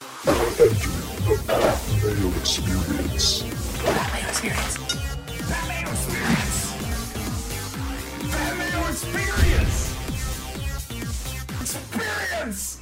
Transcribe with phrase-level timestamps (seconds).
[0.00, 0.70] Entering
[1.26, 3.42] the Pat Mayo experience.
[3.82, 4.76] Pat Mayo experience.
[5.48, 6.58] Pat Mayo experience.
[8.30, 9.78] Pat Mayo experience.
[11.60, 12.80] Experience.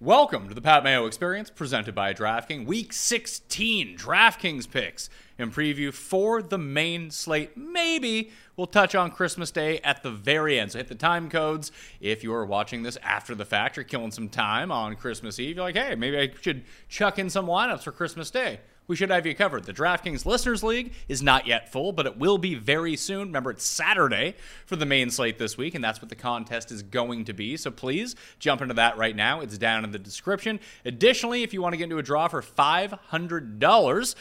[0.00, 2.64] Welcome to the Pat Mayo Experience presented by DraftKings.
[2.64, 7.54] Week 16 DraftKings picks and preview for the main slate.
[7.54, 8.30] Maybe
[8.60, 10.72] we'll touch on Christmas Day at the very end.
[10.72, 11.72] So hit the time codes.
[11.98, 15.56] If you are watching this after the fact, you're killing some time on Christmas Eve.
[15.56, 19.10] You're like, hey, maybe I should chuck in some lineups for Christmas Day we should
[19.10, 19.62] have you covered.
[19.62, 23.28] The DraftKings Listeners League is not yet full, but it will be very soon.
[23.28, 24.34] Remember, it's Saturday
[24.66, 27.56] for the main slate this week, and that's what the contest is going to be.
[27.56, 29.42] So please jump into that right now.
[29.42, 30.58] It's down in the description.
[30.84, 34.14] Additionally, if you want to get into a draw for $500,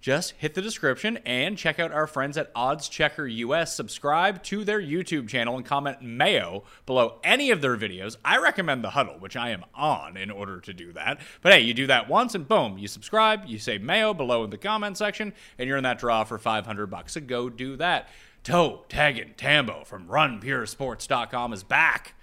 [0.00, 3.74] just hit the description and check out our friends at Odds Checker US.
[3.74, 8.16] Subscribe to their YouTube channel and comment Mayo below any of their videos.
[8.24, 11.20] I recommend the huddle, which I am on in order to do that.
[11.42, 14.50] But hey, you do that once and boom, you subscribe, you say Mayo below in
[14.50, 17.14] the comment section, and you're in that draw for 500 bucks.
[17.14, 18.08] So go do that.
[18.44, 22.14] Toe tagging Tambo from RunPureSports.com is back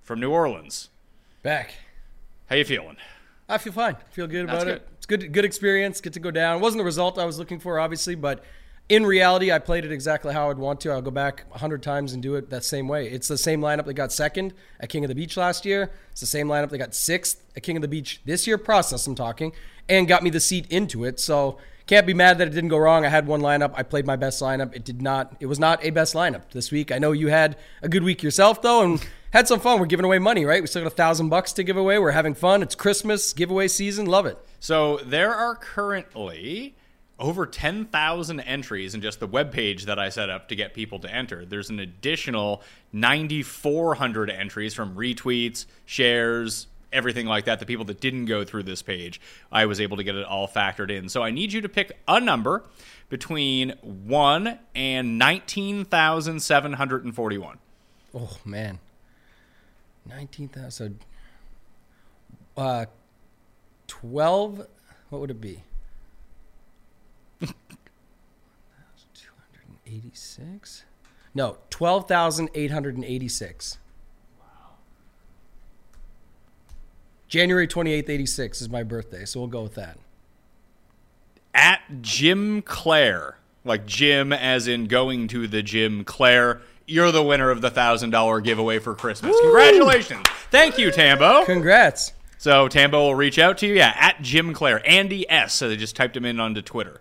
[0.00, 0.90] from New Orleans.
[1.42, 1.74] Back.
[2.46, 2.98] How you feeling?
[3.52, 3.96] I feel fine.
[4.10, 4.76] feel good That's about good.
[4.76, 4.88] it.
[4.96, 6.00] It's good good experience.
[6.00, 6.56] Get to go down.
[6.56, 8.42] It wasn't the result I was looking for, obviously, but
[8.88, 10.90] in reality, I played it exactly how I'd want to.
[10.90, 13.08] I'll go back a hundred times and do it that same way.
[13.08, 15.90] It's the same lineup that got second at King of the Beach last year.
[16.10, 18.58] It's the same lineup that got sixth at King of the Beach this year.
[18.58, 19.52] Process I'm talking,
[19.88, 21.20] and got me the seat into it.
[21.20, 23.04] So can't be mad that it didn't go wrong.
[23.04, 23.72] I had one lineup.
[23.74, 24.74] I played my best lineup.
[24.74, 25.36] It did not.
[25.40, 26.90] It was not a best lineup this week.
[26.90, 29.80] I know you had a good week yourself though, and had some fun.
[29.80, 30.62] We're giving away money, right?
[30.62, 31.98] We still got a thousand bucks to give away.
[31.98, 32.62] We're having fun.
[32.62, 34.06] It's Christmas giveaway season.
[34.06, 34.38] Love it.
[34.60, 36.74] So there are currently
[37.18, 41.10] over 10,000 entries in just the webpage that I set up to get people to
[41.10, 41.44] enter.
[41.44, 42.62] There's an additional
[42.92, 47.60] 9,400 entries from retweets, shares, everything like that.
[47.60, 49.20] The people that didn't go through this page,
[49.50, 51.08] I was able to get it all factored in.
[51.08, 52.64] So I need you to pick a number
[53.08, 57.58] between 1 and 19,741.
[58.14, 58.78] Oh man,
[60.06, 60.98] nineteen thousand.
[62.56, 62.86] Uh,
[63.86, 64.66] twelve.
[65.10, 65.62] What would it be?
[67.40, 67.48] Two
[69.36, 70.84] hundred eighty-six.
[71.34, 73.78] No, twelve thousand eight hundred and eighty-six.
[74.38, 74.46] Wow.
[77.28, 79.98] January twenty-eighth, eighty-six is my birthday, so we'll go with that.
[81.54, 86.60] at Jim Clare, like Jim as in going to the gym, Claire,
[86.92, 89.34] you're the winner of the thousand dollar giveaway for Christmas.
[89.42, 90.26] Congratulations.
[90.50, 91.44] Thank you, Tambo.
[91.44, 92.12] Congrats.
[92.38, 93.74] So Tambo will reach out to you.
[93.74, 94.82] Yeah, at Jim Clare.
[94.88, 95.54] Andy S.
[95.54, 97.00] So they just typed him in onto Twitter.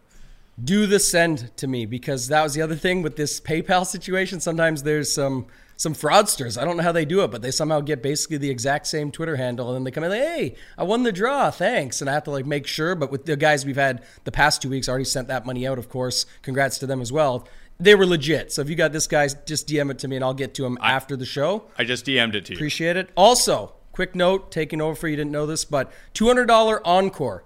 [0.64, 4.40] do the send to me because that was the other thing with this PayPal situation.
[4.40, 5.48] Sometimes there's some
[5.78, 6.62] some fraudsters.
[6.62, 9.10] I don't know how they do it, but they somehow get basically the exact same
[9.10, 12.10] Twitter handle, and then they come in like, "Hey, I won the draw, thanks." And
[12.10, 12.94] I have to like make sure.
[12.94, 15.80] But with the guys we've had the past two weeks, already sent that money out.
[15.80, 17.48] Of course, congrats to them as well.
[17.82, 18.54] They were legit.
[18.54, 20.66] So if you got this guy, just DM it to me, and I'll get to
[20.66, 21.64] him after the show.
[21.80, 22.58] I just DM'd it to you.
[22.58, 23.10] Appreciate it.
[23.16, 27.44] Also, quick note, taking over for you didn't know this, but $200 encore.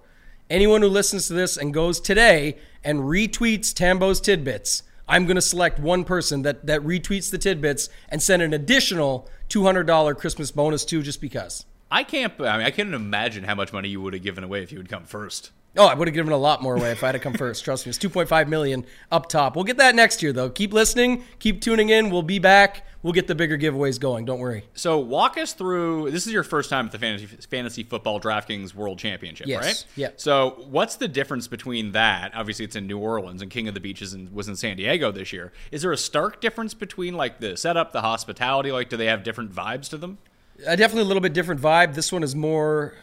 [0.50, 5.42] Anyone who listens to this and goes today and retweets Tambo's tidbits, I'm going to
[5.42, 10.84] select one person that, that retweets the tidbits and send an additional $200 Christmas bonus
[10.84, 11.64] to just because.
[11.90, 12.32] I can't.
[12.40, 14.78] I mean, I can't imagine how much money you would have given away if you
[14.78, 15.52] would come first.
[15.76, 17.64] Oh, I would have given a lot more away if I had to come first.
[17.64, 19.54] Trust me, it's 2.5 million up top.
[19.56, 20.48] We'll get that next year though.
[20.50, 22.10] Keep listening, keep tuning in.
[22.10, 22.84] We'll be back.
[23.02, 24.24] We'll get the bigger giveaways going.
[24.24, 24.64] Don't worry.
[24.74, 26.10] So walk us through.
[26.10, 29.64] This is your first time at the fantasy fantasy football DraftKings World Championship, Yes.
[29.64, 29.84] right?
[29.94, 30.08] Yeah.
[30.16, 32.32] So what's the difference between that?
[32.34, 35.32] Obviously, it's in New Orleans, and King of the Beaches was in San Diego this
[35.32, 35.52] year.
[35.70, 38.72] Is there a stark difference between like the setup, the hospitality?
[38.72, 40.18] Like, do they have different vibes to them?
[40.66, 41.94] Uh, definitely a little bit different vibe.
[41.94, 42.94] This one is more.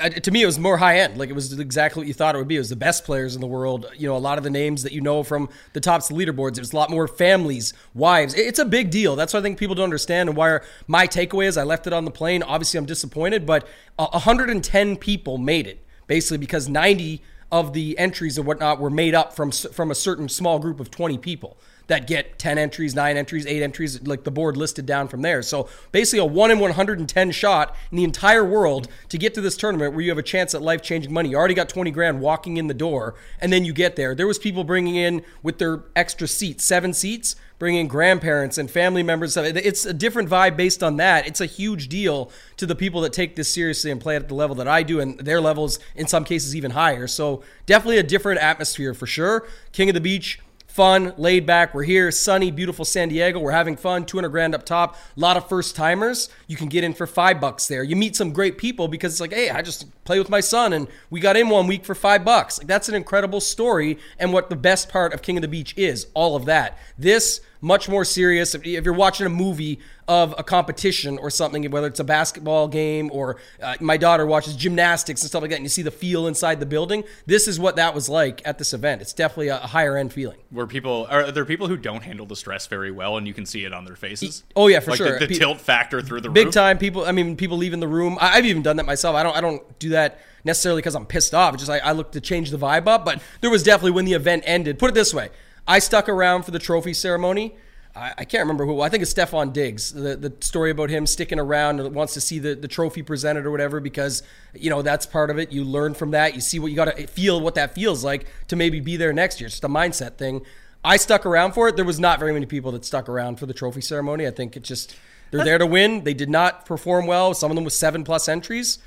[0.00, 1.18] Uh, to me, it was more high end.
[1.18, 2.56] Like it was exactly what you thought it would be.
[2.56, 3.86] It was the best players in the world.
[3.96, 6.56] You know, a lot of the names that you know from the tops of leaderboards.
[6.56, 8.34] It was a lot more families, wives.
[8.34, 9.16] It's a big deal.
[9.16, 11.92] That's what I think people don't understand and why my takeaway is I left it
[11.92, 12.42] on the plane.
[12.42, 13.66] Obviously, I'm disappointed, but
[13.96, 19.34] 110 people made it basically because 90 of the entries and whatnot were made up
[19.34, 21.56] from from a certain small group of 20 people
[21.86, 25.42] that get 10 entries, 9 entries, 8 entries, like the board listed down from there.
[25.42, 29.56] So basically, a 1 in 110 shot in the entire world to get to this
[29.56, 31.30] tournament where you have a chance at life changing money.
[31.30, 34.14] You already got 20 grand walking in the door, and then you get there.
[34.14, 39.02] There was people bringing in with their extra seats, seven seats, bringing grandparents and family
[39.02, 39.36] members.
[39.36, 41.26] It's a different vibe based on that.
[41.26, 44.34] It's a huge deal to the people that take this seriously and play at the
[44.34, 47.06] level that I do, and their levels in some cases even higher.
[47.06, 49.46] So definitely a different atmosphere for sure.
[49.72, 50.40] King of the Beach
[50.74, 51.72] fun, laid back.
[51.72, 53.38] We're here, sunny, beautiful San Diego.
[53.38, 54.04] We're having fun.
[54.04, 54.96] 200 grand up top.
[55.16, 56.28] A lot of first timers.
[56.48, 57.84] You can get in for five bucks there.
[57.84, 60.72] You meet some great people because it's like, hey, I just play with my son
[60.72, 62.58] and we got in one week for five bucks.
[62.58, 65.74] Like that's an incredible story and what the best part of King of the Beach
[65.76, 66.08] is.
[66.12, 66.76] All of that.
[66.98, 68.56] This much more serious.
[68.56, 73.10] If, you're watching a movie of a competition or something, whether it's a basketball game
[73.12, 76.26] or uh, my daughter watches gymnastics and stuff like that, and you see the feel
[76.26, 79.00] inside the building, this is what that was like at this event.
[79.00, 80.38] It's definitely a higher end feeling.
[80.50, 83.46] Where people are there people who don't handle the stress very well, and you can
[83.46, 84.44] see it on their faces.
[84.54, 85.18] Oh yeah, for like sure.
[85.18, 86.54] The, the tilt factor through the big roof.
[86.54, 86.78] time.
[86.78, 88.18] People, I mean, people leaving the room.
[88.20, 89.16] I, have even done that myself.
[89.16, 89.36] I don't.
[89.36, 91.54] I don't do that necessarily because I'm pissed off.
[91.54, 93.04] It's just I, I look to change the vibe up.
[93.04, 94.78] But there was definitely when the event ended.
[94.78, 95.30] Put it this way.
[95.66, 97.54] I stuck around for the trophy ceremony
[97.96, 98.80] I, I can't remember who.
[98.80, 99.92] I think it's Stefon Diggs.
[99.92, 103.46] The the story about him sticking around and wants to see the, the trophy presented
[103.46, 104.22] or whatever because
[104.54, 105.52] you know that's part of it.
[105.52, 106.34] You learn from that.
[106.34, 109.12] You see what you got to feel what that feels like to maybe be there
[109.12, 109.46] next year.
[109.46, 110.42] It's just a mindset thing.
[110.84, 111.76] I stuck around for it.
[111.76, 114.26] There was not very many people that stuck around for the trophy ceremony.
[114.26, 114.94] I think it just
[115.30, 116.04] they're there to win.
[116.04, 117.34] They did not perform well.
[117.34, 118.78] Some of them with seven plus entries.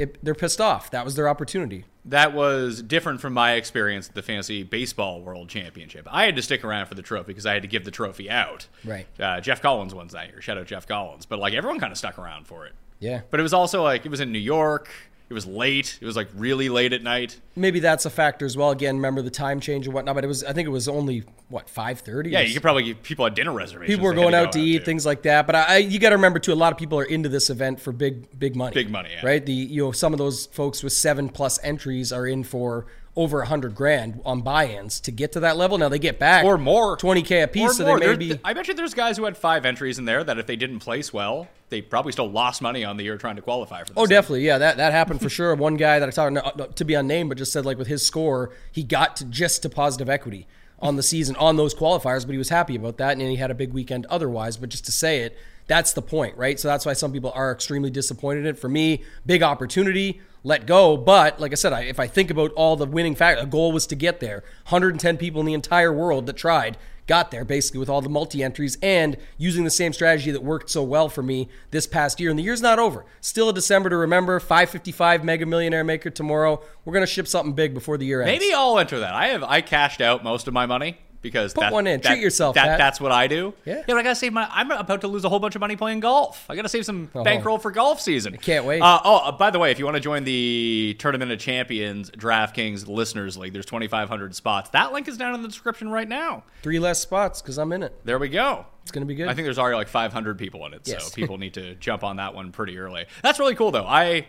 [0.00, 0.90] It, they're pissed off.
[0.90, 5.48] That was their opportunity that was different from my experience at the fantasy baseball world
[5.48, 6.06] championship.
[6.10, 8.30] I had to stick around for the trophy because I had to give the trophy
[8.30, 8.66] out.
[8.84, 9.06] Right.
[9.18, 10.40] Uh, Jeff Collins won that year.
[10.40, 11.26] Shout out Jeff Collins.
[11.26, 12.72] But like everyone kind of stuck around for it.
[13.00, 13.22] Yeah.
[13.30, 14.88] But it was also like it was in New York.
[15.30, 15.96] It was late.
[16.00, 17.40] It was like really late at night.
[17.54, 18.72] Maybe that's a factor as well.
[18.72, 20.16] Again, remember the time change and whatnot.
[20.16, 22.30] But it was, I think it was only what five thirty.
[22.30, 23.94] Yeah, you could probably give people had dinner reservations.
[23.96, 25.46] People were going out to, to eat, things like that.
[25.46, 27.80] But I, you got to remember too, a lot of people are into this event
[27.80, 28.74] for big, big money.
[28.74, 29.24] Big money, yeah.
[29.24, 29.46] right?
[29.46, 33.40] The you know some of those folks with seven plus entries are in for over
[33.40, 35.76] a hundred grand on buy-ins to get to that level.
[35.78, 37.76] Now they get back or more, twenty k a piece.
[37.76, 38.40] So they may be.
[38.44, 40.80] I bet you there's guys who had five entries in there that if they didn't
[40.80, 43.92] place well, they probably still lost money on the year trying to qualify for.
[43.92, 45.54] This oh, definitely, yeah, that that happened for sure.
[45.54, 48.50] One guy that I talked to be unnamed, but just said like with his score,
[48.70, 50.46] he got to just to positive equity
[50.82, 53.50] on the season on those qualifiers, but he was happy about that, and he had
[53.50, 54.56] a big weekend otherwise.
[54.56, 55.36] But just to say it,
[55.70, 56.58] that's the point, right?
[56.58, 58.58] So that's why some people are extremely disappointed in it.
[58.58, 60.96] For me, big opportunity let go.
[60.96, 63.70] But like I said, I, if I think about all the winning factors, the goal
[63.70, 64.42] was to get there.
[64.64, 66.76] 110 people in the entire world that tried
[67.06, 70.70] got there basically with all the multi entries and using the same strategy that worked
[70.70, 72.30] so well for me this past year.
[72.30, 73.04] And the year's not over.
[73.20, 74.40] Still a December to remember.
[74.40, 76.60] 555 Mega Millionaire Maker tomorrow.
[76.84, 78.40] We're gonna ship something big before the year ends.
[78.40, 79.14] Maybe I'll enter that.
[79.14, 82.00] I have I cashed out most of my money because put that, one in.
[82.00, 82.54] That, Treat yourself.
[82.54, 83.54] That, that's what I do.
[83.64, 83.76] Yeah.
[83.76, 84.48] Yeah, but I gotta save my.
[84.50, 86.46] I'm about to lose a whole bunch of money playing golf.
[86.48, 87.22] I gotta save some oh.
[87.22, 88.34] bankroll for golf season.
[88.34, 88.80] I can't wait.
[88.80, 92.10] Uh, oh, uh, by the way, if you want to join the Tournament of Champions
[92.10, 94.70] DraftKings Listeners League, there's 2,500 spots.
[94.70, 96.44] That link is down in the description right now.
[96.62, 97.98] Three less spots because I'm in it.
[98.04, 98.66] There we go.
[98.82, 99.28] It's going to be good.
[99.28, 101.04] I think there's already like 500 people in it, yes.
[101.04, 103.06] so people need to jump on that one pretty early.
[103.22, 103.86] That's really cool, though.
[103.86, 104.26] I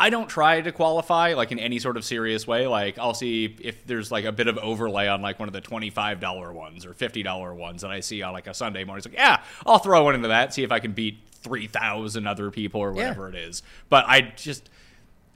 [0.00, 2.66] I don't try to qualify like in any sort of serious way.
[2.66, 5.60] Like I'll see if there's like a bit of overlay on like one of the
[5.60, 8.98] twenty-five dollar ones or fifty dollar ones that I see on like a Sunday morning.
[8.98, 12.26] It's like, yeah, I'll throw one into that, see if I can beat three thousand
[12.26, 13.38] other people or whatever yeah.
[13.38, 13.62] it is.
[13.88, 14.68] But I just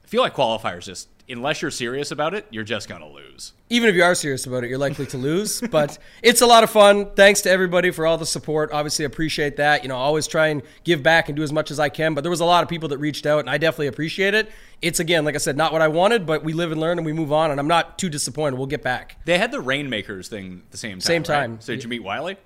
[0.07, 3.53] feel like qualifiers just unless you're serious about it, you're just going to lose.
[3.69, 5.61] Even if you are serious about it, you're likely to lose.
[5.71, 7.11] but it's a lot of fun.
[7.15, 8.71] Thanks to everybody for all the support.
[8.73, 9.83] Obviously, appreciate that.
[9.83, 12.15] You know, always try and give back and do as much as I can.
[12.15, 14.51] But there was a lot of people that reached out, and I definitely appreciate it.
[14.83, 17.07] It's again, like I said, not what I wanted, but we live and learn and
[17.07, 17.51] we move on.
[17.51, 18.57] And I'm not too disappointed.
[18.57, 19.19] We'll get back.
[19.25, 21.01] They had the Rainmakers thing the same time.
[21.01, 21.53] Same time.
[21.53, 21.63] Right?
[21.63, 22.37] So did you meet Wiley?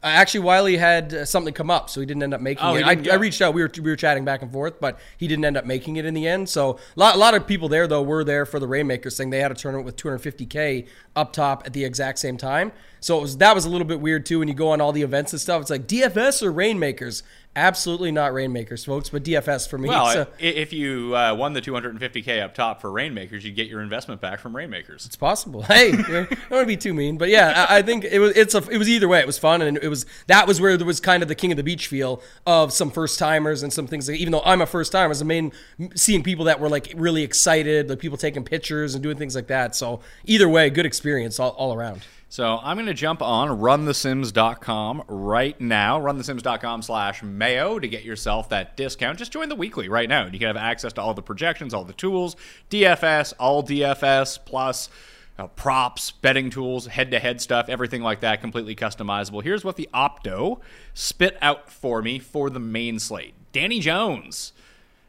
[0.00, 2.76] Uh, actually, Wiley had uh, something come up, so he didn't end up making oh,
[2.76, 2.84] it.
[2.84, 3.52] I, I, reached out.
[3.52, 6.04] We were we were chatting back and forth, but he didn't end up making it
[6.04, 6.48] in the end.
[6.48, 9.30] So a lot, a lot of people there though were there for the Rainmakers thing.
[9.30, 10.86] They had a tournament with 250k
[11.16, 12.70] up top at the exact same time.
[13.00, 14.38] So it was that was a little bit weird too.
[14.38, 17.24] When you go on all the events and stuff, it's like DFS or Rainmakers
[17.58, 19.88] Absolutely not Rainmakers, folks, but DFS for me.
[19.88, 23.80] Well, so if you uh, won the 250k up top for Rainmakers, you'd get your
[23.80, 25.04] investment back from Rainmakers.
[25.04, 25.62] it's possible.
[25.68, 28.36] Hey, I don't want to be too mean, but yeah, I, I think it was.
[28.36, 28.58] It's a.
[28.68, 29.18] It was either way.
[29.18, 31.50] It was fun, and it was that was where there was kind of the King
[31.50, 34.06] of the Beach feel of some first timers and some things.
[34.06, 35.52] That, even though I'm a first timer, as a main
[35.94, 39.48] seeing people that were like really excited, like people taking pictures and doing things like
[39.48, 39.74] that.
[39.74, 42.02] So either way, good experience all, all around.
[42.30, 48.50] So I'm going to jump on runthesims.com right now, runthesims.com slash mayo to get yourself
[48.50, 49.18] that discount.
[49.18, 50.26] Just join the weekly right now.
[50.26, 52.36] You can have access to all the projections, all the tools,
[52.68, 54.90] DFS, all DFS, plus
[55.38, 59.42] uh, props, betting tools, head-to-head stuff, everything like that, completely customizable.
[59.42, 60.60] Here's what the Opto
[60.92, 63.34] spit out for me for the main slate.
[63.52, 64.52] Danny Jones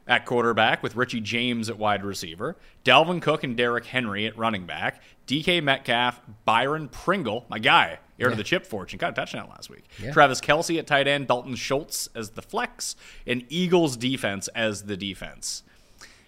[0.10, 4.66] at quarterback with Richie James at wide receiver, Dalvin Cook and Derrick Henry at running
[4.66, 9.48] back, DK Metcalf, Byron Pringle, my guy, heir to the chip fortune, got a touchdown
[9.50, 9.86] last week.
[10.12, 12.96] Travis Kelce at tight end, Dalton Schultz as the flex,
[13.28, 15.62] and Eagles defense as the defense.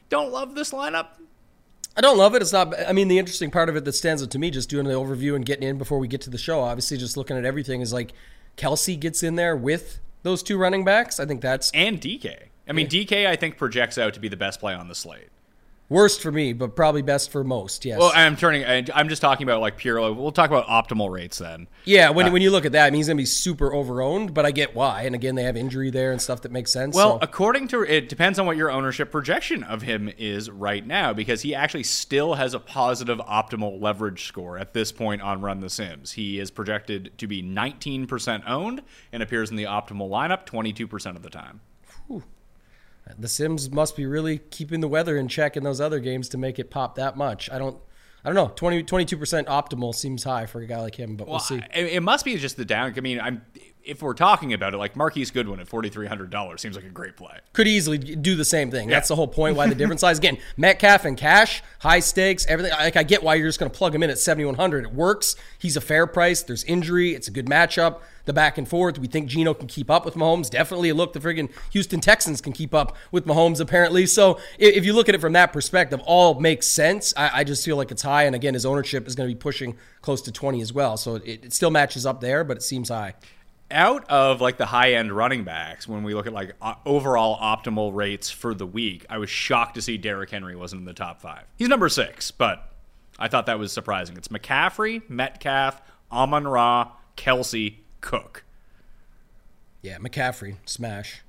[0.10, 1.08] Don't love this lineup.
[1.98, 2.42] I don't love it.
[2.42, 2.74] It's not.
[2.88, 4.94] I mean, the interesting part of it that stands out to me, just doing the
[4.94, 7.82] overview and getting in before we get to the show, obviously, just looking at everything,
[7.82, 8.14] is like
[8.58, 11.20] Kelce gets in there with those two running backs.
[11.20, 12.51] I think that's And DK.
[12.68, 15.30] I mean, DK, I think, projects out to be the best play on the slate.
[15.90, 17.84] worst for me, but probably best for most.
[17.84, 18.00] Yes.
[18.00, 18.64] Well, I'm turning,
[18.94, 21.68] I'm just talking about like pure, we'll talk about optimal rates then.
[21.84, 22.10] yeah.
[22.12, 24.34] When, uh, when you look at that, I mean, he's going to be super overowned,
[24.34, 25.02] but I get why.
[25.02, 26.96] And again, they have injury there and stuff that makes sense.
[26.96, 27.20] Well, so.
[27.22, 31.42] according to it depends on what your ownership projection of him is right now because
[31.42, 35.70] he actually still has a positive optimal leverage score at this point on Run the
[35.70, 36.14] Sims.
[36.14, 41.22] He is projected to be 19% owned and appears in the optimal lineup 22% of
[41.22, 41.60] the time.
[43.18, 46.38] The Sims must be really keeping the weather in check in those other games to
[46.38, 47.50] make it pop that much.
[47.52, 47.78] I don't.
[48.24, 48.54] I don't know.
[48.56, 51.60] 20, 22% optimal seems high for a guy like him, but we'll see.
[51.74, 52.94] I- It must be just the down.
[52.96, 53.42] I mean, I'm
[53.84, 56.86] if we're talking about it, like Marquise Goodwin at forty three hundred dollars seems like
[56.86, 57.40] a great play.
[57.54, 58.90] could easily do the same thing.
[58.90, 60.18] That's the whole point why the difference lies.
[60.18, 62.72] Again, Metcalf and Cash, high stakes, everything.
[62.74, 64.86] Like I get why you're just going to plug him in at 7100.
[64.86, 65.36] It works.
[65.60, 66.44] He's a fair price.
[66.44, 67.16] There's injury.
[67.16, 68.02] It's a good matchup.
[68.26, 69.00] The back and forth.
[69.00, 70.50] We think Geno can keep up with Mahomes.
[70.50, 70.92] Definitely.
[70.92, 74.06] Look, the friggin' Houston Texans can keep up with Mahomes apparently.
[74.06, 77.16] So if you look at it from that perspective, all makes sense.
[77.18, 78.24] I, I just feel like it's high.
[78.26, 80.98] And again, his ownership is going to be pushing close to 20 as well.
[80.98, 83.16] So it, it still matches up there, but it seems high.
[83.72, 87.94] Out of like the high end running backs, when we look at like overall optimal
[87.96, 91.22] rates for the week, I was shocked to see Derrick Henry wasn't in the top
[91.22, 91.44] five.
[91.58, 92.72] He's number six, but
[93.18, 94.18] I thought that was surprising.
[94.18, 98.44] It's McCaffrey, Metcalf, Amon Ra, Kelce, Cook.
[99.82, 101.22] Yeah, McCaffrey, smash.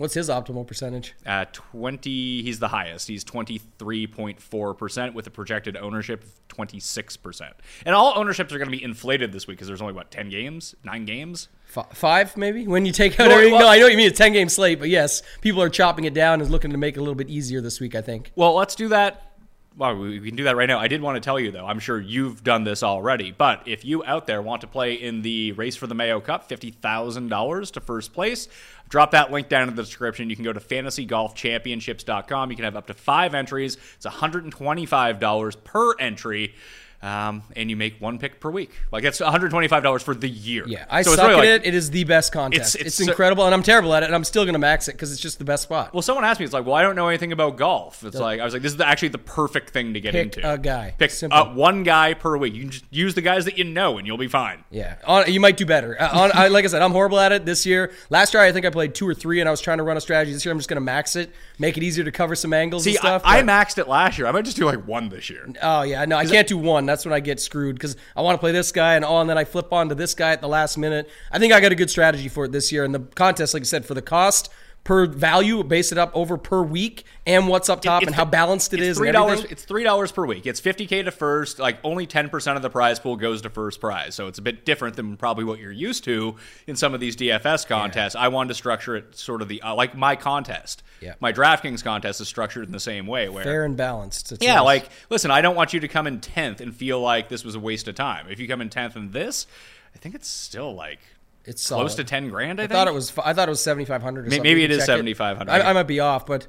[0.00, 1.14] What's his optimal percentage?
[1.26, 3.06] Uh, 20, he's the highest.
[3.06, 7.52] He's 23.4% with a projected ownership of 26%.
[7.84, 10.30] And all ownerships are going to be inflated this week because there's only, what, 10
[10.30, 10.74] games?
[10.84, 11.48] Nine games?
[11.76, 13.52] F- five maybe when you take out everything.
[13.52, 15.68] well- no, I know what you mean a ten game slate, but yes, people are
[15.68, 17.94] chopping it down and looking to make it a little bit easier this week.
[17.94, 18.32] I think.
[18.34, 19.29] Well, let's do that.
[19.76, 20.78] Well, we can do that right now.
[20.78, 23.84] I did want to tell you, though, I'm sure you've done this already, but if
[23.84, 27.80] you out there want to play in the Race for the Mayo Cup, $50,000 to
[27.80, 28.48] first place,
[28.88, 30.28] drop that link down in the description.
[30.28, 32.50] You can go to fantasygolfchampionships.com.
[32.50, 33.78] You can have up to five entries.
[33.96, 36.54] It's $125 per entry.
[37.02, 38.70] Um, and you make one pick per week.
[38.92, 40.64] Like that's $125 for the year.
[40.66, 41.68] Yeah, I So suck really at like- it.
[41.68, 42.74] It is the best contest.
[42.74, 44.06] It's- It's, it's so- incredible, and I'm terrible at it.
[44.06, 45.94] And I'm still going to max it because it's just the best spot.
[45.94, 48.04] Well, someone asked me, it's like, well, I don't know anything about golf.
[48.04, 50.36] It's like, I was like, this is the, actually the perfect thing to get Pick
[50.36, 50.52] into.
[50.52, 50.94] a guy.
[50.98, 52.52] Pick uh, one guy per week.
[52.54, 54.64] You can just use the guys that you know, and you'll be fine.
[54.70, 55.96] yeah, on, you might do better.
[56.00, 57.92] Uh, on, I, like I said, I'm horrible at it this year.
[58.10, 59.96] Last year, I think I played two or three, and I was trying to run
[59.96, 60.32] a strategy.
[60.32, 62.84] This year, I'm just going to max it, make it easier to cover some angles
[62.84, 63.22] See, and stuff.
[63.24, 64.26] I, I maxed it last year.
[64.26, 65.48] I might just do like one this year.
[65.62, 66.89] Oh yeah, no, I can't do one.
[66.90, 69.30] That's when I get screwed because I want to play this guy and all, and
[69.30, 71.08] then I flip on to this guy at the last minute.
[71.30, 73.62] I think I got a good strategy for it this year, and the contest, like
[73.62, 74.50] I said, for the cost
[74.84, 78.24] per value, base it up over per week and what's up top It's and how
[78.24, 78.98] balanced it it's is.
[78.98, 79.44] Three dollars.
[79.44, 80.46] It's three dollars per week.
[80.46, 81.58] It's fifty k to first.
[81.58, 84.14] Like only ten percent of the prize pool goes to first prize.
[84.14, 87.16] So it's a bit different than probably what you're used to in some of these
[87.16, 88.14] DFS contests.
[88.16, 90.82] I wanted to structure it sort of the uh, like my contest.
[91.00, 91.14] Yeah.
[91.20, 93.28] My DraftKings contest is structured in the same way.
[93.28, 94.32] Where fair and balanced.
[94.40, 94.64] Yeah, nice.
[94.64, 97.54] like listen, I don't want you to come in tenth and feel like this was
[97.54, 98.26] a waste of time.
[98.28, 99.46] If you come in tenth in this,
[99.94, 101.00] I think it's still like
[101.44, 102.60] it's close to ten grand.
[102.60, 103.12] I, I think thought it was.
[103.24, 104.28] I thought it was seventy five hundred.
[104.28, 105.50] May- maybe it is 7,500.
[105.50, 106.46] I, I might be off, but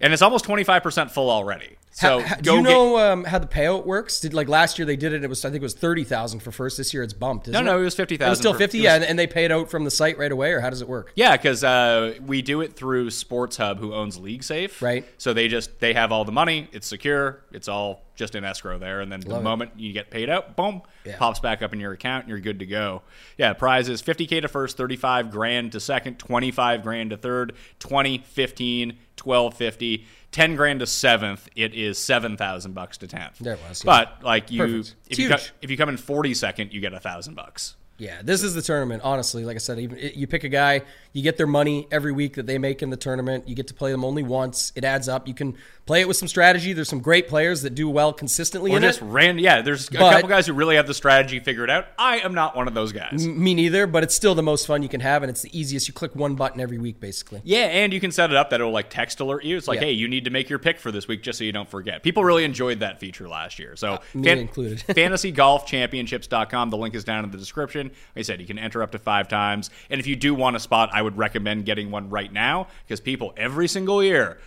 [0.00, 1.76] and it's almost twenty five percent full already.
[1.94, 4.18] So Ha- ha- do you get- know um, how the payout works?
[4.20, 5.22] Did like last year they did it?
[5.22, 6.78] It was I think it was thirty thousand for first.
[6.78, 7.48] This year it's bumped.
[7.48, 8.78] Isn't No, no, it it was 50,000 still fifty.
[8.78, 10.70] was- yeah, and, and they pay it out from the site right away, or how
[10.70, 11.12] does it work?
[11.14, 14.80] Yeah, because uh, we do it through Sports Hub, who owns League Safe.
[14.80, 15.04] Right.
[15.18, 16.68] So they just they have all the money.
[16.72, 17.42] It's secure.
[17.52, 19.42] It's all just in escrow there, and then the it.
[19.42, 21.16] moment you get paid out, boom, Yeah.
[21.18, 23.02] pops back up in your account, and you're good to go.
[23.38, 28.98] Yeah, prizes 50k to first, 35 grand to second, 25 grand to third, 20, 15,
[29.16, 31.48] 12, 50, 10 grand to seventh.
[31.56, 33.38] It is 7,000 bucks to tenth.
[33.38, 33.90] There it was, yeah.
[33.90, 34.88] But like you, Perfect.
[35.06, 37.76] if It's you co- if you come in 40 second, you get a thousand bucks.
[37.98, 39.02] Yeah, this is the tournament.
[39.04, 42.34] Honestly, like I said, even you pick a guy, you get their money every week
[42.36, 43.48] that they make in the tournament.
[43.48, 44.72] You get to play them only once.
[44.74, 45.28] It adds up.
[45.28, 46.72] You can play it with some strategy.
[46.72, 49.04] There's some great players that do well consistently Or in just it.
[49.04, 49.38] ran.
[49.38, 51.86] Yeah, there's a couple guys who really have the strategy figured out.
[51.98, 53.26] I am not one of those guys.
[53.26, 55.88] Me neither, but it's still the most fun you can have, and it's the easiest.
[55.88, 57.40] You click one button every week, basically.
[57.44, 59.56] Yeah, and you can set it up that it'll like text alert you.
[59.56, 59.86] It's like, Yeah.
[59.86, 62.02] hey, you need to make your pick for this week just so you don't forget.
[62.02, 63.74] People really enjoyed that feature last year.
[63.76, 64.78] So uh, me included.
[64.88, 66.70] fantasygolfchampionships.com.
[66.70, 67.88] The link is down in the description.
[67.88, 69.70] Like I said, you can enter up to five times.
[69.90, 73.00] And if you do want a spot, I would recommend getting one right now because
[73.00, 74.38] people every single year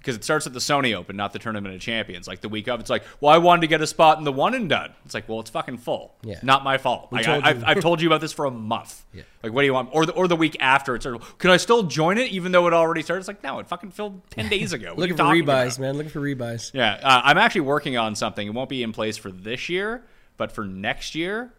[0.00, 2.26] because it starts at the Sony Open, not the Tournament of Champions.
[2.26, 4.32] Like the week of, it's like, well, I wanted to get a spot in the
[4.32, 4.94] one and done.
[5.04, 6.14] It's like, well, it's fucking full.
[6.22, 6.40] Yeah.
[6.42, 7.12] Not my fault.
[7.12, 9.04] Like, told I, I've, I've told you about this for a month.
[9.12, 9.22] Yeah.
[9.42, 9.88] Like, what do you want?
[9.92, 12.52] Or the, or the week after, it's sort of, can I still join it even
[12.52, 13.20] though it already started?
[13.20, 14.94] It's like, no, it fucking filled 10 days ago.
[14.96, 15.78] Looking for rebuys, about?
[15.80, 15.96] man.
[15.96, 16.72] Looking for rebuys.
[16.72, 17.00] Yeah.
[17.02, 18.46] Uh, I'm actually working on something.
[18.46, 20.04] It won't be in place for this year,
[20.36, 21.52] but for next year,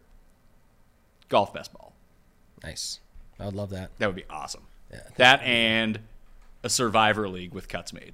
[1.27, 1.93] golf best ball.
[2.63, 3.01] Nice.
[3.41, 3.91] I would love that.
[3.97, 4.63] That would be awesome.
[5.17, 5.99] that and
[6.63, 8.13] a Survivor League with cuts made.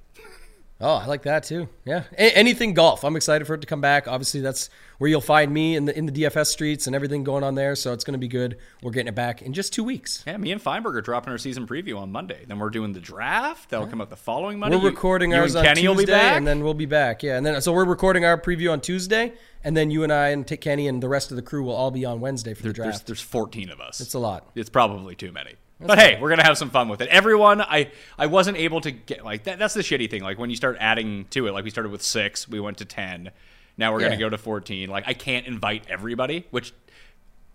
[0.80, 1.68] Oh, I like that too.
[1.84, 3.02] Yeah, A- anything golf.
[3.04, 4.06] I'm excited for it to come back.
[4.06, 7.42] Obviously, that's where you'll find me in the in the DFS streets and everything going
[7.42, 7.74] on there.
[7.74, 8.58] So it's going to be good.
[8.80, 10.22] We're getting it back in just two weeks.
[10.24, 12.44] Yeah, me and Feinberg are dropping our season preview on Monday.
[12.46, 13.70] Then we're doing the draft.
[13.70, 14.76] That'll come out the following Monday.
[14.76, 16.36] We're You- recording you ours and on Kenny will Tuesday, be back.
[16.36, 17.24] and then we'll be back.
[17.24, 19.32] Yeah, and then so we're recording our preview on Tuesday,
[19.64, 21.74] and then you and I and T- Kenny and the rest of the crew will
[21.74, 23.06] all be on Wednesday for the there's, draft.
[23.08, 24.00] there's 14 of us.
[24.00, 24.48] It's a lot.
[24.54, 25.54] It's probably too many.
[25.80, 27.08] But hey, we're gonna have some fun with it.
[27.08, 29.58] Everyone, I I wasn't able to get like that.
[29.58, 30.22] That's the shitty thing.
[30.22, 32.84] Like when you start adding to it, like we started with six, we went to
[32.84, 33.30] ten.
[33.76, 34.08] Now we're Yeah.
[34.08, 34.88] gonna go to 14.
[34.90, 36.72] Like I can't invite everybody, which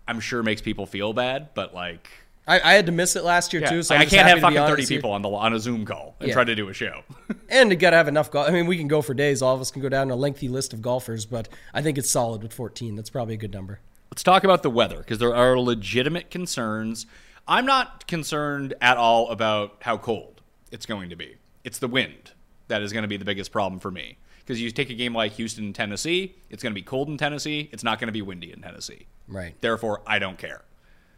[0.08, 1.48] I'm sure makes people feel bad.
[1.54, 2.08] But like,
[2.46, 4.28] I, I had to miss it last year yeah, too, so I I'm just can't
[4.28, 6.34] have fucking 30 this people on the on a Zoom call and Yeah.
[6.34, 7.02] try to do a show.
[7.50, 8.48] And you got to have enough golf.
[8.48, 9.40] I mean, we can go for days.
[9.42, 12.10] All of us can go down a lengthy list of golfers, but I think it's
[12.10, 12.96] solid with 14.
[12.96, 13.78] That's probably a good number.
[14.10, 17.06] Let's talk about the weather because there are legitimate concerns.
[17.46, 21.36] I'm not concerned at all about how cold it's going to be.
[21.62, 22.32] It's the wind
[22.68, 24.18] that is going to be the biggest problem for me.
[24.40, 27.70] Because you take a game like Houston, Tennessee, it's going to be cold in Tennessee.
[27.72, 29.06] It's not going to be windy in Tennessee.
[29.26, 29.54] Right.
[29.60, 30.62] Therefore, I don't care.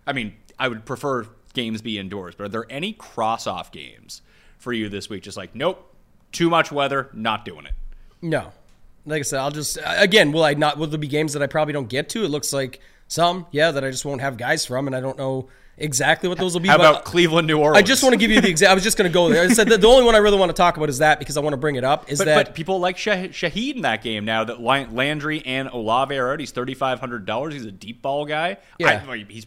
[0.07, 4.23] I mean, I would prefer games be indoors, but are there any cross off games
[4.59, 5.25] for you this week?
[5.25, 5.93] Just like, nope,
[6.31, 7.73] too much weather, not doing it.
[8.23, 8.53] No,
[9.05, 10.31] like I said, I'll just again.
[10.33, 10.79] Will I not?
[10.79, 12.25] Will there be games that I probably don't get to?
[12.25, 15.19] It looks like some, yeah, that I just won't have guys from, and I don't
[15.19, 15.49] know
[15.79, 16.69] exactly what those will be.
[16.69, 17.79] How about Cleveland, New Orleans?
[17.79, 18.71] I just want to give you the exact.
[18.71, 19.45] I was just going to go there.
[19.45, 21.37] I said that the only one I really want to talk about is that because
[21.37, 22.11] I want to bring it up.
[22.11, 25.69] Is But, that but people like Shah- Shaheed in that game now that Landry and
[25.69, 26.41] Olave are out.
[26.41, 27.55] He's thirty five hundred dollars.
[27.55, 28.59] He's a deep ball guy.
[28.79, 29.05] Yeah.
[29.09, 29.47] I, he's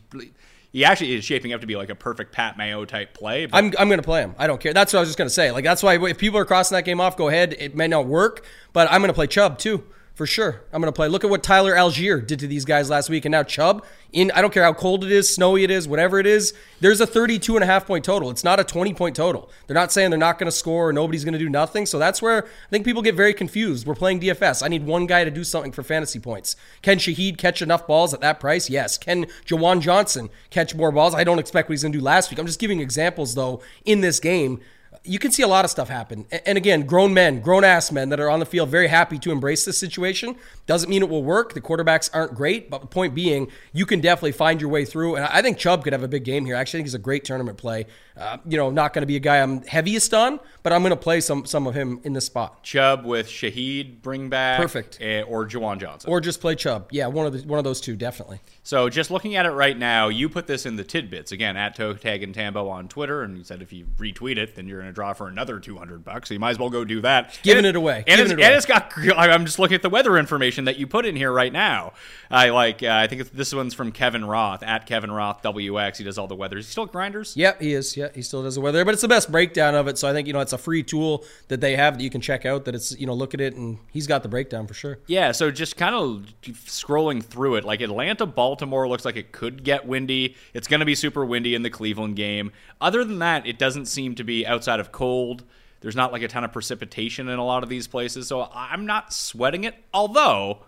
[0.71, 3.47] he actually is shaping up to be like a perfect Pat Mayo type play.
[3.51, 4.35] I'm, I'm going to play him.
[4.37, 4.71] I don't care.
[4.71, 5.51] That's what I was just going to say.
[5.51, 7.55] Like that's why if people are crossing that game off, go ahead.
[7.57, 9.83] It may not work, but I'm going to play Chubb too.
[10.19, 10.63] For sure.
[10.73, 11.07] I'm going to play.
[11.07, 13.23] Look at what Tyler Allgeier did to these guys last week.
[13.23, 16.19] And now Chubb, in I don't care how cold it is, snowy it is, whatever
[16.19, 18.29] it is, there's a 32 and a half point total.
[18.29, 19.49] It's not a 20 point total.
[19.65, 21.85] They're not saying they're not going to score or nobody's going to do nothing.
[21.85, 23.87] So that's where I think people get very confused.
[23.87, 24.61] We're playing DFS.
[24.61, 26.57] I need one guy to do something for fantasy points.
[26.81, 28.69] Can Shaheed catch enough balls at that price?
[28.69, 28.97] Yes.
[28.97, 31.15] Can Juwan Johnson catch more balls?
[31.15, 32.39] I don't expect what he's going to do last week.
[32.39, 34.59] I'm just giving examples, though, in this game
[35.03, 36.25] you can see a lot of stuff happen.
[36.45, 39.31] And again, grown men, grown ass men that are on the field very happy to
[39.31, 40.35] embrace this situation.
[40.69, 41.53] Doesn't mean it will work.
[41.55, 45.15] The quarterbacks aren't great, but the point being, you can definitely find your way through.
[45.15, 46.55] And I think Chubb could have a big game here.
[46.55, 47.87] I actually, I think he's a great tournament play.
[48.15, 50.91] Uh, you know, not going to be a guy I'm heaviest on, but I'm going
[50.91, 52.61] to play some some of him in this spot.
[52.63, 54.99] Chubb with Shaheed bring back Perfect.
[55.01, 56.11] eh, or Juwan Johnson.
[56.11, 56.89] Or just play Chubb.
[56.91, 58.39] Yeah, one of the, one of those two, definitely.
[58.61, 61.75] So just looking at it right now, you put this in the tidbits again at
[61.75, 64.91] Tag and Tambo on Twitter, and you said if you retweet it, then you're going
[64.91, 66.27] to draw for another two hundred bucks.
[66.27, 67.39] So you might as well go do that.
[67.41, 68.03] Giving And it away.
[68.05, 68.43] and, it's, it away.
[68.45, 68.91] and it's got.
[69.17, 71.93] I'm just looking at the weather information that you put in here right now.
[72.31, 72.83] I like.
[72.83, 75.97] Uh, I think it's, this one's from Kevin Roth at Kevin Roth WX.
[75.97, 76.57] He does all the weather.
[76.57, 77.35] Is he still at Grinders?
[77.35, 77.97] Yep, he is.
[77.97, 79.97] Yeah, he still does the weather, but it's the best breakdown of it.
[79.97, 82.21] So I think you know it's a free tool that they have that you can
[82.21, 82.65] check out.
[82.65, 84.99] That it's you know look at it and he's got the breakdown for sure.
[85.07, 89.63] Yeah, so just kind of scrolling through it, like Atlanta, Baltimore looks like it could
[89.63, 90.35] get windy.
[90.53, 92.51] It's going to be super windy in the Cleveland game.
[92.81, 95.43] Other than that, it doesn't seem to be outside of cold.
[95.81, 98.85] There's not like a ton of precipitation in a lot of these places, so I'm
[98.85, 99.75] not sweating it.
[99.93, 100.59] Although,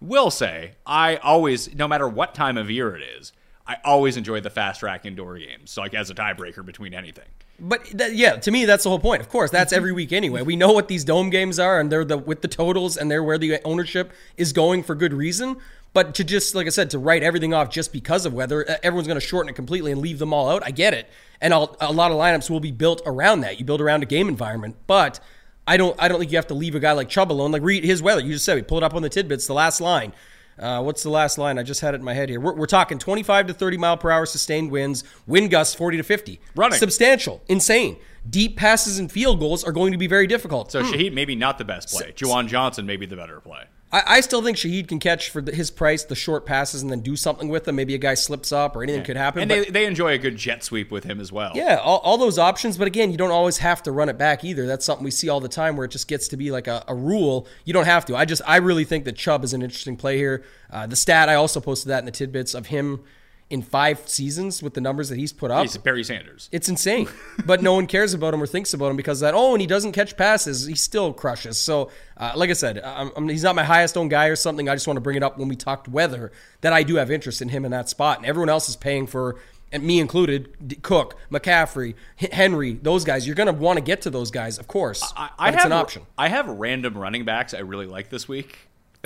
[0.00, 3.32] will say, I always, no matter what time of year it is,
[3.66, 7.24] I always enjoy the fast track indoor games, so like as a tiebreaker between anything.
[7.58, 9.22] But that, yeah, to me, that's the whole point.
[9.22, 10.42] Of course, that's every week anyway.
[10.42, 13.22] We know what these dome games are, and they're the with the totals, and they're
[13.22, 15.56] where the ownership is going for good reason.
[15.94, 19.06] But to just, like I said, to write everything off just because of weather, everyone's
[19.06, 20.62] going to shorten it completely and leave them all out.
[20.66, 21.08] I get it,
[21.40, 23.58] and I'll, a lot of lineups will be built around that.
[23.60, 25.20] You build around a game environment, but
[25.66, 27.52] I don't, I don't think you have to leave a guy like Chubb alone.
[27.52, 28.20] Like read his weather.
[28.20, 29.46] You just said we pulled up on the tidbits.
[29.46, 30.12] The last line.
[30.58, 31.58] Uh, what's the last line?
[31.58, 32.38] I just had it in my head here.
[32.40, 36.02] We're, we're talking 25 to 30 mile per hour sustained winds, wind gusts 40 to
[36.02, 36.40] 50.
[36.54, 36.78] Running.
[36.78, 37.96] Substantial, insane.
[38.28, 40.72] Deep passes and field goals are going to be very difficult.
[40.72, 42.12] So Shaheed maybe not the best play.
[42.12, 43.64] Juwan Johnson maybe the better play.
[43.94, 46.90] I, I still think Shaheed can catch for the, his price the short passes and
[46.90, 47.76] then do something with them.
[47.76, 49.42] Maybe a guy slips up or anything could happen.
[49.42, 51.52] And but- they, they enjoy a good jet sweep with him as well.
[51.54, 52.76] yeah, all, all those options.
[52.76, 54.66] But again, you don't always have to run it back either.
[54.66, 56.82] That's something we see all the time where it just gets to be like a,
[56.88, 57.46] a rule.
[57.64, 58.16] You don't have to.
[58.16, 60.44] I just, I really think that Chubb is an interesting play here.
[60.70, 63.04] Uh, the stat, I also posted that in the tidbits of him
[63.50, 65.62] in five seasons with the numbers that he's put up.
[65.62, 66.48] He's Barry Sanders.
[66.50, 67.08] It's insane,
[67.46, 69.34] but no one cares about him or thinks about him because of that.
[69.34, 70.66] Oh, and he doesn't catch passes.
[70.66, 71.60] He still crushes.
[71.60, 74.68] So, uh, like I said, I'm, I'm- he's not my highest owned guy or something.
[74.68, 77.10] I just want to bring it up when we talked weather that I do have
[77.10, 79.36] interest in him in that spot, and everyone else is paying for.
[79.72, 83.26] And me included, D- Cook, McCaffrey, H- Henry, those guys.
[83.26, 85.02] You're going to want to get to those guys, of course.
[85.16, 86.02] I, but I it's have an option.
[86.16, 88.56] I have random running backs I really like this week.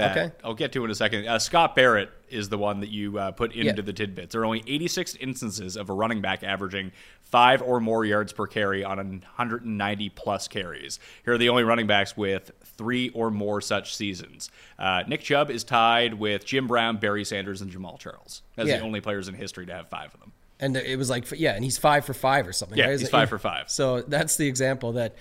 [0.05, 0.33] Okay.
[0.45, 1.27] I'll get to in a second.
[1.27, 3.73] Uh, Scott Barrett is the one that you uh, put into Yeah.
[3.83, 4.33] the tidbits.
[4.33, 8.47] There are only 86 instances of a running back averaging five or more yards per
[8.47, 10.99] carry on 190 plus carries.
[11.25, 14.51] Here are the only running backs with three or more such seasons.
[14.79, 18.79] Uh, Nick Chubb is tied with Jim Brown, Barry Sanders, and Jamaal Charles as Yeah.
[18.79, 20.33] the only players in history to have five of them.
[20.61, 22.77] And it was like, yeah, and he's five for five or something.
[22.77, 22.93] Yeah, right?
[22.99, 23.71] he's it- five for five.
[23.71, 25.15] So that's the example that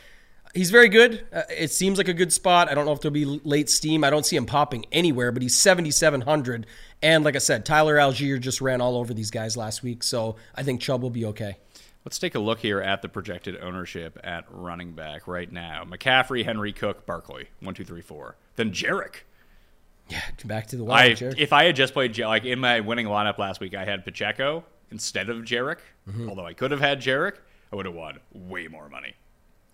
[0.54, 1.26] he's very good.
[1.32, 2.70] Uh, it seems like a good spot.
[2.70, 4.04] I don't know if there'll be late steam.
[4.04, 6.66] I don't see him popping anywhere, but he's 7,700.
[7.02, 10.04] And like I said, Tyler Allgeier just ran all over these guys last week.
[10.04, 11.58] So I think Chubb will be okay.
[12.06, 15.84] Let's take a look here at the projected ownership at running back right now.
[15.84, 17.50] McCaffrey, Henry, Cook, Barkley.
[17.60, 18.38] One, two, three, four.
[18.56, 19.24] Then Jerick.
[20.08, 21.40] Yeah, back to the I wild, Jared.
[21.40, 24.64] if I had just played like in my winning lineup last week, I had Pacheco
[24.90, 25.80] instead of Jerick.
[26.10, 26.30] Mm-hmm.
[26.30, 27.34] Although I could have had Jerick,
[27.74, 29.16] I would have won way more money.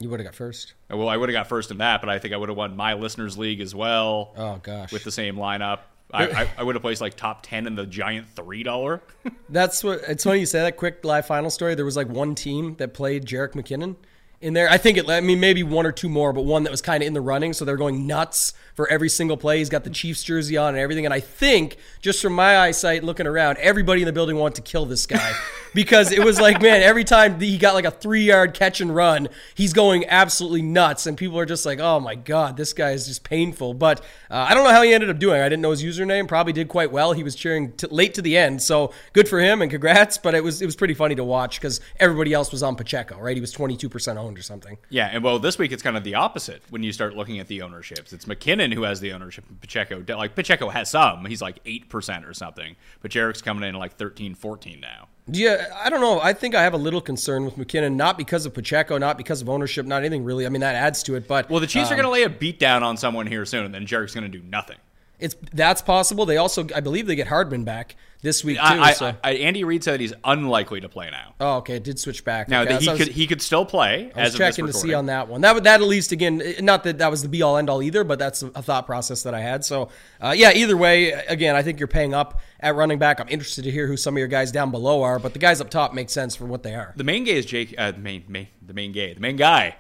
[0.03, 0.73] You would have got first.
[0.91, 2.57] Uh, well, I would have got first in that, but I think I would have
[2.57, 4.91] won my listeners league as well Oh, gosh.
[4.91, 5.79] with the same lineup.
[6.13, 9.01] I, I, I would have placed like top ten in the giant three dollar.
[9.49, 11.73] That's what it's funny you say that quick live final story.
[11.73, 13.95] There was like one team that played Jerick McKinnon
[14.43, 14.69] in there.
[14.69, 17.01] I think it I mean maybe one or two more, but one that was kind
[17.01, 19.60] of in the running, so they're going nuts for every single play.
[19.60, 21.06] He's got the Chiefs jersey on and everything.
[21.06, 24.62] And I think just from my eyesight looking around, everybody in the building wanted to
[24.62, 25.34] kill this guy.
[25.75, 28.93] Because it was like, man, every time he got like a three yard catch and
[28.95, 31.08] run, he's going absolutely nuts.
[31.08, 33.73] And people are just like, oh my God, this guy is just painful.
[33.73, 35.41] But uh, I don't know how he ended up doing.
[35.41, 36.27] I didn't know his username.
[36.27, 37.13] Probably did quite well.
[37.13, 38.62] He was cheering t- late to the end.
[38.62, 40.19] So good for him and congrats.
[40.19, 43.19] But it was it was pretty funny to watch because everybody else was on Pacheco,
[43.19, 43.36] right?
[43.36, 44.77] He was 22% owned or something.
[44.89, 47.47] Yeah, and well, this week it's kind of the opposite when you start looking at
[47.47, 48.13] the ownerships.
[48.13, 50.03] It's McKinnon who has the ownership, and Pacheco.
[50.15, 53.95] Like Pacheco has some, he's like eight percent or something, but Jerick's coming in like
[53.97, 55.07] 13, 14 now.
[55.27, 56.19] Yeah, I don't know.
[56.19, 59.41] I think I have a little concern with McKinnon, not because of Pacheco, not because
[59.41, 60.45] of ownership, not anything really.
[60.45, 61.27] I mean, that adds to it.
[61.29, 63.45] But Well, the Chiefs Um, are going to lay a beat down on someone here
[63.45, 64.77] soon, and then Jerick's going to do nothing.
[65.19, 66.26] It's that's possible.
[66.26, 68.63] They also, I believe, they get Hardman back this week too.
[68.63, 69.13] I, I, so.
[69.23, 71.34] I, Andy Reid said he's unlikely to play now.
[71.39, 72.47] oh, okay, it did switch back.
[72.49, 74.67] Now okay, he was- could he could still play I was as of this checking
[74.67, 75.41] to see on that one.
[75.41, 77.84] That would that at least again, not that that was the be all end all
[77.84, 79.63] either, but that's a thought process that I had.
[79.63, 79.89] So
[80.21, 83.19] uh, yeah, either way, again, I think you're paying up at running back.
[83.19, 85.62] I'm interested to hear who some of your guys down below are, but the guys
[85.62, 86.93] up top make sense for what they are.
[86.95, 87.76] The main gay is Jake.
[87.78, 89.76] Uh, main, main the main gay, the main guy.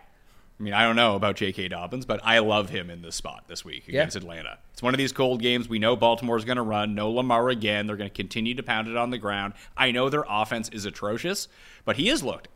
[0.63, 1.67] I mean, I don't know about J.K.
[1.67, 3.99] Dobbins, but I love him in this spot this week Yeah.
[3.99, 4.59] against Atlanta.
[4.71, 5.67] It's one of these cold games.
[5.67, 6.95] We know Baltimore's going to run.
[6.95, 7.85] No Lamar again.
[7.85, 9.55] They're going to continue to pound it on the ground.
[9.75, 11.49] I know their offense is atrocious,
[11.83, 12.47] but he has looked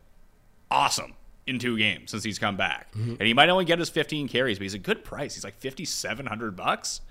[0.70, 1.12] awesome
[1.46, 2.92] in two games since he's come back.
[2.92, 3.10] Mm-hmm.
[3.18, 5.34] And he might only get his 15 carries, but he's a good price.
[5.34, 7.02] He's like 5700 bucks.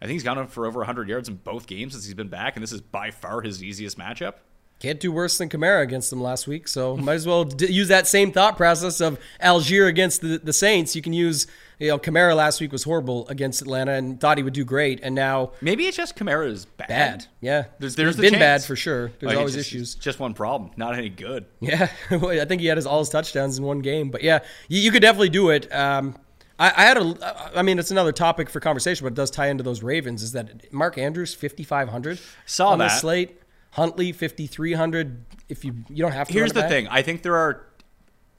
[0.00, 2.28] I think he's gone up for over 100 yards in both games since he's been
[2.28, 4.34] back, and this is by far his easiest matchup.
[4.80, 7.88] Can't do worse than Kamara against them last week, so might as well d- use
[7.88, 10.96] that same thought process of Allgeier against the, the Saints.
[10.96, 11.46] You can use,
[11.78, 15.00] you know, Kamara last week was horrible against Atlanta and thought he would do great,
[15.02, 16.88] and now Maybe it's just Kamara's bad.
[16.88, 17.26] bad.
[17.42, 19.08] Yeah, There's, there's the been bad for sure.
[19.20, 19.94] There's Like, always just- issues.
[19.96, 20.70] Just one problem.
[20.78, 21.44] Not any good.
[21.60, 24.08] Yeah, I think he had his all his touchdowns in one game.
[24.10, 24.38] But yeah,
[24.68, 25.70] you, you could definitely do it.
[25.74, 26.16] Um,
[26.58, 29.48] I, I had a, I mean, it's another topic for conversation, but it does tie
[29.48, 30.22] into those Ravens.
[30.22, 32.98] Is that Mark Andrews fifty five hundred Saw on the that.
[32.98, 33.36] slate?
[33.72, 35.24] Huntley fifty three hundred.
[35.48, 36.32] If you you don't have to.
[36.34, 36.88] Here's the thing.
[36.88, 37.66] I think there are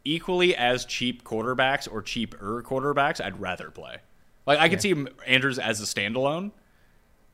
[0.04, 3.98] equally as cheap quarterbacks or cheaper quarterbacks I'd rather play.
[4.46, 4.96] Like I could see
[5.28, 6.52] Andrews as a standalone,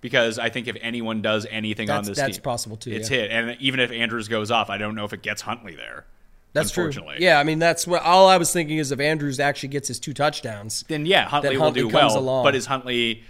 [0.02, 3.18] because I think if anyone does anything on this that's team, possible too, It's yeah.
[3.18, 6.06] hit, and even if Andrews goes off, I don't know if it gets Huntley there.
[6.54, 6.92] That's true.
[7.20, 10.00] Yeah, I mean that's what all I was thinking is if Andrews actually gets his
[10.00, 10.84] two touchdowns.
[10.88, 12.18] then yeah, Huntley, Then will do well.
[12.18, 12.44] along.
[12.44, 13.24] But is Huntley,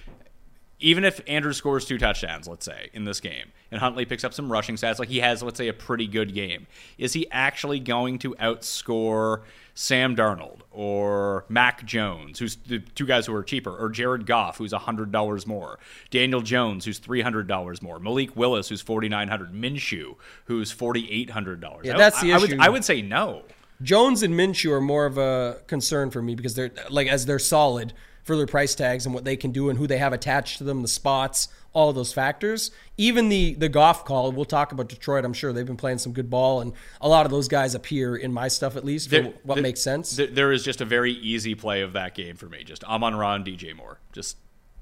[0.80, 4.34] even if Andrews scores two touchdowns, let's say in this game, and Huntley picks up
[4.34, 7.80] some rushing stats, like he has, let's say, a pretty good game, is he actually
[7.80, 9.42] going to outscore
[9.74, 14.58] Sam Darnold or Mac Jones, who's the two guys who are cheaper, or Jared Goff,
[14.58, 15.80] who's hundred dollars more,
[16.12, 21.32] Daniel Jones, who's three hundred dollars more, Malik Willis, who's 4,900, Minshew, who's forty eight
[21.32, 21.86] hundred dollars.
[21.86, 22.62] Yeah, that's the I, I would, issue.
[22.62, 23.44] I would say no.
[23.82, 27.40] Jones and Minshew are more of a concern for me because they're like as they're
[27.40, 27.94] solid
[28.28, 30.64] for their price tags and what they can do and who they have attached to
[30.66, 32.70] them, the spots, all of those factors.
[32.98, 35.24] Even the the golf call, we'll talk about Detroit.
[35.26, 38.16] I'm sure they've been playing some good ball, and a lot of those guys appear
[38.16, 40.16] in my stuff at least for There- what there- makes sense.
[40.18, 42.64] there- there is just a very easy play of that game for me.
[42.64, 44.00] Just Amon Ra and DJ Moore.
[44.12, 44.38] Just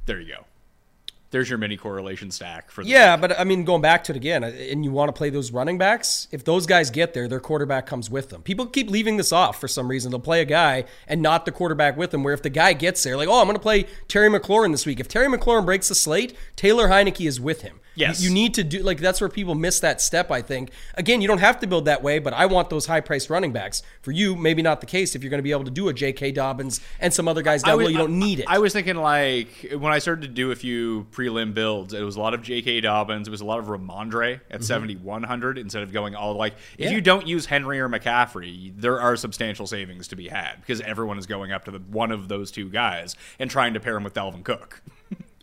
[0.07, 0.45] there you go.
[1.35, 4.15] There's your mini correlation stack for the Yeah, but I mean, going back to it
[4.15, 7.41] again, and you want to play those running backs, if those guys get there, their
[7.41, 8.41] quarterback comes with them.
[8.41, 10.11] People keep leaving this off for some reason.
[10.11, 13.03] They'll play a guy and not the quarterback with them, where if the guy gets
[13.03, 15.01] there, like, oh, I'm going to play Terry McLaurin this week.
[15.01, 17.81] If Terry McLaurin breaks the slate, Taylor Heinicke is with him.
[17.95, 18.21] Yes.
[18.21, 20.71] You, you need to do, like, that's where people miss that step, I think.
[20.95, 23.53] Again, you don't have to build that way, but I want those high priced running
[23.53, 23.83] backs.
[24.01, 25.93] For you, maybe not the case if you're going to be able to do a
[25.93, 26.31] J.K.
[26.33, 28.01] Dobbins and some other guys down was- below.
[28.01, 28.45] You don't need it.
[28.49, 32.15] I was thinking like when I started to do a few prelim builds, it was
[32.15, 32.81] a lot of J.K.
[32.81, 33.27] Dobbins.
[33.27, 36.83] It was a lot of Rhamondre at 7,100 instead of going all like if Mm-hmm.
[36.83, 36.89] Yeah.
[36.91, 41.17] you don't use Henry or McCaffrey, there are substantial savings to be had because everyone
[41.17, 44.03] is going up to the one of those two guys and trying to pair him
[44.03, 44.81] with Dalvin Cook.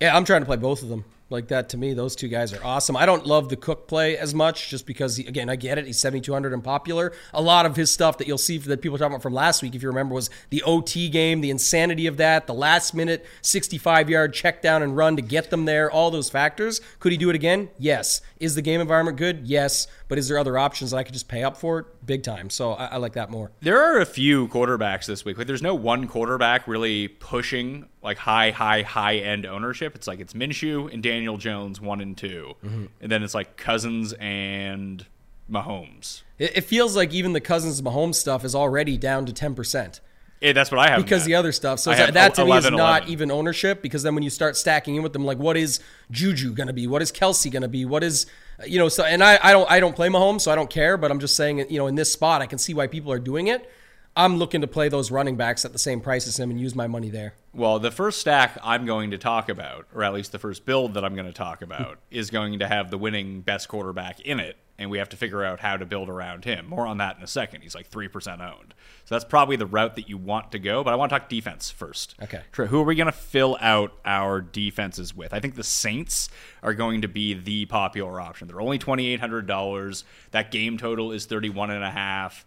[0.00, 1.04] Yeah, I'm trying to play both of them.
[1.32, 2.96] Like that to me, those two guys are awesome.
[2.96, 5.86] I don't love the Cook play as much just because, he, again, I get it.
[5.86, 7.12] He's 7,200 and popular.
[7.32, 9.62] A lot of his stuff that you'll see that people are talking about from last
[9.62, 13.24] week, if you remember, was the OT game, the insanity of that, the last minute
[13.40, 16.80] 65 yard check down and run to get them there, all those factors.
[17.00, 17.70] Could he do it again?
[17.78, 18.20] Yes.
[18.42, 19.46] Is the game environment good?
[19.46, 19.86] Yes.
[20.08, 21.86] But is there other options that I could just pay up for it?
[22.04, 22.50] Big time.
[22.50, 23.52] So I, I like that more.
[23.60, 25.38] There are a few quarterbacks this week.
[25.38, 29.94] Like, there's no one quarterback really pushing like high, high, high end ownership.
[29.94, 32.84] It's like it's Minshew and Daniel Jones, one and 2 mm-hmm.
[33.00, 35.06] and then it's like Cousins and
[35.50, 36.22] Mahomes.
[36.38, 40.00] It, it feels like even the Cousins Mahomes stuff is already down to 10%.
[40.42, 41.02] Yeah, that's what I have.
[41.02, 41.78] because the other stuff.
[41.78, 43.08] So that, that to me is not 11.
[43.08, 45.78] even ownership because then when you start stacking in with them, like what is
[46.10, 46.86] Juju going to be?
[46.86, 47.84] What is Kelce going to be?
[47.84, 48.26] What is
[48.66, 48.88] you know?
[48.88, 50.96] So and I, I don't I don't play Mahomes, so I don't care.
[50.96, 53.20] But I'm just saying, you know, in this spot, I can see why people are
[53.20, 53.70] doing it.
[54.14, 56.74] I'm looking to play those running backs at the same price as him and use
[56.74, 57.34] my money there.
[57.54, 60.94] Well, the first stack I'm going to talk about, or at least the first build
[60.94, 64.38] that I'm going to talk about, is going to have the winning best quarterback in
[64.38, 66.68] it, and we have to figure out how to build around him.
[66.68, 67.62] More on that in a second.
[67.62, 68.74] He's like 3% owned.
[69.04, 71.28] So that's probably the route that you want to go, but I want to talk
[71.28, 72.14] defense first.
[72.22, 72.40] Okay.
[72.52, 75.32] Trey, Who are we going to fill out our defenses with?
[75.32, 76.28] I think the Saints
[76.62, 78.48] are going to be the popular option.
[78.48, 80.04] They're only $2,800.
[80.32, 82.44] That game total is 31 and a half.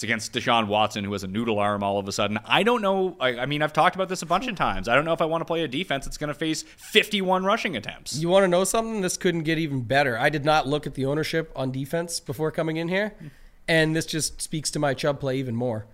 [0.00, 2.38] It's against Deshaun Watson, who has a noodle arm all of a sudden.
[2.46, 3.18] I don't know.
[3.20, 4.88] I, I mean, I've talked about this a bunch of times.
[4.88, 7.44] I don't know if I want to play a defense that's going to face 51
[7.44, 8.16] rushing attempts.
[8.16, 9.02] You want to know something?
[9.02, 10.18] This couldn't get even better.
[10.18, 13.12] I did not look at the ownership on defense before coming in here,
[13.68, 15.84] and this just speaks to my Chubb play even more.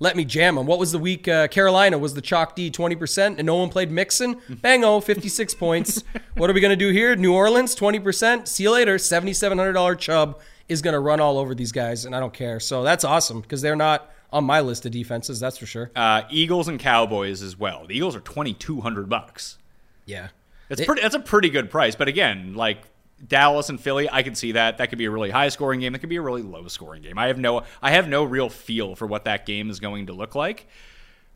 [0.00, 0.66] Let me jam them.
[0.66, 1.28] What was the week?
[1.28, 4.40] Uh, Carolina was the chalk D 20%, and no one played Mixon.
[4.48, 6.02] Bango, 56 points.
[6.36, 7.14] What are we going to do here?
[7.14, 8.48] New Orleans, 20%.
[8.48, 8.96] See you later.
[8.96, 10.40] $7,700 Chubb
[10.72, 12.58] is going to run all over these guys, and I don't care.
[12.60, 15.90] So that's awesome because they're not on my list of defenses, that's for sure.
[15.94, 17.86] Uh, Eagles and Cowboys as well.
[17.86, 19.58] The Eagles are 2,200 bucks.
[20.06, 20.28] Yeah.
[20.70, 21.02] It's It- pretty.
[21.02, 21.94] That's a pretty good price.
[21.94, 22.78] But again, like
[23.28, 24.78] Dallas and Philly, I can see that.
[24.78, 25.92] That could be a really high scoring game.
[25.92, 27.18] That could be a really low scoring game.
[27.18, 27.62] I have no.
[27.82, 30.66] I have no real feel for what that game is going to look like.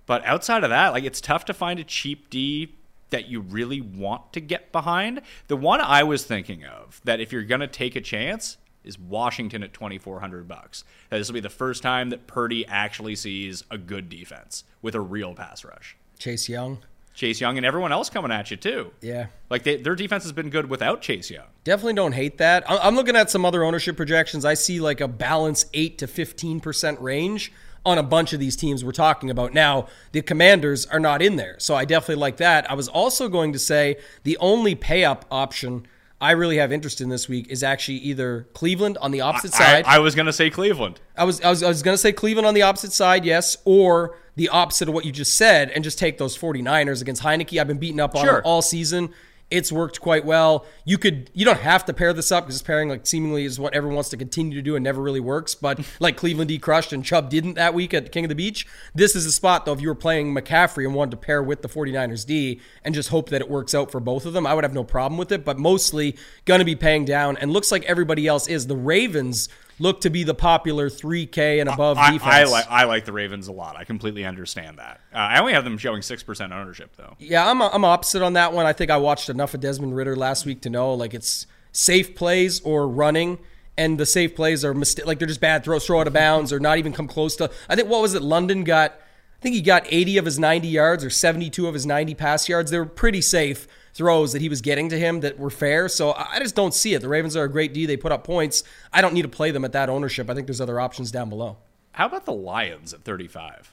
[0.07, 2.73] But outside of that, like it's tough to find a cheap D
[3.11, 5.21] that you really want to get behind.
[5.49, 8.99] The one I was thinking of that if you're going to take a chance is
[8.99, 10.85] Washington at 2400 bucks.
[11.11, 15.01] This will be the first time that Purdy actually sees a good defense with a
[15.01, 15.97] real pass rush.
[16.19, 16.79] Chase Young.
[17.15, 18.93] Chase Young and everyone else coming at you too.
[19.01, 19.27] Yeah.
[19.49, 21.47] Like they, their defense has been good without Chase Young.
[21.65, 22.65] Definitely don't hate that.
[22.69, 24.45] I'm looking at some other ownership projections.
[24.45, 27.53] I see like a balance 8 to 15% range
[27.87, 29.55] on a bunch of these teams we're talking about.
[29.55, 31.55] Now, the Commanders are not in there.
[31.59, 32.71] So I definitely like that.
[32.71, 35.87] I was also going to say the only pay up option
[36.21, 39.59] I really have interest in this week is actually either Cleveland on the opposite I,
[39.59, 39.85] side.
[39.87, 41.01] I was going to say Cleveland.
[41.17, 43.57] I was I was, I was going to say Cleveland on the opposite side, yes,
[43.65, 47.61] or the opposite of what you just said and just take those 49ers against Heinicke.
[47.61, 48.43] I've been beaten up on Sure.
[48.43, 49.13] all season.
[49.49, 50.67] It's worked quite well.
[50.85, 53.75] You could you don't have to pair this up because pairing like seemingly is what
[53.75, 55.55] everyone wants to continue to do and never really works.
[55.55, 58.67] But like Cleveland D crushed and Chubb didn't that week at King of the Beach.
[58.95, 61.63] This is a spot though if you were playing McCaffrey and wanted to pair with
[61.63, 64.55] the 49ers D and just hope that it works out for both of them, I
[64.55, 65.45] would have no problem with it.
[65.45, 68.67] But mostly gonna be paying down and looks like everybody else is.
[68.67, 72.35] The Ravens look to be the popular 3K and above I, defense.
[72.35, 73.77] I like I like the Ravens a lot.
[73.77, 75.01] I completely understand that.
[75.13, 77.17] Uh, I only have them showing six percent ownership though.
[77.19, 78.67] Yeah, I'm I'm opposite on that one.
[78.67, 82.15] I think I watched enough of Desmond Ridder last week to know like it's safe
[82.15, 83.39] plays or running,
[83.77, 86.53] and the safe plays are mistake like they're just bad throws, throw out of bounds,
[86.53, 87.51] or not even come close to.
[87.69, 88.23] I think what was it?
[88.23, 91.87] London got, I think he got 80 of his 90 yards or 72 of his
[91.87, 92.71] 90 pass yards.
[92.71, 95.89] They were pretty safe throws that he was getting to him that were fair.
[95.89, 97.01] So I just don't see it.
[97.01, 97.87] The Ravens are a great D.
[97.87, 98.63] They put up points.
[98.93, 100.29] I don't need to play them at that ownership.
[100.29, 101.57] I think there's other options down below.
[101.93, 103.73] How about the Lions at thirty five?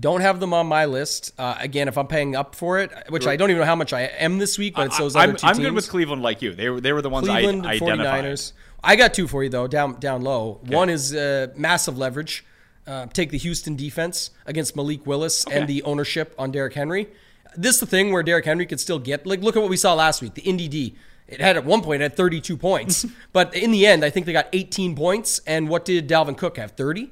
[0.00, 1.32] Don't have them on my list.
[1.38, 3.92] Uh, again, if I'm paying up for it, which I don't even know how much
[3.92, 5.66] I am this week, but it's those other I'm, 2 I'm teams.
[5.66, 6.54] good with Cleveland like you.
[6.54, 8.24] They were they were the ones Cleveland I identified.
[8.24, 8.52] 49ers.
[8.82, 10.60] I got two for you though, down down low.
[10.66, 12.44] One is uh, massive leverage.
[12.86, 17.08] Uh, take the Houston defense against Malik Willis and the ownership on Derrick Henry.
[17.56, 19.76] This is the thing where Derrick Henry could still get like look at what we
[19.76, 20.34] saw last week.
[20.34, 20.94] The Indy D.
[21.28, 24.32] It had at one point had 32 points, but in the end, I think they
[24.32, 25.40] got 18 points.
[25.46, 26.72] And what did Dalvin Cook have?
[26.72, 27.10] 30.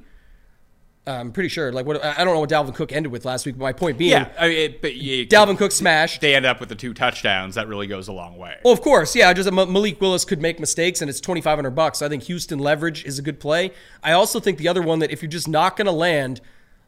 [1.07, 1.71] I'm pretty sure.
[1.71, 3.57] Like what I don't know what Dalvin Cook ended with last week.
[3.57, 6.21] But my point being, Yeah, I mean, it, but you, Dalvin Cook smashed.
[6.21, 7.55] They end up with the two touchdowns.
[7.55, 8.57] That really goes a long way.
[8.63, 9.33] Well, of course, yeah.
[9.33, 12.03] Just Ma- Malik Willis could make mistakes, and it's twenty five hundred bucks.
[12.03, 13.71] I think Houston leverage is a good play.
[14.03, 16.39] I also think the other one that if you're just not going to land,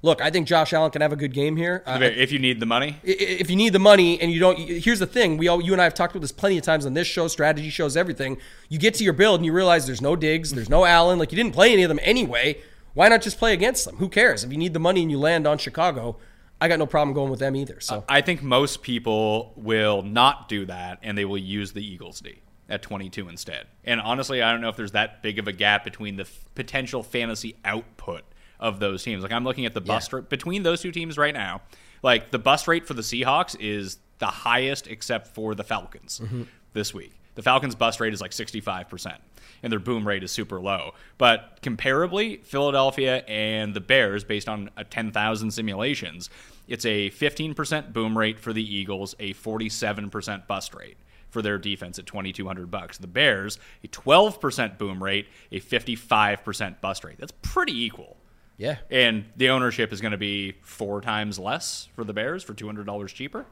[0.03, 1.81] look, I think Josh Allen can have a good game here.
[1.87, 4.99] Uh, if you need the money, if you need the money and you don't, here's
[4.99, 6.93] the thing: we all, you and I have talked about this plenty of times on
[6.93, 8.37] this show, strategy shows, everything.
[8.69, 11.31] You get to your build and you realize there's no Diggs, there's no Allen, like
[11.31, 12.61] you didn't play any of them anyway.
[12.93, 13.97] Why not just play against them?
[13.97, 14.43] Who cares?
[14.43, 16.17] If you need the money and you land on Chicago,
[16.61, 17.79] I got no problem going with them either.
[17.79, 22.19] So I think most people will not do that, and they will use the Eagles
[22.19, 23.65] D at 22 instead.
[23.83, 26.45] And honestly, I don't know if there's that big of a gap between the f-
[26.55, 28.23] potential fantasy output
[28.63, 29.21] of those teams.
[29.21, 31.61] Like I'm looking at the bust rate between those two teams right now.
[32.01, 36.43] Like the bust rate for the Seahawks is the highest except for the Falcons mm-hmm.
[36.71, 37.11] this week.
[37.35, 39.17] The Falcons' bust rate is like 65%,
[39.63, 40.93] and their boom rate is super low.
[41.17, 46.29] But comparably, Philadelphia and the Bears, based on uh, a 10,000 simulations,
[46.67, 50.97] it's a 15% boom rate for the Eagles, a 47% bust rate
[51.31, 52.99] for their defense at 2200 bucks.
[52.99, 57.17] The Bears, a 12% boom rate, a 55% bust rate.
[57.17, 58.17] That's pretty equal.
[58.63, 62.53] Yeah, And the ownership is going to be four times less for the Bears for
[62.53, 63.45] $200 cheaper.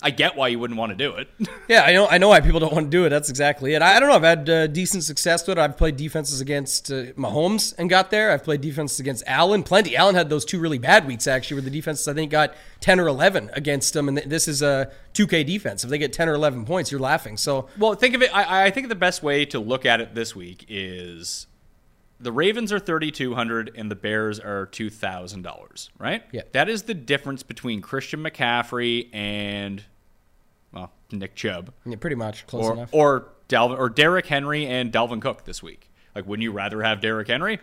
[0.00, 1.28] I get why you wouldn't want to do it.
[1.68, 2.06] Yeah, I know.
[2.08, 3.10] I know why people don't want to do it.
[3.10, 3.82] That's exactly it.
[3.82, 4.14] I, I don't know.
[4.14, 5.60] I've had uh, decent success with it.
[5.60, 8.30] I've played defenses against uh, Mahomes and got there.
[8.30, 9.62] I've played defenses against Allen.
[9.62, 9.94] Plenty.
[9.94, 12.98] Allen had those two really bad weeks actually, where the defenses I think got ten
[12.98, 14.08] or eleven against them.
[14.08, 15.84] And th- this is a two K defense.
[15.84, 17.36] If they get ten or eleven points, you're laughing.
[17.36, 18.34] So Well, think of it.
[18.34, 21.47] I, I think the best way to look at it this week is
[22.20, 25.90] the Ravens are thirty two hundred and the Bears are two thousand dollars.
[25.98, 26.22] Right?
[26.32, 26.42] Yeah.
[26.52, 29.84] That is the difference between Christian McCaffrey and
[30.72, 32.88] well Nick Chubb, yeah, pretty much close or enough.
[32.92, 35.90] or Dalvin or Derrick Henry and Dalvin Cook this week.
[36.14, 37.60] Like, wouldn't you rather have Derrick Henry?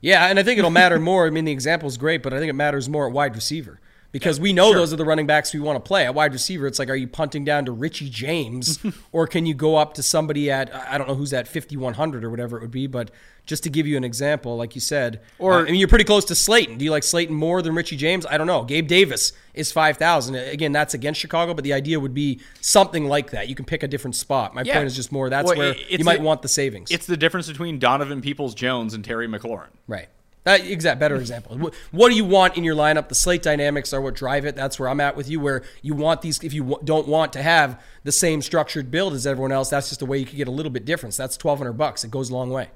[0.00, 1.26] Yeah, and I think it'll matter more.
[1.26, 3.80] I mean, the example is great, but I think it matters more at wide receiver
[4.10, 6.04] because we know those are the running backs we want to play.
[6.06, 8.78] At wide receiver, it's like, are you punting down to Richie James,
[9.12, 11.94] or can you go up to somebody at I don't know who's at fifty one
[11.94, 13.10] hundred or whatever it would be, but
[13.46, 16.04] just to give you an example, like you said, Or- uh, I mean, you're pretty
[16.04, 16.76] close to Slayton.
[16.76, 18.26] Do you like Slayton more than Richie James?
[18.26, 18.62] I don't know.
[18.64, 20.34] Gabe Davis is five thousand.
[20.36, 23.48] Again, that's against Chicago, but the idea would be something like that.
[23.48, 24.54] You can pick a different spot.
[24.54, 24.74] My Yeah.
[24.74, 26.90] point is just more that's Well, where you might the- want the savings.
[26.90, 29.68] It's the difference between Donovan Peoples Jones and Terry McLaurin.
[29.86, 30.08] Right.
[30.48, 31.58] That exact better example.
[31.58, 33.10] What, what do you want in your lineup?
[33.10, 34.56] The slate dynamics are what drive it.
[34.56, 35.40] That's where I'm at with you.
[35.40, 39.12] Where you want these, if you w- don't want to have the same structured build
[39.12, 41.18] as everyone else, that's just a way you could get a little bit difference.
[41.18, 42.02] That's 1,200 bucks.
[42.02, 42.70] It goes a long way.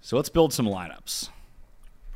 [0.00, 1.30] So let's build some lineups.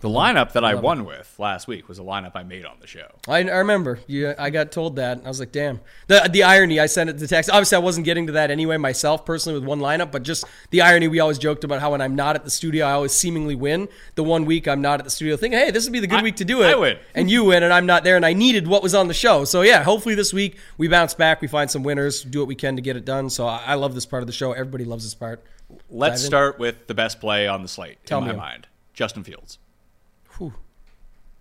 [0.00, 2.86] The lineup that I won with last week was a lineup I made on the
[2.86, 3.06] show.
[3.28, 3.98] I, I remember.
[4.06, 5.18] You, I got told that.
[5.18, 5.80] and I was like, damn.
[6.06, 6.80] The the irony.
[6.80, 7.50] I sent it to text.
[7.50, 10.80] Obviously, I wasn't getting to that anyway myself personally with one lineup, but just the
[10.80, 11.06] irony.
[11.08, 13.88] We always joked about how when I'm not at the studio, I always seemingly win.
[14.14, 16.20] The one week I'm not at the studio, thinking, hey, this would be the good
[16.20, 16.68] I- week to do it.
[16.72, 16.96] I win.
[17.14, 19.44] and you win, and I'm not there, and I needed what was on the show.
[19.44, 22.54] So yeah, hopefully this week we bounce back, we find some winners, do what we
[22.54, 23.28] can to get it done.
[23.28, 24.52] So I, I love this part of the show.
[24.52, 25.44] Everybody loves this part.
[25.90, 28.38] Let's start with the best play on the slate Tell in my me.
[28.38, 28.66] mind.
[28.92, 29.58] Justin Fields.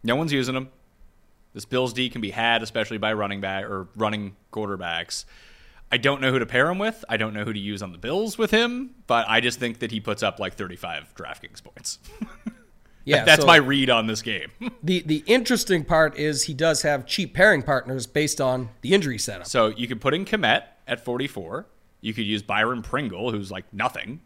[0.04, 0.70] No one's using him.
[1.54, 5.26] This Bills D can be had, especially by running back or running quarterbacks.
[5.92, 7.04] I don't know who to pair him with.
[7.10, 9.80] I don't know who to use on the Bills with him, but I just think
[9.80, 12.00] that he puts up like 35 DraftKings points.
[13.06, 14.52] Yeah, That's so my read on this game.
[14.84, 19.18] the the interesting part is he does have cheap pairing partners based on the injury
[19.18, 19.48] setup.
[19.48, 21.66] so you could put in Kmet at 44.
[22.02, 24.22] You could use Byron Pringle, who's like nothing.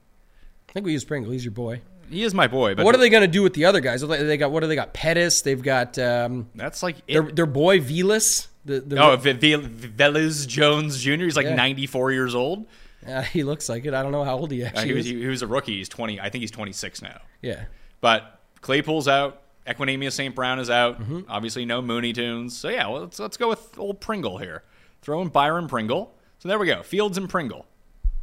[0.68, 1.32] I think we use Pringle.
[1.32, 1.82] He's your boy.
[2.10, 4.02] He is my boy, but What are they going to do with the other guys?
[4.08, 4.94] They got what do they got?
[4.94, 5.42] Pettis.
[5.42, 8.48] They've got um, That's like their their boy Velus.
[8.66, 11.12] The, the, Oh, v- v- Velus Jones Jr.
[11.26, 11.56] He's like Yeah.
[11.56, 12.66] 94 years old.
[13.06, 13.94] Uh, he looks like it.
[13.94, 15.12] I don't know how old he Uh, actually he, was, is.
[15.12, 15.78] he, he was a rookie.
[15.78, 16.22] He's 20.
[16.22, 17.20] I think he's 26 now.
[17.42, 17.66] yeah.
[18.00, 19.42] But Claypool's out.
[19.68, 20.34] Equanimeous St.
[20.36, 21.02] Brown is out.
[21.02, 21.22] Mm-hmm.
[21.30, 22.56] Obviously, no Mooney Tunes.
[22.58, 24.64] So yeah, well, let's let's go with old Pringle here.
[25.02, 26.14] Throw in Byron Pringle.
[26.40, 26.84] So there we go.
[26.84, 27.66] Fields and Pringle.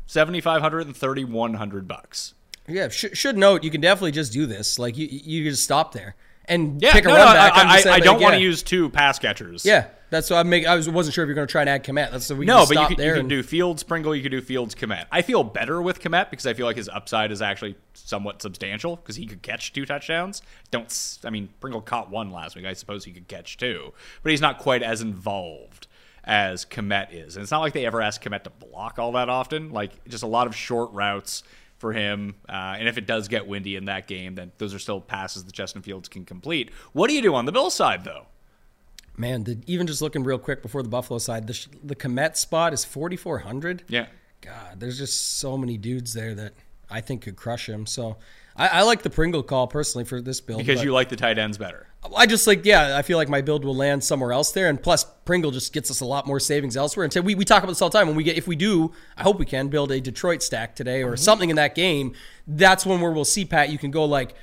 [0.07, 2.34] 7,500 and 3,100 bucks.
[2.68, 2.88] Yeah.
[2.88, 4.78] Sh- should note you can definitely just do this.
[4.78, 6.14] Like you you just stop there
[6.46, 7.52] and Yeah, pick a no, run no, back.
[7.54, 8.46] I'm I, I, saying, I don't like, want to yeah.
[8.46, 9.64] use two pass catchers.
[9.64, 9.86] Yeah.
[10.11, 10.66] That's what I make.
[10.66, 12.11] I was wasn't sure if you're going to try and add Kmet.
[12.11, 14.14] That's so we No, but you can, you can and do Fields Pringle.
[14.14, 15.06] You can do Fields Kmet.
[15.12, 18.96] I feel better with Kmet because I feel like his upside is actually somewhat substantial
[18.96, 20.42] because he could catch two touchdowns.
[20.72, 22.64] Don't I mean Pringle caught one last week.
[22.66, 23.92] I suppose he could catch two,
[24.24, 25.86] but he's not quite as involved
[26.24, 27.36] as Kmet is.
[27.36, 29.70] And it's not like they ever ask Kmet to block all that often.
[29.70, 31.44] Like just a lot of short routes
[31.81, 32.37] for him.
[32.49, 35.45] Uh, and if it does get windy in that game, then those are still passes
[35.45, 36.70] that Justin Fields can complete.
[36.93, 38.26] What do you do on the Bill side though?
[39.20, 39.45] man.
[39.45, 42.85] The, even just looking real quick before the Buffalo side, the the Kmet spot is
[42.85, 43.85] 4400.
[43.89, 44.07] Yeah.
[44.41, 46.55] God, there's just so many dudes there that
[46.89, 47.87] I think could crush him.
[47.87, 48.16] So
[48.57, 51.38] I, I like the Pringle call personally for this build Because you like the tight
[51.38, 51.86] ends better.
[52.16, 52.96] I just like yeah.
[52.96, 55.90] I feel like my build will land somewhere else there, and plus Pringle just gets
[55.90, 57.05] us a lot more savings elsewhere.
[57.05, 58.07] And so we, we talk about this all the time.
[58.07, 61.03] When we get if we do, I hope we can build a Detroit stack today
[61.03, 61.16] or mm-hmm.
[61.16, 62.14] something in that game.
[62.46, 63.68] That's when where we'll see Pat.
[63.68, 64.34] You can go like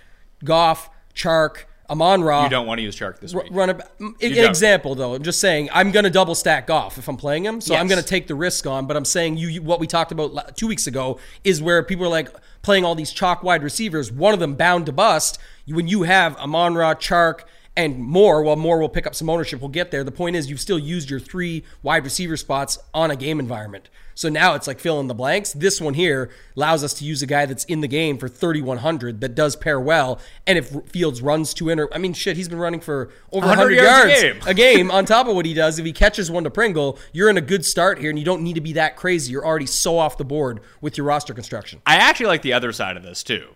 [0.44, 2.44] Goff, Chark, Amon Ra.
[2.44, 3.48] You don't want to use Chark this week.
[3.50, 4.46] Run a, an don't.
[4.46, 5.16] example though.
[5.16, 7.88] I'm just saying I'm going to double stack off if I'm playing him, so I'm
[7.88, 8.86] going to take the risk on.
[8.86, 12.06] But I'm saying you, you what we talked about two weeks ago is where people
[12.06, 12.30] are like
[12.68, 14.12] playing all these chalk wide receivers.
[14.12, 15.40] One of them bound to bust.
[15.68, 17.44] When you have Amon Ra, Chark,
[17.78, 19.62] and more, well, more will pick up some ownership.
[19.62, 20.04] We'll get there.
[20.04, 23.88] The point is, you've still used your three wide receiver spots on a game environment.
[24.18, 25.54] So now it's like fill in the blanks.
[25.54, 29.22] This one here allows us to use a guy that's in the game for 3,100
[29.22, 30.20] that does pair well.
[30.48, 33.76] And if Fields runs two inter, I mean, shit, he's been running for over 100
[33.76, 34.42] 100 yards yards, a game.
[34.48, 35.78] a game on top of what he does.
[35.78, 38.42] If he catches one to Pringle, you're in a good start here, and you don't
[38.42, 39.32] need to be that crazy.
[39.32, 41.80] You're already so off the board with your roster construction.
[41.86, 43.54] I actually like the other side of this too.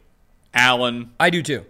[0.53, 1.65] Allen, I do too.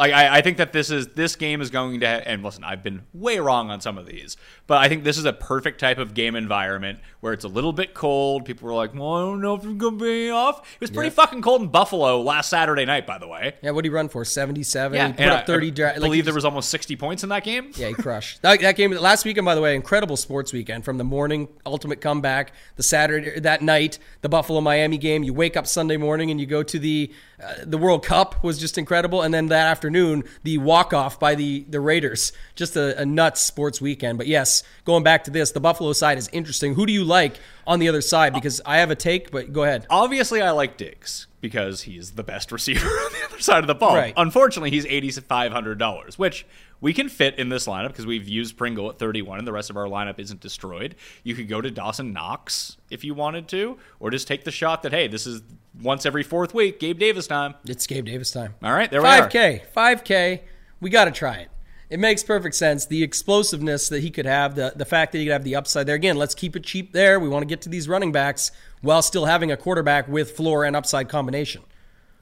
[0.00, 2.82] Like I, I think that this is this game is going to and listen, I've
[2.82, 5.98] been way wrong on some of these, but I think this is a perfect type
[5.98, 8.46] of game environment where it's a little bit cold.
[8.46, 11.10] People were like, "Well, I don't know if it's gonna be off." It was pretty
[11.10, 13.56] fucking cold in Buffalo last Saturday night, by the way.
[13.62, 14.24] Yeah, what did he run for?
[14.24, 14.98] 77.
[14.98, 15.66] he put and up I- 30.
[15.66, 17.70] I dra- believe he there was almost sixty points in that game.
[17.76, 19.44] Yeah, he crushed that, that game last weekend.
[19.44, 23.98] By the way, incredible sports weekend from the morning ultimate comeback, the Saturday that night,
[24.22, 25.22] the Buffalo Miami game.
[25.22, 28.58] You wake up Sunday morning and you go to the uh, the World Cup was
[28.58, 32.32] just incredible, and then that afternoon the walk off by the the Raiders.
[32.54, 34.18] Just a, a nuts sports weekend.
[34.18, 36.74] But yes, going back to this, the Buffalo side is interesting.
[36.74, 38.34] Who do you like on the other side?
[38.34, 39.86] Because I have a take, but go ahead.
[39.90, 43.74] Obviously, I like Diggs because he's the best receiver on the other side of the
[43.74, 43.94] ball.
[43.94, 44.14] Right.
[44.16, 46.46] Unfortunately, he's eighty five hundred dollars, which
[46.80, 49.52] we can fit in this lineup because we've used Pringle at thirty one, and the
[49.52, 50.96] rest of our lineup isn't destroyed.
[51.22, 54.82] You could go to Dawson Knox if you wanted to, or just take the shot
[54.82, 55.42] that hey, this is
[55.80, 57.54] once every fourth week, Gabe Davis time.
[57.64, 58.54] It's Gabe Davis time.
[58.62, 59.28] All right, there we are.
[59.28, 60.40] 5K, 5K.
[60.80, 61.50] We got to try it.
[61.90, 62.86] It makes perfect sense.
[62.86, 65.86] The explosiveness that he could have, the the fact that he could have the upside
[65.86, 65.96] there.
[65.96, 67.18] Again, let's keep it cheap there.
[67.18, 70.64] We want to get to these running backs while still having a quarterback with floor
[70.64, 71.62] and upside combination.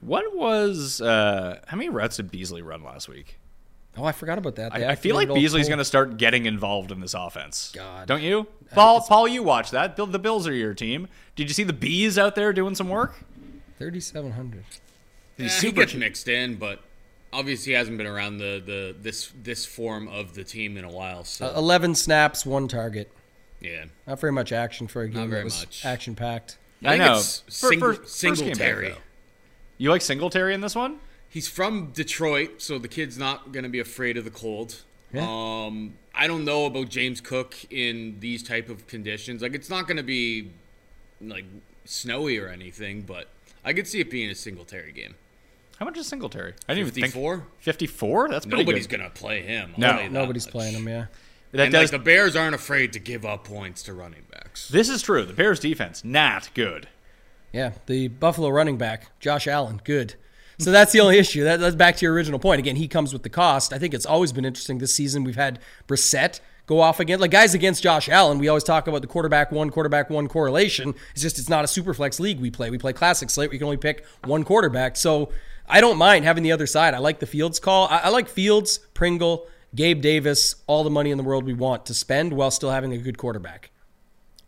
[0.01, 3.38] What was uh, how many routes did Beasley run last week?
[3.99, 4.73] Oh, I forgot about that.
[4.73, 7.71] They I, I feel like Beasley's going to start getting involved in this offense.
[7.75, 8.07] God.
[8.07, 8.47] don't you?
[8.73, 9.95] Paul, Paul, you watch that.
[9.95, 11.07] Bill- The Bills are your team.
[11.35, 13.15] Did you see the bees out there doing some work?
[13.77, 14.63] 3,700.
[14.69, 14.79] He's
[15.37, 15.99] Yeah, he super gets cheap.
[15.99, 16.79] mixed in, but
[17.31, 20.89] obviously he hasn't been around the, the this this form of the team in a
[20.91, 21.23] while.
[21.23, 23.11] So Uh, 11 snaps, one target.
[23.61, 25.85] yeah, Not very much action for a game Not very was much.
[25.85, 26.57] action packed.
[26.83, 27.17] I think know.
[27.17, 28.95] it's For- Sing- for- first game back, Singletary.
[29.77, 30.99] You like Singletary in this one?
[31.29, 34.81] He's from Detroit, so the kid's not going to be afraid of the cold.
[35.17, 39.41] Um, I don't know about James Cook in these type of conditions.
[39.41, 40.51] Like it's not going to be
[41.21, 41.45] like
[41.85, 43.27] snowy or anything, but
[43.63, 45.15] I could see it being a Singletary game.
[45.77, 46.53] How much is Singletary?
[46.67, 47.47] I didn't even think 54?
[47.59, 48.29] 54?
[48.29, 49.73] That's pretty Nobody's going to play him.
[49.77, 49.87] No.
[49.87, 50.51] I'll tell Nobody's much.
[50.51, 51.05] playing him, yeah.
[51.51, 54.67] That and does, like the Bears aren't afraid to give up points to running backs.
[54.67, 55.25] this is true.
[55.25, 56.87] The Bears defense, not good.
[57.51, 60.13] Yeah, the Buffalo running back, Josh Allen, good.
[60.59, 61.45] So that's the only issue.
[61.45, 62.59] That, that's back to your original point.
[62.59, 63.71] Again, he comes with the cost.
[63.71, 65.23] I think it's always been interesting this season.
[65.23, 67.19] We've had Brissett go off again.
[67.19, 70.93] Like guys against Josh Allen, we always talk about the quarterback one, quarterback one correlation.
[71.13, 72.69] It's just it's not a super flex league we play.
[72.69, 73.51] We play classic slate.
[73.51, 74.97] We can only pick one quarterback.
[74.97, 75.31] So
[75.67, 76.93] I don't mind having the other side.
[76.93, 77.87] I like the Fields call.
[77.87, 81.85] I, I like Fields, Pringle, Gabe Davis, all the money in the world we want
[81.85, 83.71] to spend while still having a good quarterback.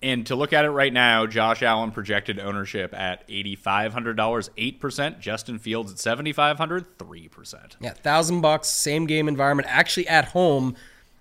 [0.04, 4.50] And to look at it right now, Josh Allen projected ownership at $8,500,
[4.80, 5.20] 8%.
[5.20, 7.76] Justin Fields at 7,500, 3%.
[7.80, 10.76] Yeah, thousand bucks, same game environment, actually at home.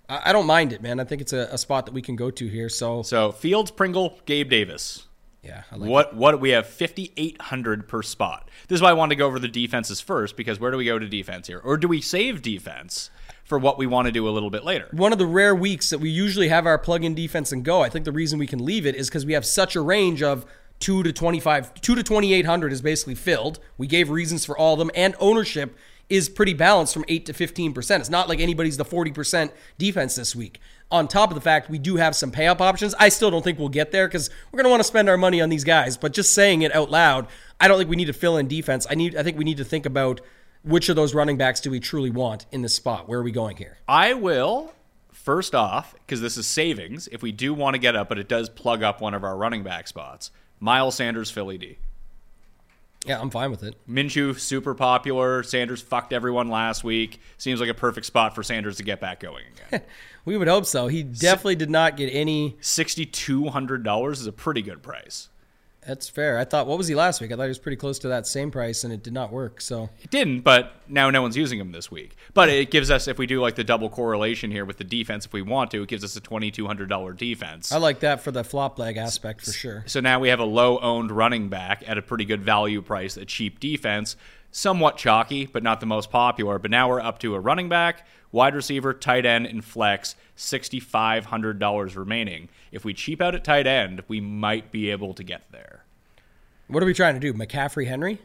[0.09, 0.99] I don't mind it, man.
[0.99, 2.69] I think it's a, a spot that we can go to here.
[2.69, 5.07] So, So Fields, Pringle, Gabe Davis.
[5.43, 8.49] yeah, I like What what we have 5800 per spot.
[8.67, 10.85] This is why I wanted to go over the defenses first because where do we
[10.85, 11.61] go to defense here?
[11.63, 13.11] Or do we save defense
[13.51, 14.89] for what we want to do a little bit later?
[14.93, 17.83] one of the rare weeks that we usually have our plug-in defense and go.
[17.83, 20.23] I think the reason we can leave it is because we have such a range
[20.23, 20.47] of
[20.79, 23.59] two to twenty-five, two to twenty-eight hundred is basically filled.
[23.77, 25.77] We gave reasons for all of them, and ownership
[26.09, 28.01] is pretty balanced from eight to fifteen percent.
[28.01, 30.59] It's not like anybody's the forty percent defense this week.
[30.93, 33.43] On top of the fact we do have some pay up options, I still don't
[33.43, 35.65] think we'll get there because we're going to want to spend our money on these
[35.65, 35.97] guys.
[35.97, 37.29] But just saying it out loud,
[37.61, 38.87] I don't think we need to fill in defense.
[38.91, 40.21] I need, I think we need to think about
[40.63, 43.09] which of those running backs do we truly want in this spot.
[43.09, 43.79] Where are we going here?
[43.89, 44.73] I will
[45.13, 48.27] first off because this is savings if we do want to get up but it
[48.29, 50.31] does plug up one of our running back spots.
[50.59, 51.79] Miles Sanders Philly D.
[53.07, 53.77] Yeah, I'm fine with it.
[53.89, 55.43] Minshew super popular.
[55.43, 57.19] Sanders fucked everyone last week.
[57.39, 59.83] Seems like a perfect spot for Sanders to get back going again.
[60.27, 60.87] We would hope so.
[60.87, 62.59] He definitely did not get any.
[62.61, 65.30] $6200 is a pretty good price.
[65.91, 66.39] That's fair.
[66.39, 67.33] I thought, what was he last week?
[67.33, 69.61] I thought he was pretty close to that same price, and it did not work.
[69.61, 72.15] So It didn't, but now no one's using him this week.
[72.33, 75.27] But it gives us, if we do like the double correlation here with the defense,
[75.27, 77.73] if we want to, it gives us a $2,200 defense.
[77.73, 79.83] I like that for the flop leg aspect for sure.
[79.89, 83.17] So now we have a low owned running back at a pretty good value price,
[83.17, 84.15] a cheap defense,
[84.53, 86.61] somewhat chalky, but not the most popular.
[86.61, 91.97] But now we're up to a running back, wide receiver, tight end, and flex, $6,500
[91.97, 92.49] remaining.
[92.73, 95.80] If we cheap out at tight end, we might be able to get there.
[96.71, 97.33] What are we trying to do?
[97.35, 98.21] McCaffrey, Henry?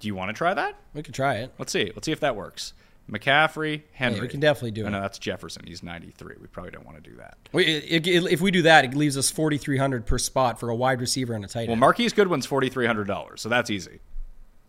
[0.00, 0.74] Do you want to try that?
[0.94, 1.52] We could try it.
[1.58, 1.90] Let's see.
[1.94, 2.72] Let's see if that works.
[3.10, 4.20] McCaffrey, Henry.
[4.20, 4.90] we can definitely do Oh, it.
[4.90, 5.64] no, that's Jefferson.
[5.66, 6.36] He's 93.
[6.40, 7.36] We probably don't want to do that.
[7.52, 10.74] We, it, it- if we do that, it leaves us 4,300 per spot for a
[10.74, 11.68] wide receiver and a tight end.
[11.68, 11.76] Well.
[11.76, 14.00] Marquise Goodwin's $4,300, so that's easy.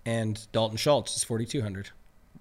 [0.05, 1.89] and Dalton Schultz is 4,200.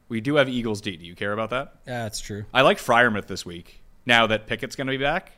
[0.08, 0.96] We do have Eagles D.
[0.96, 1.74] Do you care about that?
[1.86, 2.44] Yeah, that's true.
[2.52, 3.80] I like Freiermuth this week.
[4.04, 5.32] Now that Pickett's going to be back.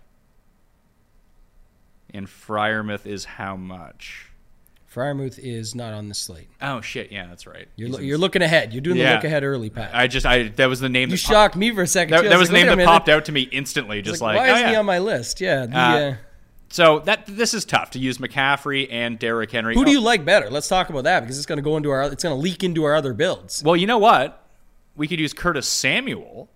[2.12, 4.30] And Freiermuth is how much?
[4.96, 6.48] Freiermuth is not on the slate.
[6.62, 7.12] Oh shit!
[7.12, 7.68] Yeah, that's right.
[7.76, 8.72] You're, lo- you're looking ahead.
[8.72, 9.16] You're doing the Yeah.
[9.16, 9.90] look ahead early, Pat.
[9.94, 11.10] I just I that was the name.
[11.10, 12.12] you shocked me for a second.
[12.12, 12.24] That.
[12.30, 14.00] That was like, the name that popped out to me instantly.
[14.00, 14.70] Just like, like, why oh, is yeah.
[14.70, 15.40] he on my list?
[15.42, 15.66] Yeah.
[15.66, 16.14] The, Uh, uh,
[16.70, 19.74] So that this is tough to use McCaffrey and Derrick Henry.
[19.74, 20.48] who do Oh, you like better?
[20.48, 22.04] Let's talk about that because it's going to go into our.
[22.10, 23.62] It's going to leak into our other builds.
[23.62, 24.42] Well, you know what?
[24.96, 26.48] We could use Curtis Samuel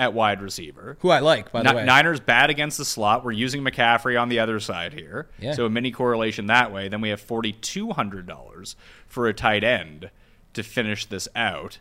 [0.00, 0.96] at wide receiver.
[1.00, 1.84] Who I like, by the Ni- way.
[1.84, 3.22] Niners bad against the slot.
[3.22, 5.28] We're using McCaffrey on the other side here.
[5.38, 5.52] Yeah.
[5.52, 6.88] So a mini correlation that way.
[6.88, 8.76] Then we have forty two hundred dollars
[9.06, 10.10] for a tight end
[10.54, 11.80] to finish this out.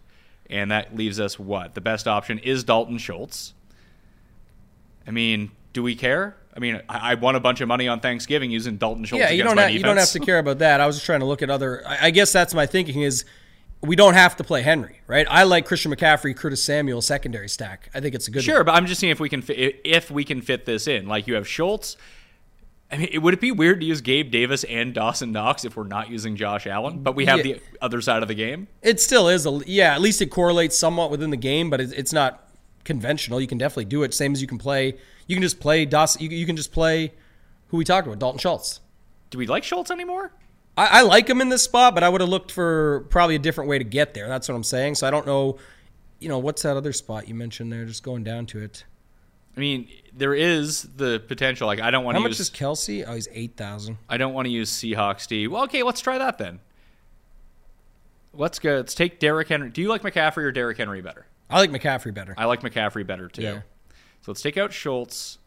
[0.49, 1.75] And that leaves us what?
[1.75, 3.53] The best option is Dalton Schultz.
[5.07, 6.35] I mean, do we care?
[6.53, 9.29] I mean, I, I won a bunch of money on Thanksgiving using Dalton Schultz Yeah,
[9.29, 10.81] you don't have, you don't have to care about that.
[10.81, 11.87] I was just trying to look at other.
[11.87, 13.23] I, I guess that's my thinking is
[13.81, 15.25] we don't have to play Henry, right?
[15.29, 17.89] I like Christian McCaffrey, Curtis Samuel secondary stack.
[17.93, 18.43] I think it's a good.
[18.43, 18.65] Sure, one.
[18.65, 21.07] but I'm just seeing if we can fit, if we can fit this in.
[21.07, 21.95] Like you have Schultz.
[22.91, 25.77] I mean, it- would it be weird to use Gabe Davis and Dawson Knox if
[25.77, 27.53] we're not using Josh Allen, but we have Yeah.
[27.53, 28.67] the other side of the game?
[28.81, 29.93] It still is a yeah.
[29.93, 32.49] At least it correlates somewhat within the game, but it's not
[32.83, 33.39] conventional.
[33.39, 34.13] You can definitely do it.
[34.13, 34.95] Same as you can play.
[35.27, 36.23] You can just play Dawson.
[36.23, 37.13] You, you can just play
[37.67, 38.79] who we talked about, Dalton Schultz.
[39.29, 40.31] Do we like Schultz anymore?
[40.79, 43.39] I, I like him in this spot, but I would have looked for probably a
[43.39, 44.29] different way to get there.
[44.29, 44.95] That's what I'm saying.
[44.95, 45.57] So I don't know.
[46.19, 47.83] You know, what's that other spot you mentioned there?
[47.83, 48.85] Just going down to it.
[49.57, 51.67] I mean, there is the potential.
[51.67, 52.19] Like, I don't want to.
[52.19, 52.39] How much use.
[52.39, 53.03] is Kelce?
[53.05, 53.97] Oh, he's eight thousand.
[54.07, 55.47] I don't want to use Seahawks D.
[55.47, 56.61] Well, okay, let's try that then.
[58.33, 58.77] Let's go.
[58.77, 59.69] Let's take Derrick Henry.
[59.69, 61.25] Do you like McCaffrey or Derrick Henry better?
[61.49, 62.33] I like McCaffrey better.
[62.37, 63.41] I like McCaffrey better too.
[63.41, 63.61] Yeah.
[64.21, 65.39] So let's take out Schultz,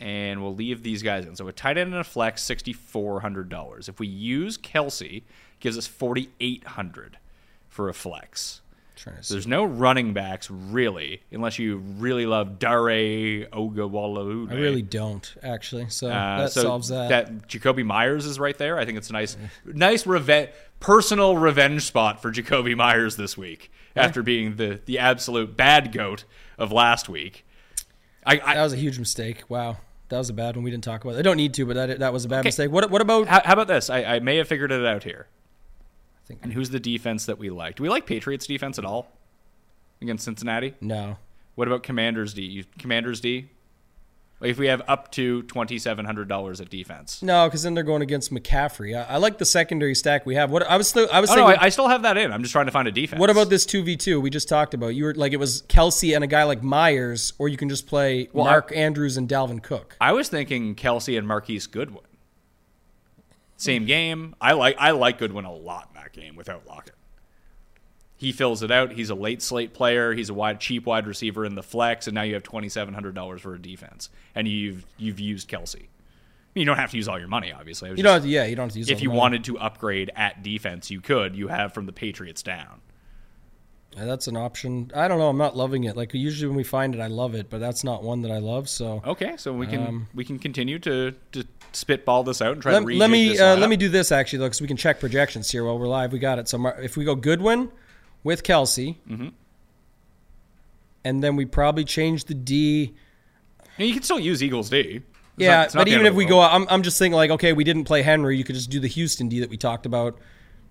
[0.00, 1.36] and we'll leave these guys in.
[1.36, 3.88] So a tight end and a flex, sixty four hundred dollars.
[3.88, 5.22] If we use Kelce,
[5.60, 7.18] gives us forty eight hundred
[7.68, 8.62] for a flex.
[8.96, 9.34] Trying to So see.
[9.36, 14.50] there's no running backs really, unless you really love Dare Ogunbowale.
[14.50, 15.88] I really don't actually.
[15.88, 17.08] So Uh, that so solves that.
[17.08, 18.78] That Jakobi Meyers is right there.
[18.78, 23.70] I think it's a nice, nice revenge, personal revenge spot for Jakobi Meyers this week
[23.96, 26.24] after being the the absolute bad goat
[26.58, 27.46] of last week.
[28.26, 29.44] I, I That was a huge mistake.
[29.48, 29.78] Wow.
[30.10, 30.64] That was a bad one.
[30.64, 31.18] We didn't talk about it.
[31.20, 32.48] I don't need to, but that, that was a bad Okay.
[32.48, 32.70] mistake.
[32.70, 33.26] What, what about.
[33.28, 33.88] how, how about this?
[33.88, 35.26] I, I may have figured it out here.
[36.24, 37.76] I think- And who's the defense that we like?
[37.76, 39.10] Do we like Patriots defense at all
[40.02, 40.74] against Cincinnati?
[40.80, 41.16] No.
[41.54, 42.42] What about Commanders D?
[42.42, 43.48] You, Commanders D?
[44.40, 47.22] Like if we have up to twenty seven hundred dollars at defense.
[47.22, 48.96] No, because then they're going against McCaffrey.
[48.98, 50.50] I, I like the secondary stack we have.
[50.50, 51.46] What I was still, I was Oh saying.
[51.46, 52.32] no, I, I still have that in.
[52.32, 53.20] I'm just trying to find a defense.
[53.20, 54.88] what about this two v two we just talked about?
[54.94, 57.86] You were like it was Kelce and a guy like Meyers, or you can just
[57.86, 59.94] play Well, Mark Andrews and Dalvin Cook.
[60.00, 62.04] I was thinking Kelce and Marquise Goodwin.
[63.58, 64.34] Same game.
[64.40, 66.94] I like I like Goodwin a lot in that game without Lockett.
[68.20, 68.92] He fills it out.
[68.92, 70.12] He's a late slate player.
[70.12, 72.92] He's a wide, cheap wide receiver in the flex, and now you have twenty seven
[72.92, 75.86] hundred dollars for a defense, and you've you've used Kelce.
[76.54, 77.88] You don't have to use all your money, obviously.
[77.88, 78.12] You just- don't.
[78.12, 78.90] Have to, yeah, you don't have to use.
[78.90, 79.18] if you money.
[79.20, 81.34] wanted to upgrade at defense, you could.
[81.34, 82.82] You have from the Patriots down.
[83.96, 84.90] Yeah, that's an option.
[84.94, 85.30] I don't know.
[85.30, 85.96] I'm not loving it.
[85.96, 88.38] Like usually when we find it, I love it, but that's not one that I
[88.38, 88.68] love.
[88.68, 92.74] So Okay, so we can we can continue to to spitball this out and try
[92.74, 94.76] Um, let, to let me uh, let me do this actually, though, because we can
[94.76, 96.12] check projections here while we're live.
[96.12, 96.48] We got it.
[96.48, 97.70] So if we go Goodwin
[98.24, 99.28] with Kelce, Mm-hmm.
[101.04, 102.94] and then we probably change the D.
[103.78, 104.78] And you can still use Eagles D.
[104.78, 105.04] It's
[105.36, 106.50] Yeah, not- but even if we go, world.
[106.52, 108.36] I'm, I'm just thinking like, okay, we didn't play Henry.
[108.36, 110.18] You could just do the Houston D that we talked about,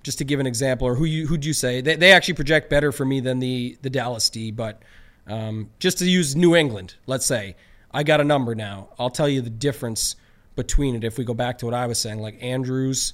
[0.04, 0.88] just to give an example.
[0.88, 1.82] Or who you who'd you say?
[1.82, 4.52] They, they actually project better for me than the the Dallas D.
[4.52, 4.84] But
[5.28, 7.56] um, just to use New England, let's say
[7.92, 8.90] I got a number now.
[9.00, 10.16] I'll tell you the difference
[10.56, 12.20] between it if we go back to what I was saying.
[12.20, 13.14] Like Andrews,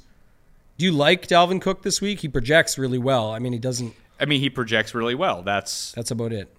[0.78, 2.20] do you like Dalvin Cook this week?
[2.20, 3.32] He projects really well.
[3.32, 3.94] I mean, he doesn't.
[4.20, 5.42] I mean, he projects really well.
[5.42, 6.56] That's That's about it.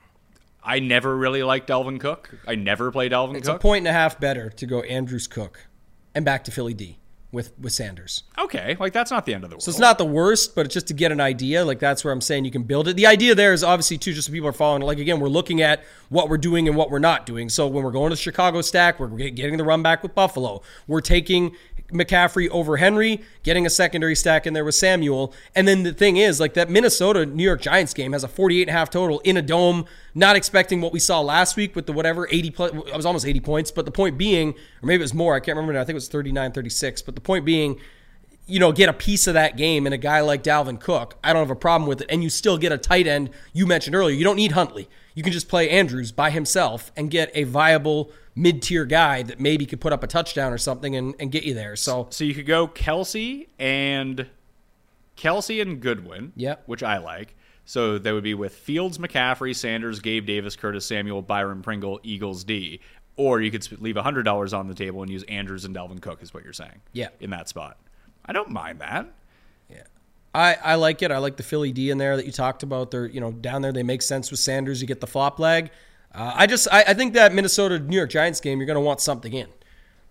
[0.63, 2.31] I never really liked Dalvin Cook.
[2.47, 3.57] I never played Dalvin It's Cook.
[3.57, 5.67] It's a point and a half better to go Andrews Cook
[6.15, 6.99] and back to Philly D
[7.31, 8.25] with with Sanders.
[8.39, 9.63] Okay, like that's not the end of the world.
[9.63, 11.65] So it's not the worst, but it's just to get an idea.
[11.65, 12.95] Like that's where I'm saying you can build it.
[12.95, 14.83] The idea there is obviously too, just so people are following.
[14.83, 17.49] Like again, we're looking at what we're doing and what we're not doing.
[17.49, 20.63] So when we're going to the Chicago stack, we're getting the run back with Buffalo.
[20.87, 21.55] We're taking
[21.89, 25.33] McCaffrey over Henry, getting a secondary stack in there with Samuel.
[25.55, 28.63] And then the thing is, like that Minnesota New York Giants game has a 48
[28.63, 31.87] and a half total in a dome, not expecting what we saw last week with
[31.87, 33.71] the whatever 80 plus, it was almost 80 points.
[33.71, 35.81] But the point being, or maybe it was more, I can't remember now.
[35.81, 37.03] I think it was 39, 36.
[37.03, 37.79] But the point being,
[38.47, 41.33] you know, get a piece of that game and a guy like Dalvin Cook, I
[41.33, 42.07] don't have a problem with it.
[42.11, 44.17] And you still get a tight end you mentioned earlier.
[44.17, 44.89] You don't need Huntley.
[45.15, 49.41] You can just play Andrews by himself and get a viable mid tier guy that
[49.41, 51.75] maybe could put up a touchdown or something and, and get you there.
[51.75, 54.27] So So you could go Kelce and
[55.17, 56.33] Kelce and Goodwin.
[56.37, 56.65] Yep.
[56.67, 57.35] Which I like.
[57.65, 62.45] So that would be with Fields, McCaffrey, Sanders, Gabe Davis, Curtis Samuel, Byron Pringle, Eagles
[62.45, 62.79] D.
[63.17, 66.23] Or you could leave hundred dollars on the table and use Andrews and Dalvin Cook,
[66.23, 66.83] is what you're saying.
[66.93, 67.09] Yeah.
[67.19, 67.79] In that spot,
[68.27, 69.09] I don't mind that.
[69.71, 69.85] Yeah.
[70.35, 71.11] I, I like it.
[71.11, 72.91] I like the Philly D in there that you talked about.
[72.91, 73.73] They're you know down there.
[73.73, 74.83] They make sense with Sanders.
[74.83, 75.71] You get the flop leg.
[76.17, 78.81] Uh, I just I, I think that Minnesota New York Giants game you're going to
[78.81, 79.49] want something in,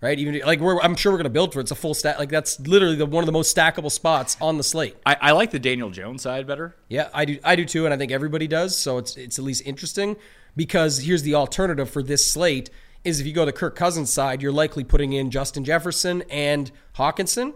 [0.01, 0.17] right?
[0.19, 1.63] Even like we're I'm sure we're going to build for it.
[1.63, 2.19] It's a full stack.
[2.19, 4.95] Like that's literally the, one of the most stackable spots on the slate.
[5.03, 6.75] I, I like the Daniel Jones side better.
[6.89, 7.39] Yeah, I do.
[7.43, 8.77] I do too, and I think everybody does.
[8.77, 10.15] So it's it's at least interesting
[10.55, 12.69] because here's the alternative for this slate:
[13.03, 16.71] is if you go to Kirk Cousins side, you're likely putting in Justin Jefferson and
[16.97, 17.55] Hockenson,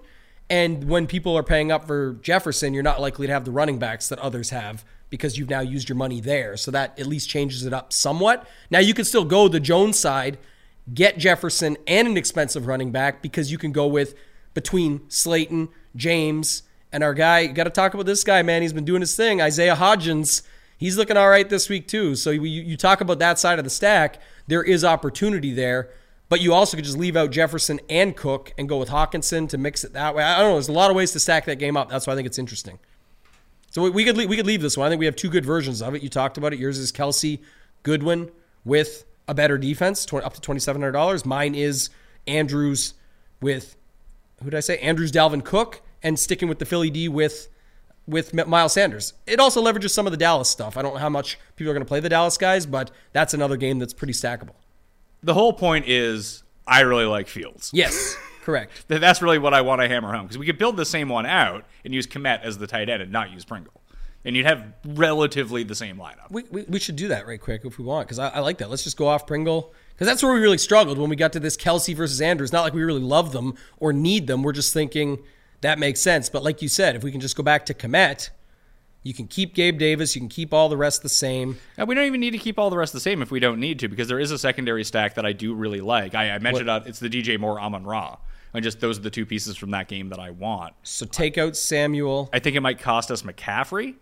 [0.50, 3.78] and when people are paying up for Jefferson, you're not likely to have the running
[3.78, 6.58] backs that others have because you've now used your money there.
[6.58, 8.48] So that at least changes it up somewhat.
[8.70, 10.38] Now you can still go the Jones side,
[10.94, 14.16] get Jefferson and an expensive running back because you can go with
[14.54, 17.42] between Slayton, James, and our guy.
[17.42, 18.62] You got to talk about this guy, man.
[18.62, 19.42] He's been doing his thing.
[19.42, 20.44] Isaiah Hodgins.
[20.78, 22.16] He's looking all right this week too.
[22.16, 24.22] So you, you talk about that side of the stack.
[24.48, 25.90] There is opportunity there,
[26.30, 29.58] but you also could just leave out Jefferson and Cook and go with Hockenson to
[29.58, 30.24] mix it that way.
[30.24, 30.54] I don't know.
[30.54, 31.90] There's a lot of ways to stack that game up.
[31.90, 32.80] That's why I think it's interesting.
[33.72, 34.88] So we- we could leave, we could leave this one.
[34.88, 36.02] I think we have two good versions of it.
[36.04, 36.60] You talked about it.
[36.60, 37.40] Yours is Kelce
[37.84, 38.30] Goodwin
[38.66, 41.26] with a better defense, 20, up to twenty seven hundred dollars.
[41.26, 41.90] Mine is
[42.28, 42.94] Andrews
[43.42, 43.76] with
[44.44, 44.78] who did I say?
[44.80, 47.50] Andrews, Dalvin Cook, and sticking with the Philly D with
[48.08, 49.14] with Miles Sanders.
[49.28, 50.78] It also leverages some of the Dallas stuff.
[50.78, 53.36] I don't know how much people are going to play the Dallas guys, but that's
[53.36, 54.56] another game that's pretty stackable.
[55.22, 57.70] The whole point is I really like Fields.
[57.72, 58.16] Yes,
[58.50, 58.88] correct.
[58.88, 61.10] Th- That's really what I want to hammer home because we could build the same
[61.10, 63.82] one out and use Kmet as the tight end and not use Pringle,
[64.26, 66.30] and you'd have relatively the same lineup.
[66.30, 68.58] We, we, we should do that right quick if we want because I, I like
[68.60, 68.70] that.
[68.70, 71.40] Let's just go off Pringle because that's where we really struggled when we got to
[71.40, 72.52] this Kelce versus Andrews.
[72.52, 74.44] Not like we really love them or need them.
[74.44, 75.20] We're just thinking
[75.62, 76.30] that makes sense.
[76.30, 78.30] But like you said, if we can just go back to Kmet,
[79.04, 81.58] you can keep Gabe Davis, you can keep all the rest the same.
[81.78, 83.60] Now, we don't even need to keep all the rest the same if we don't
[83.60, 86.16] need to, because there is a secondary stack that I do really like.
[86.16, 88.18] I, I mentioned uh, it's the DJ Moore Amon Ra.
[88.54, 90.74] And just those are the two pieces from that game that I want.
[90.84, 92.30] So take out Samuel.
[92.34, 93.96] I think it might cost us McCaffrey.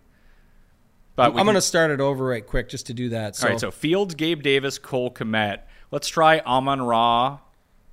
[1.16, 3.36] But I'm going to start it over right quick just to do that.
[3.36, 5.62] So, All right, so Fields, Gabe Davis, Cole Kmet.
[5.92, 7.40] Let's try Amon Ra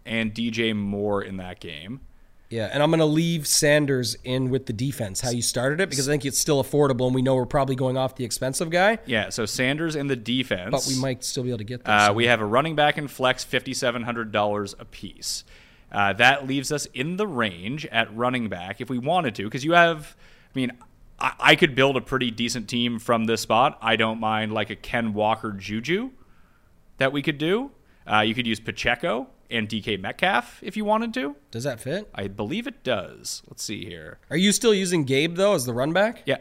[0.04, 2.02] and DJ Moore in that game.
[2.50, 5.88] yeah, and I'm going to leave Sanders in with the defense, how you started it,
[5.88, 8.68] because I think it's still affordable, and we know we're probably going off the expensive
[8.68, 10.70] guy, Yeah, so Sanders in the defense.
[10.70, 11.94] but we might still be able to get there.
[11.96, 15.44] Uh, we have a running back and flex, fifty-seven hundred dollars a piece.
[15.94, 19.64] Uh, that leaves us in the range at running back if we wanted to, because
[19.64, 20.16] you have.
[20.54, 20.72] I mean,
[21.18, 23.78] I, I could build a pretty decent team from this spot.
[23.80, 26.10] I don't mind like a Ken Walker Juju
[26.98, 27.70] that we could do.
[28.10, 31.36] Uh, you could use Pacheco and DK Metcalf if you wanted to.
[31.50, 32.10] Does that fit?
[32.14, 33.42] I believe it does.
[33.48, 34.18] Let's see here.
[34.30, 36.22] Are you still using Gabe though as the run back?
[36.26, 36.38] Yeah.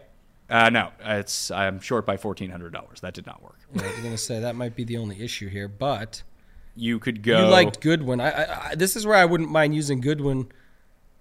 [0.49, 3.01] Uh, no, it's I'm short by fourteen hundred dollars.
[3.01, 3.59] That did not work.
[3.73, 6.23] Yeah, I was gonna say that might be the only issue here, but
[6.75, 7.45] You could go.
[7.45, 8.19] you liked Goodwin.
[8.19, 10.47] I, I, I this is where I wouldn't mind using Goodwin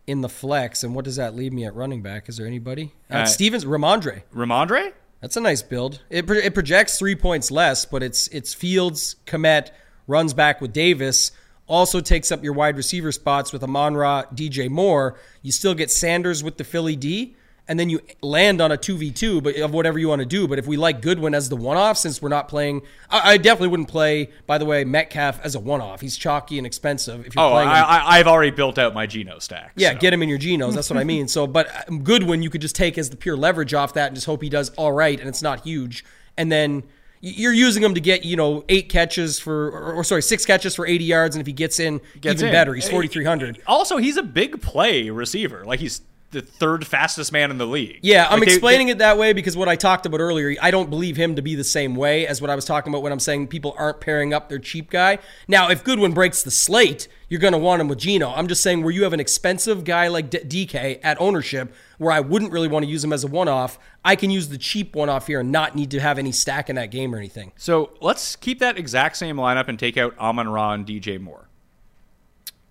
[0.06, 0.82] in the flex.
[0.82, 2.28] And what does that leave me at running back?
[2.28, 2.92] Is there anybody?
[3.10, 4.22] Uh, Uh, Stevens, Rhamondre.
[4.34, 4.92] Rhamondre.
[5.20, 6.00] That's a nice build.
[6.10, 9.70] It, pro- it projects three points less, but it's it's Fields, Kmet,
[10.06, 11.30] runs back with Davis.
[11.68, 15.16] Also takes up your wide receiver spots with Amon Ra, DJ Moore.
[15.42, 17.36] You still get Sanders with the Philly D,
[17.68, 20.26] and then you land on a two v two, but of whatever you want to
[20.26, 20.48] do.
[20.48, 23.36] But if we like Goodwin as the one off, since we're not playing, I, I
[23.36, 24.30] definitely wouldn't play.
[24.46, 26.00] By the way, Metcalf as a one off.
[26.00, 27.24] He's chalky and expensive.
[27.26, 29.72] If you're Oh, playing him- I, I, I've already built out my Geno stack.
[29.76, 29.98] yeah, so.
[29.98, 30.74] get him in your genos.
[30.74, 31.28] That's what I mean.
[31.28, 34.14] So, but uh, Goodwin, you could just take as the pure leverage off that and
[34.16, 36.04] just hope he does all right, and it's not huge.
[36.36, 36.82] And then
[37.20, 40.74] you're using him to get you know eight catches for, or, or sorry, six catches
[40.74, 42.52] for 80 yards, and if he gets in, Gets even in.
[42.52, 42.74] better.
[42.74, 43.62] He's 4,300.
[43.68, 45.64] Also, he's a big play receiver.
[45.64, 46.00] Like he's
[46.32, 48.00] the third fastest man in the league.
[48.02, 50.70] Yeah, I'm Like, they- explaining it that way because what I talked about earlier, I
[50.70, 53.12] don't believe him to be the same way as what I was talking about when
[53.12, 55.18] I'm saying people aren't pairing up their cheap guy.
[55.46, 58.30] Now, if Goodwin breaks the slate, you're going to want him with Geno.
[58.30, 62.12] I'm just saying where you have an expensive guy like D- DK at ownership, where
[62.12, 64.58] I wouldn't really want to use him as a one off, I can use the
[64.58, 67.18] cheap one off here and not need to have any stack in that game or
[67.18, 67.52] anything.
[67.56, 71.48] So let's keep that exact same lineup and take out Amon Ra and DJ Moore.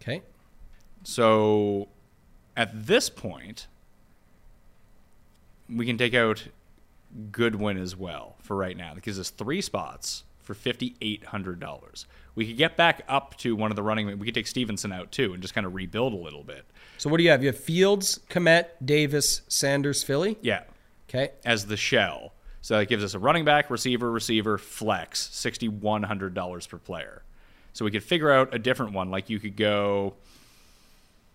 [0.02, 0.22] Okay.
[1.04, 1.88] So
[2.58, 3.68] at this point,
[5.70, 6.48] we can take out
[7.32, 8.94] Goodwin as well for right now.
[8.94, 12.06] That gives us three spots for fifty eight hundred dollars.
[12.36, 14.18] We could get back up to one of the running.
[14.18, 16.66] We could take Stevenson out too and just kind of rebuild a little bit.
[16.98, 17.42] So what do you have?
[17.44, 20.38] You have Fields, Kmet, Davis, Sanders, Philly.
[20.42, 20.64] Yeah,
[21.10, 21.32] Okay.
[21.46, 22.34] as the shell.
[22.62, 26.78] So that gives us a running back, receiver, receiver, flex, sixty one hundred dollars per
[26.78, 27.24] player.
[27.74, 29.10] So we could figure out a different one.
[29.12, 30.16] Like you could go.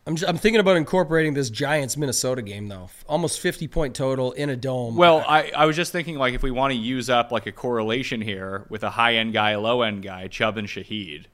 [0.07, 2.91] I'm, just, I'm thinking about incorporating this Giants Minnesota game though.
[3.09, 4.97] Almost 50 point total in a dome.
[4.97, 7.53] Well, I, I was just thinking like if we want to use up like a
[7.53, 11.25] correlation here with a high end guy, a low end guy, Chubb and Shaheed.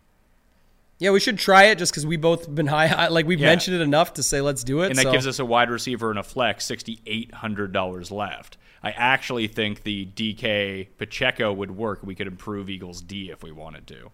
[0.99, 2.87] Yeah, we should try it just because we both been high.
[2.87, 3.49] high- Like we've Yeah.
[3.49, 4.87] mentioned it enough to say let's do it.
[4.87, 8.11] And that so- gives us a wide receiver and a flex, sixty eight hundred dollars
[8.11, 8.57] left.
[8.83, 12.01] I actually think the DK Pacheco would work.
[12.03, 14.11] We could improve Eagles D if we wanted to.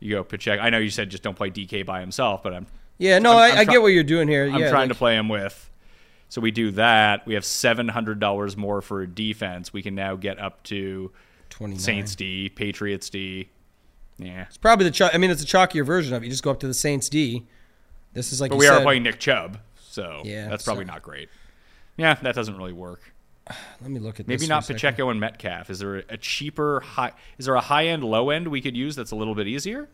[0.00, 0.62] You go Pacheco.
[0.62, 2.66] I know you said just don't play DK by himself, but I'm
[2.98, 4.44] Yeah, no, I'm- I, I'm I try- get what you're doing here.
[4.50, 5.64] I'm yeah, trying like- to play him with.
[6.30, 7.26] So we do that.
[7.26, 9.72] We have seven hundred dollars more for a defense.
[9.72, 11.10] We can now get up to
[11.48, 11.80] 29.
[11.80, 13.48] Saints D, Patriots D.
[14.18, 14.90] Yeah, It's probably the.
[14.90, 16.26] Ch- I mean, it's a chalkier version of it.
[16.26, 17.46] You just go up to the Saints D.
[18.12, 21.02] This is like but we are playing Nick Chubb, so Yeah, that's probably so- not
[21.02, 21.28] great.
[21.96, 23.00] Yeah, that doesn't really work.
[23.80, 24.76] Let me look at Maybe not second.
[24.76, 25.70] Pacheco and Metcalf.
[25.70, 27.12] Is there a cheaper high?
[27.38, 29.88] Is there a high end, low end we could use that's a little bit easier?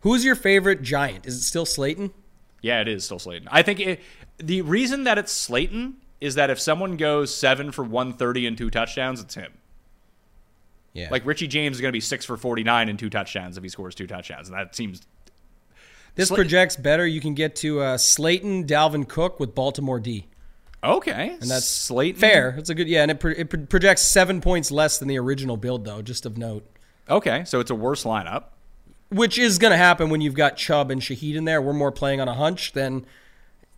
[0.00, 1.26] Who's your favorite Giant?
[1.26, 2.12] Is it still Slayton?
[2.62, 3.48] Yeah, it is still Slayton.
[3.50, 4.00] I think it,
[4.38, 8.58] the reason that it's Slayton is that if someone goes seven for one thirty and
[8.58, 9.52] two touchdowns, it's him.
[10.92, 11.08] Yeah.
[11.10, 13.62] Like Richie James is going to be six for forty nine and two touchdowns if
[13.62, 15.02] he scores two touchdowns, and that seems
[16.16, 17.06] this projects better.
[17.06, 20.26] You can get to uh, Slayton, Dalvin Cook with Baltimore D.
[20.82, 21.36] okay.
[21.40, 22.20] And that's Slayton.
[22.20, 22.56] Fair.
[22.58, 22.88] It's a good.
[22.88, 26.02] Yeah, and it, pro- it pro- projects seven points less than the original build, though.
[26.02, 26.68] Just of note.
[27.08, 28.44] Okay, so it's a worse lineup.
[29.10, 31.62] Which is going to happen when you've got Chubb and Shaheed in there.
[31.62, 33.06] We're more playing on a hunch than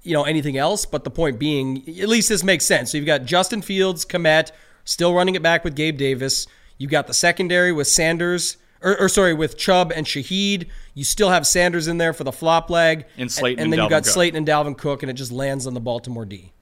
[0.02, 0.84] you know anything else.
[0.86, 2.90] But the point being, at least this makes sense.
[2.90, 4.50] So you've got Justin Fields, Kmet,
[4.84, 6.46] still running it back with Gabe Davis.
[6.78, 10.66] You've got the secondary with Sanders, or, or sorry, with Chubb and Shaheed.
[10.94, 13.80] You still have Sanders in there for the flop leg, And Slayton and, and then
[13.80, 14.12] you've got Cook.
[14.12, 16.52] Slayton and Dalvin Cook, and it just lands on the Baltimore D.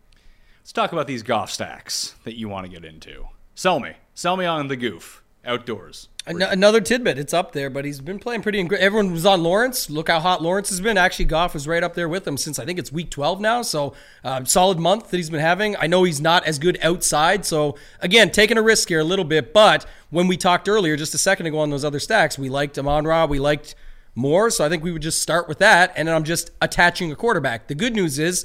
[0.60, 3.28] Let's talk about these Goff stacks that you want to get into.
[3.54, 3.92] Sell me.
[4.12, 6.08] Sell me on the Goff outdoors.
[6.28, 7.18] An- another tidbit.
[7.18, 8.60] It's up there, but he's been playing pretty.
[8.60, 9.88] Ing- Everyone was on Lawrence.
[9.88, 10.98] Look how hot Lawrence has been.
[10.98, 13.62] Actually, Goff was right up there with him since I think it's week 12 now.
[13.62, 15.74] So, um, solid month that he's been having.
[15.76, 17.44] I know he's not as good outside.
[17.46, 19.52] So, again, taking a risk here a little bit.
[19.52, 22.78] But when we talked earlier, just a second ago on those other stacks, we liked
[22.78, 23.24] Amon Ra.
[23.24, 23.74] We liked
[24.14, 24.50] more.
[24.50, 25.92] So, I think we would just start with that.
[25.96, 27.68] And then I'm just attaching a quarterback.
[27.68, 28.44] The good news is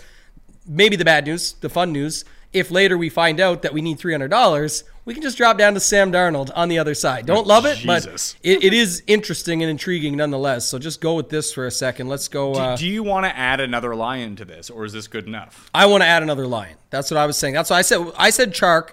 [0.65, 2.23] maybe the bad news, the fun news,
[2.53, 5.79] if later we find out that we need $300, we can just drop down to
[5.79, 7.25] Sam Darnold on the other side.
[7.25, 8.35] Don't love it, Jesus.
[8.41, 10.65] but it, it is interesting and intriguing nonetheless.
[10.65, 12.07] So just go with this for a second.
[12.07, 12.53] Let's go.
[12.53, 15.27] Do, Uh, do you want to add another lion to this, or is this good
[15.27, 15.69] enough?
[15.73, 16.77] I want to add another lion.
[16.89, 17.53] That's what I was saying.
[17.53, 18.11] That's what I said.
[18.17, 18.91] I said Chark.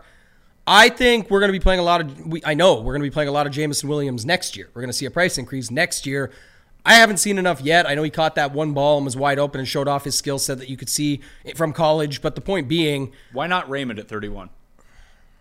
[0.66, 2.26] I think we're going to be playing a lot of.
[2.26, 4.68] We, I know we're going to be playing a lot of Jameson Williams next year.
[4.74, 6.30] We're going to see a price increase next year.
[6.84, 7.86] I haven't seen enough yet.
[7.88, 10.16] I know he caught that one ball and was wide open and showed off his
[10.16, 11.20] skill set that you could see
[11.54, 12.22] from college.
[12.22, 14.50] But the point being, Why not Raymond at 31?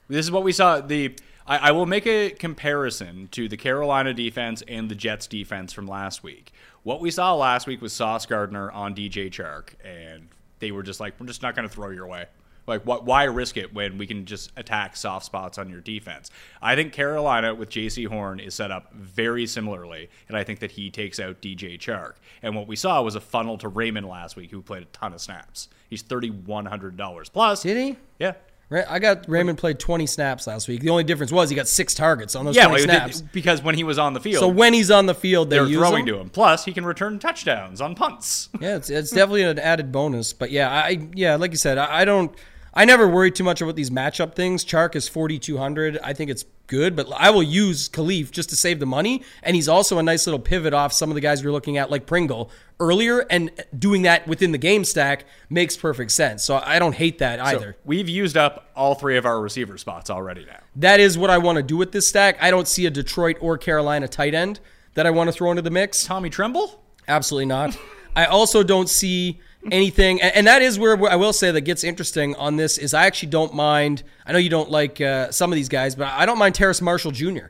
[0.08, 0.82] This is what we saw.
[0.82, 1.16] The
[1.50, 5.88] I, I will make a comparison to the Carolina defense and the Jets defense from
[5.88, 6.54] last week.
[6.84, 10.30] What we saw last week was Sauce Gardner on DJ Chark, and
[10.60, 12.28] they were just like, we're just not going to throw your way.
[12.70, 16.32] Like, wh- why risk it when we can just attack soft spots on your defense?
[16.62, 20.72] I think Carolina with Jaycee Horn is set up very similarly, and I think that
[20.72, 22.14] he takes out DJ Chark.
[22.42, 25.14] And what we saw was a funnel to Raymond last week, who played a ton
[25.14, 25.68] of snaps.
[25.90, 27.64] He's thirty one hundred dollars plus.
[27.64, 27.98] Did he?
[28.20, 28.34] Yeah.
[28.72, 30.82] I got Raymond played 20 snaps last week.
[30.82, 33.22] The only difference was he got six targets on those Yeah, 20 like, snaps.
[33.22, 35.66] because when he was on the field, So when he's on the field, they they're
[35.68, 36.14] throwing him.
[36.14, 36.30] to him.
[36.30, 38.50] Plus, he can return touchdowns on punts.
[38.62, 40.34] Yeah, it's, it's definitely an added bonus.
[40.34, 42.32] But yeah, I yeah, like you said, I, I don't,
[42.74, 44.64] I never worry too much about these matchup things.
[44.64, 45.98] Chark is forty two hundred.
[46.04, 49.56] I think it's good, but I will use Kalif just to save the money, and
[49.56, 52.06] he's also a nice little pivot off some of the guys you're looking at, like
[52.06, 56.44] Pringle earlier, and doing that within the game stack makes perfect sense.
[56.46, 57.78] So I don't hate that So either.
[57.86, 60.60] we've used up all three of our receiver spots already now.
[60.76, 62.38] that is what I want to do with this stack.
[62.42, 64.60] I don't see a Detroit or Carolina tight end
[64.94, 66.04] that I want to throw into the mix.
[66.06, 66.84] Tommy Tremble?
[67.08, 67.76] Absolutely not.
[68.16, 69.40] I also don't see
[69.72, 72.94] anything, and and that is where I will say that gets interesting on this is
[72.94, 74.04] I actually don't mind.
[74.26, 76.82] I know you don't like uh, some of these guys, but I don't mind Terrace
[76.82, 77.48] Marshall Jr.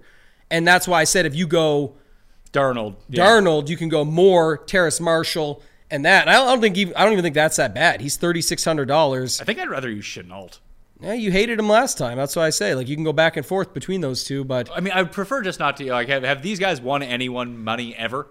[0.51, 1.95] And that's why I said if you go
[2.51, 2.95] Darnold.
[3.09, 3.23] yeah.
[3.25, 6.21] Darnold, you can go more Terrace Marshall and that.
[6.27, 8.01] And I don't think even, I don't even think that's that bad.
[8.01, 9.39] He's thirty six hundred dollars.
[9.39, 10.59] I think I'd rather use Shenault.
[11.01, 12.17] Yeah, you hated him last time.
[12.17, 14.69] That's why I say like you can go back and forth between those two, but
[14.75, 17.95] I mean, I prefer just not to like have, have these guys won anyone money
[17.95, 18.27] ever.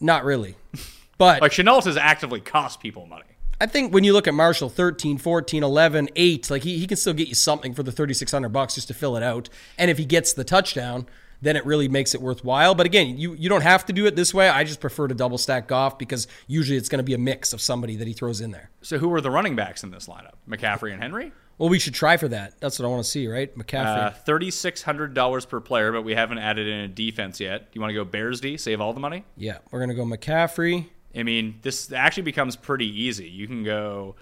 [0.00, 0.56] not really.
[1.20, 3.26] But Like Shenault has actively cost people money.
[3.60, 6.96] I think when you look at Marshall 13, 14, 11, 8, like he, he can
[6.96, 9.50] still get you something for the 3600 bucks just to fill it out.
[9.76, 11.04] And if he gets the touchdown,
[11.42, 12.74] then it really makes it worthwhile.
[12.74, 14.48] But again, you you don't have to do it this way.
[14.48, 17.52] I just prefer to double stack Goff because usually it's going to be a mix
[17.52, 18.70] of somebody that he throws in there.
[18.80, 20.36] So who are the running backs in this lineup?
[20.48, 21.32] McCaffrey and Henry.
[21.58, 22.58] Well, we should try for that.
[22.60, 23.54] That's what I want to see, right?
[23.58, 24.06] McCaffrey.
[24.06, 27.70] Uh, Thirty six hundred dollars per player, but we haven't added in a defense yet.
[27.70, 28.56] Do you want to go Bears D?
[28.56, 29.26] Save all the money.
[29.36, 30.86] yeah, we're going to go McCaffrey.
[31.16, 33.28] I mean, this actually becomes pretty easy.
[33.28, 34.14] You can go.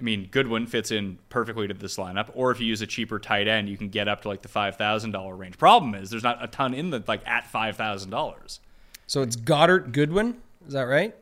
[0.00, 3.18] I mean, Goodwin fits in perfectly to this lineup, or if you use a cheaper
[3.18, 5.58] tight end, you can get up to like the five thousand dollar range.
[5.58, 8.60] Problem is, there's not a ton in the like at five thousand dollars.
[9.06, 10.36] So it's Goddard Goodwin.
[10.66, 11.14] Is that right?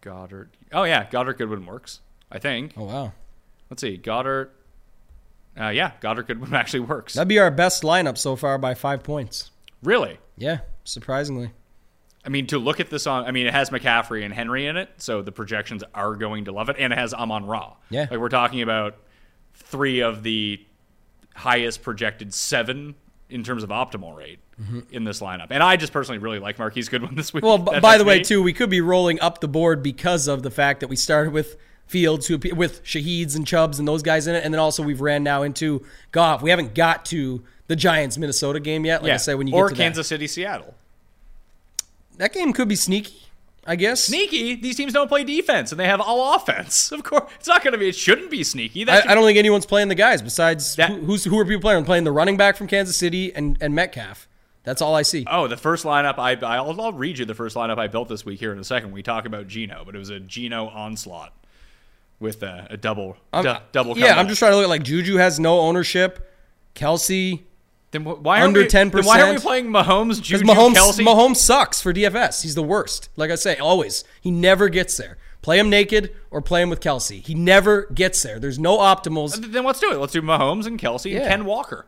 [0.00, 0.50] Goddard.
[0.72, 2.00] Oh yeah, Goddard Goodwin works.
[2.30, 2.74] I think.
[2.76, 3.12] Oh, wow.
[3.68, 4.50] Let's see, Goddard.
[5.60, 7.14] Uh, yeah, Goddard Goodwin actually works.
[7.14, 9.50] That'd be our best lineup so far by five points.
[9.82, 10.18] really?
[10.36, 11.50] Yeah, surprisingly.
[12.24, 14.76] I mean, to look at this on, I mean, it has McCaffrey and Henry in
[14.76, 17.76] it, so the projections are going to love it, and it has Amon Ra.
[17.88, 18.06] Yeah.
[18.10, 18.96] like we're talking about
[19.54, 20.64] three of the
[21.34, 22.94] highest projected seven
[23.30, 24.80] in terms of optimal rate mm-hmm.
[24.90, 27.42] in this lineup, and I just personally really like Marquise Goodwin this week.
[27.42, 28.24] Well, That- by the way, me.
[28.24, 31.32] too, we could be rolling up the board because of the fact that we started
[31.32, 31.56] with
[31.86, 35.00] Fields, who with Shaheeds and Chubbs and those guys in it, and then also we've
[35.00, 36.40] ran now into Goff.
[36.40, 39.02] We haven't got to the Giants Minnesota game yet.
[39.02, 40.74] Like yeah, I said, when you or get to Kansas City, Seattle.
[42.20, 43.16] That, game could be sneaky.
[43.66, 44.04] I guess.
[44.04, 44.54] Sneaky.
[44.56, 46.90] These teams don't play defense, and they have all offense.
[47.00, 47.88] Of course, it's not going to be.
[47.88, 48.88] It shouldn't be sneaky.
[48.88, 51.60] I, I don't think anyone's playing the guys besides That- who, who's who are people
[51.60, 51.84] playing?
[51.84, 54.26] Playing the running back from Kansas City and, and Metcalf.
[54.62, 55.24] That's all I see.
[55.30, 58.24] Oh, the first lineup I I'll, I'll read you the first lineup I built this
[58.26, 58.92] week here in a second.
[58.92, 61.32] We talk about Geno, but it was a Geno onslaught
[62.18, 63.96] with a, a double du- double.
[63.98, 66.30] yeah, I'm just trying to look at like Juju has no ownership.
[66.74, 67.40] Kelce,
[67.92, 69.04] then why under we, 10%.
[69.04, 71.04] Why aren't we playing Mahomes, Because Juju, Mahomes, Kelce?
[71.04, 72.42] Mahomes sucks for DFS.
[72.42, 73.08] He's the worst.
[73.16, 74.04] Like I say, always.
[74.20, 75.18] He never gets there.
[75.42, 77.24] Play him naked or play him with Kelce.
[77.26, 78.38] He never gets there.
[78.38, 79.36] There's no optimals.
[79.42, 79.96] Uh, then let's do it.
[79.98, 81.86] Let's do Mahomes and Kelce and Ken Walker,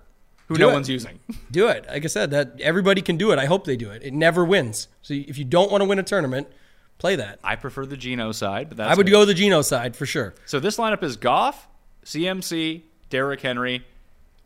[0.49, 0.73] who Do no it.
[0.73, 1.21] one's using.
[1.51, 1.87] Do it.
[1.87, 3.39] Like I said, that everybody can do it.
[3.39, 4.03] I hope they do it.
[4.03, 4.89] It never wins.
[5.03, 6.49] So if you don't want to win a tournament,
[6.99, 7.39] play that.
[7.45, 9.13] I prefer the Geno side, but that's I would me.
[9.13, 10.35] go the Geno side for sure.
[10.47, 11.69] So this lineup is Goff,
[12.07, 13.85] CMC, Derrick Henry,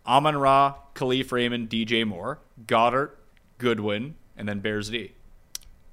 [0.07, 3.13] Amon Ra, Kalif Raymond, DJ Moore, Goddard,
[3.59, 5.13] Goodwin, and then Bears D.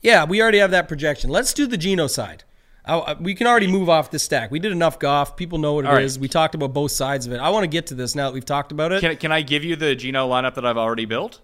[0.02, 1.30] Yeah, we already have that projection.
[1.30, 2.44] Let's do the Geno side.
[2.86, 4.52] I, oh, I- uh, we can already move off this stack.
[4.52, 5.38] We did enough Goff.
[5.38, 6.20] People know what it is.
[6.20, 7.38] We talked about both sides of it.
[7.40, 9.00] I want to get to this now that we've talked about it.
[9.02, 11.40] Can, can I give you the Geno lineup that I've already built?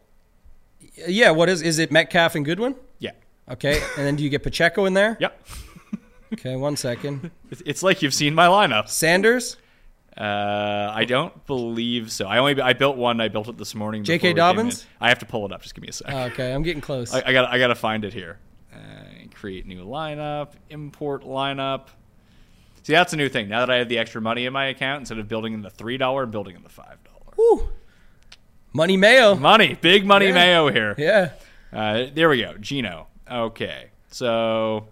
[1.07, 2.75] yeah, what is is it Metcalf and Goodwin?
[2.99, 3.11] Yeah.
[3.49, 5.17] Okay, and then do you get Pacheco in there?
[5.21, 5.41] Yep.
[6.33, 7.31] Okay, one second.
[7.65, 8.87] It's like you've seen my lineup.
[8.89, 9.57] Sanders,
[10.19, 12.25] Uh, I don't believe so.
[12.27, 13.21] I only I built one.
[13.21, 14.03] I built it this morning.
[14.03, 14.17] J.K.
[14.17, 14.85] before we came Dobbins?
[14.99, 15.61] I have to pull it up.
[15.61, 16.11] Just give me a sec.
[16.33, 17.13] okay, I'm getting close.
[17.13, 18.37] I, I got I got to find it here.
[18.73, 18.77] Uh,
[19.33, 20.51] create new lineup.
[20.69, 21.87] Import lineup.
[22.83, 23.47] See, that's a new thing.
[23.47, 25.69] Now that I have the extra money in my account, instead of building in the
[25.69, 27.33] three dollar, I'm building in the five dollar.
[27.35, 27.69] Whew.
[28.73, 29.35] Money Mayo.
[29.35, 30.33] Money, big money, Yeah.
[30.33, 30.95] mayo here.
[30.97, 31.31] Yeah.
[31.71, 32.55] Uh, there we go.
[32.59, 33.07] Geno.
[33.31, 33.89] Okay.
[34.11, 34.87] So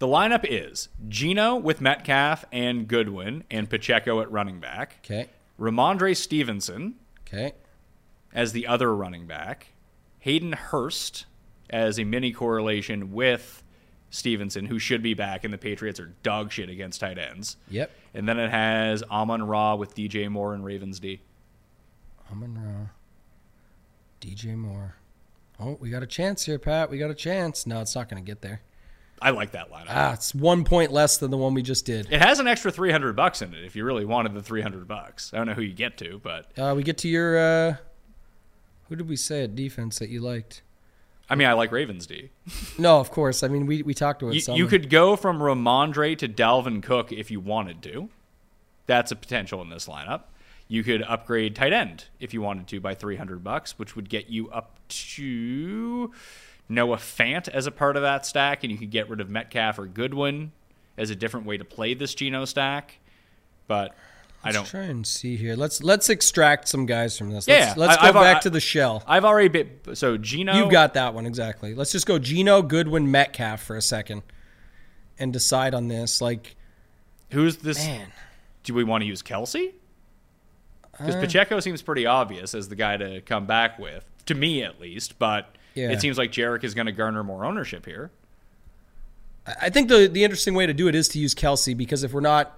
[0.00, 4.96] The lineup is Geno with Metcalf and Goodwin and Pacheco at running back.
[5.04, 5.28] Okay.
[5.60, 6.94] Rhamondre Stevenson
[7.28, 7.52] Okay.
[8.34, 9.68] as the other running back.
[10.20, 11.26] Hayden Hurst
[11.68, 13.62] as a mini correlation with
[14.08, 17.58] Stevenson, who should be back, and the Patriots are dog shit against tight ends.
[17.68, 17.90] Yep.
[18.14, 21.20] And then it has Amon Ra with DJ Moore and Ravens D.
[22.32, 22.86] Amon Ra.
[24.20, 24.96] DJ Moore.
[25.60, 26.90] Oh, we got a chance here, Pat.
[26.90, 27.66] We got a chance.
[27.66, 28.62] No, it's not going to get there.
[29.22, 29.86] I like that lineup.
[29.88, 32.08] Ah, it's one point less than the one we just did.
[32.10, 35.32] It has an extra 300 bucks in it if you really wanted the 300 bucks.
[35.34, 37.38] I don't know who you get to, but Uh, we get to your.
[37.38, 37.76] Uh,
[38.88, 40.62] who did we say at defense that you liked?
[41.28, 42.30] I mean, I like Ravens D.
[42.78, 43.42] No, of course.
[43.44, 44.56] I mean, we, we talked about You, some.
[44.56, 48.08] you could go from Rhamondre to Dalvin Cook if you wanted to.
[48.86, 50.22] That's a potential in this lineup.
[50.66, 54.28] You could upgrade tight end if you wanted to by 300 bucks, which would get
[54.28, 56.10] you up to
[56.70, 59.78] Noah Fant as a part of that stack, and you could get rid of Metcalf
[59.78, 60.52] or Goodwin
[60.96, 62.98] as a different way to play this Geno stack.
[63.66, 63.94] But
[64.44, 64.60] I don't.
[64.62, 65.56] Let's try and see here.
[65.56, 67.46] Let's let's extract some guys from this.
[67.46, 69.02] Yeah, Let's, let's I- go I've- back I- to the shell.
[69.06, 70.54] I've already been so Geno.
[70.56, 71.74] You've got that one exactly.
[71.74, 74.22] Let's just go Geno Goodwin Metcalf for a second
[75.18, 76.20] and decide on this.
[76.22, 76.56] Like,
[77.32, 77.78] who's this?
[77.84, 78.12] man,
[78.62, 79.74] Do we want to use Kelsey?
[80.92, 81.20] Because Uh.
[81.20, 85.18] Pacheco seems pretty obvious as the guy to come back with, to me at least.
[85.18, 85.90] But Yeah.
[85.90, 88.10] it seems like Jerick is going to garner more ownership here.
[89.60, 92.12] I think the the interesting way to do it is to use Kelce because if
[92.12, 92.56] we're not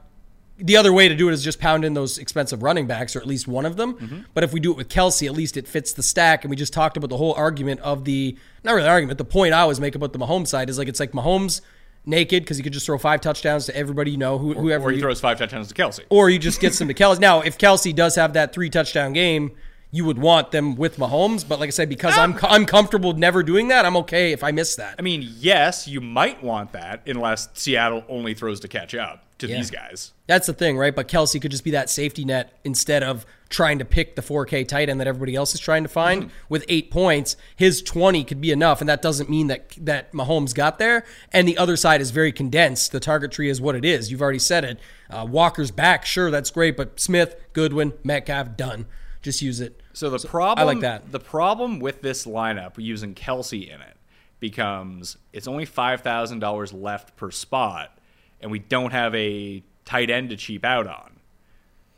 [0.58, 3.20] the other way to do it is just pound in those expensive running backs or
[3.20, 3.94] at least one of them.
[3.94, 4.18] Mm-hmm.
[4.34, 6.44] But if we do it with Kelce, at least it fits the stack.
[6.44, 9.18] And we just talked about the whole argument of the not really argument.
[9.18, 11.62] The point I always make about the Mahomes side is like it's like Mahomes
[12.04, 14.90] naked because he could just throw five touchdowns to everybody you know, who, whoever Or
[14.90, 16.00] he you- throws five touchdowns to Kelce.
[16.10, 17.20] or you just get some to Kelce.
[17.20, 19.52] Now, if Kelce does have that three touchdown game,
[19.94, 21.46] you would want them with Mahomes.
[21.46, 24.50] But like I said, because I'm I'm comfortable never doing that, I'm okay if I
[24.50, 24.96] miss that.
[24.98, 29.46] I mean, yes, you might want that unless Seattle only throws to catch up to
[29.48, 29.56] Yeah.
[29.56, 30.12] these guys.
[30.26, 30.94] That's the thing, right?
[30.94, 34.66] But Kelce could just be that safety net instead of trying to pick the 4K
[34.66, 36.30] tight end that everybody else is trying to find.
[36.48, 40.54] With eight points, his 20 could be enough, and that doesn't mean that that Mahomes
[40.54, 41.04] got there.
[41.32, 42.92] And the other side is very condensed.
[42.92, 44.10] The target tree is what it is.
[44.10, 44.78] You've already said it.
[45.10, 48.86] Uh, Walker's back, sure, that's great, but Smith, Goodwin, Metcalf, done.
[49.20, 49.81] Just use it.
[49.92, 51.12] So the problem, I like that.
[51.12, 53.96] The problem with this lineup using Kelce in it
[54.40, 57.96] becomes it's only five thousand dollars left per spot,
[58.40, 61.20] and we don't have a tight end to cheap out on.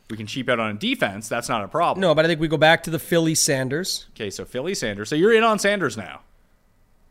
[0.09, 1.27] We can cheap out on a defense.
[1.27, 2.01] That's not a problem.
[2.01, 4.05] No, but I think we go back to the Philly Sanders.
[4.11, 5.09] Okay, so Philly Sanders.
[5.09, 6.21] So you're in on Sanders now.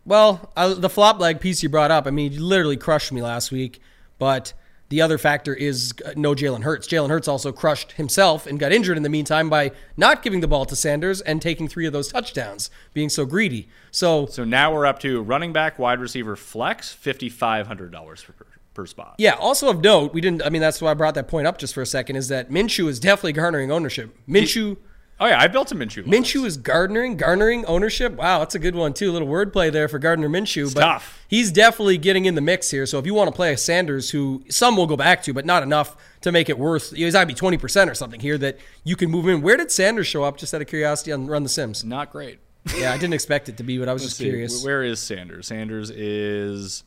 [0.04, 3.22] Well, uh, the flop leg piece you brought up, I mean, you literally crushed me
[3.22, 3.80] last week.
[4.18, 4.52] But
[4.90, 6.86] the other factor is uh, no Jalen Hurts.
[6.86, 10.48] Jalen Hurts also crushed himself and got injured in the meantime by not giving the
[10.48, 13.68] ball to Sanders and taking three of those touchdowns, being so greedy.
[13.90, 18.22] So, So now we're up to running back, wide receiver, flex, fifty five hundred dollars
[18.22, 18.34] per,
[18.74, 19.14] per spot.
[19.18, 21.58] yeah, also of note, we didn't, I mean, that's why I brought that point up
[21.58, 24.16] just for a second, is that Minshew is definitely garnering ownership.
[24.28, 24.76] Minshew.
[25.20, 26.04] Oh yeah, I built a Minshew.
[26.04, 28.14] Minshew is garnering, garnering ownership.
[28.14, 29.10] Wow, that's a good one too.
[29.10, 30.74] A little wordplay there for Gardner Minshew.
[30.74, 31.24] but tough.
[31.28, 32.84] He's definitely getting in the mix here.
[32.84, 35.46] So if you want to play a Sanders, who some will go back to, but
[35.46, 38.36] not enough to make it worth, he's got to be twenty percent or something here
[38.38, 39.40] that you can move in.
[39.40, 40.36] Where did Sanders show up?
[40.36, 41.84] Just out of curiosity on Run the Sims.
[41.84, 42.40] Not great.
[42.76, 44.64] Yeah, I didn't expect it to be, but I was just See, curious.
[44.64, 45.46] Where is Sanders?
[45.46, 46.82] Sanders is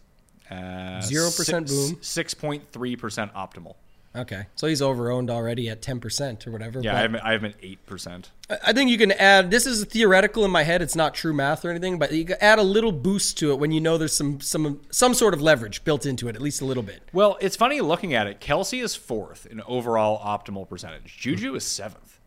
[0.50, 0.56] uh,
[1.02, 1.98] 0% boom.
[2.02, 3.76] six point three percent optimal.
[4.16, 6.80] Okay, so he's overowned already at ten percent or whatever.
[6.82, 8.32] Yeah, I have, I have an eight percent.
[8.50, 9.52] I- think you can add.
[9.52, 10.82] This is theoretical in my head.
[10.82, 13.60] It's not true math or anything, but you can add a little boost to it
[13.60, 16.62] when you know there's some some some sort of leverage built into it, at least
[16.62, 17.02] a little bit.
[17.14, 18.40] Well, it's funny looking at it.
[18.40, 21.18] Kelce is fourth in overall optimal percentage.
[21.18, 22.20] Juju is seventh.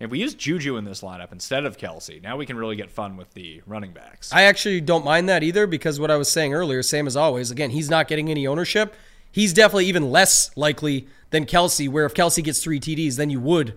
[0.00, 2.88] If we use Juju in this lineup instead of Kelce, now we can really get
[2.88, 4.32] fun with the running backs.
[4.32, 7.50] I actually don't mind that either because what I was saying earlier, same as always,
[7.50, 8.94] again, he's not getting any ownership.
[9.30, 13.40] He's definitely even less likely than Kelce, where if Kelce gets three TDs, then you
[13.40, 13.74] would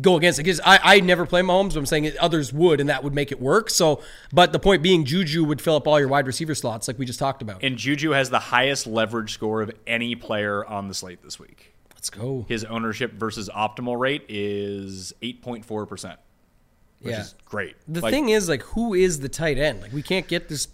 [0.00, 0.44] go against it.
[0.44, 3.30] Because I, I never play Mahomes, but I'm saying others would, and that would make
[3.30, 3.70] it work.
[3.70, 4.02] So,
[4.32, 7.04] but the point being, Juju would fill up all your wide receiver slots, like we
[7.06, 7.62] just talked about.
[7.62, 11.74] and Juju has the highest leverage score of any player on the slate this week.
[11.94, 12.46] Let's go.
[12.48, 16.16] His ownership versus optimal rate is 8.4%,
[17.02, 17.20] which Yeah.
[17.20, 17.76] is great.
[17.86, 19.82] The Like, thing is, like, who is the tight end?
[19.82, 20.68] Like, we can't get this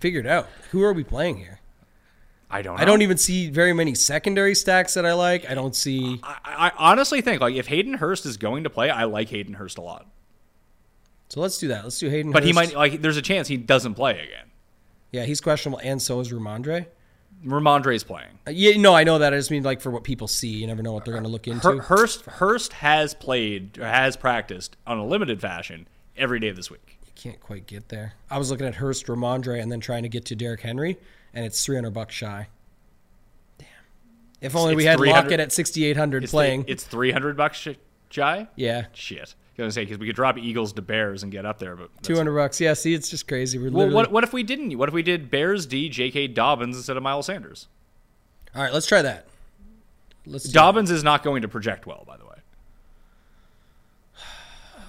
[0.00, 0.48] figured out.
[0.72, 1.60] Who are we playing here?
[2.50, 2.82] I don't know.
[2.82, 5.50] I don't even see very many secondary stacks that I like.
[5.50, 6.20] I don't see.
[6.22, 9.54] I, I honestly think like if Hayden Hurst is going to play, I like Hayden
[9.54, 10.06] Hurst a lot.
[11.28, 11.84] So let's do that.
[11.84, 12.26] Let's do Hayden.
[12.26, 14.50] Hurst But he might like there's a chance he doesn't play again.
[15.10, 16.86] Yeah, he's questionable, and so is Rhamondre.
[17.44, 18.38] Rhamondre is playing.
[18.46, 19.34] Uh, Yeah, no, I know that.
[19.34, 20.48] I just mean like for what people see.
[20.48, 21.78] You never know what they're going to look into.
[21.78, 26.70] Hurst Hurst has played or has practiced on a limited fashion every day of this
[26.70, 26.98] week.
[27.06, 28.14] You can't quite get there.
[28.30, 30.96] I was looking at Hurst, Rhamondre, and then trying to get to Derrick Henry,
[31.36, 32.48] and it's 300 bucks shy.
[33.58, 33.68] Damn.
[34.40, 36.64] If only It's we had 300 Lockett at 6,800 It's playing.
[36.66, 37.68] it's three hundred bucks sh-
[38.10, 38.48] shy.
[38.56, 38.86] yeah.
[38.92, 39.18] Shit.
[39.18, 41.76] I was gonna say because we could drop Eagles to Bears and get up there,
[41.76, 42.60] but that's- 200 bucks.
[42.60, 43.58] Yeah, see, it's just crazy.
[43.58, 43.94] We're Well, literally...
[43.94, 44.76] what what if we didn't?
[44.76, 46.28] What if we did Bears D, J.K.
[46.28, 47.68] Dobbins instead of Miles Sanders?
[48.54, 49.26] All right, let's try that.
[50.26, 52.35] Let's Dobbins is not going to project well, by the way.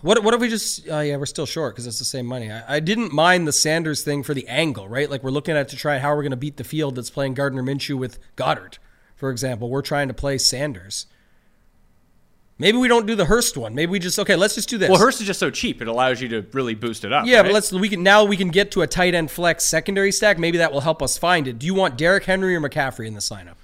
[0.01, 0.87] What what if we just?
[0.89, 2.51] Uh, yeah, we're still short because it's the same money.
[2.51, 5.09] I, I didn't mind the Sanders thing for the angle, right?
[5.09, 7.09] Like we're looking at it to try how we're going to beat the field that's
[7.09, 8.77] playing Gardner Minshew with Goedert,
[9.15, 9.69] for example.
[9.69, 11.07] We're trying to play Sanders.
[12.59, 13.75] Maybe we don't do the Hurst one.
[13.75, 14.35] Maybe we just okay.
[14.35, 14.89] Let's just do this.
[14.89, 17.25] Well, Hurst is just so cheap; it allows you to really boost it up.
[17.27, 17.43] yeah, right?
[17.45, 20.39] but let's we can now we can get to a tight end flex secondary stack.
[20.39, 21.59] Maybe that will help us find it.
[21.59, 23.55] Do you want Derrick Henry or McCaffrey in this lineup?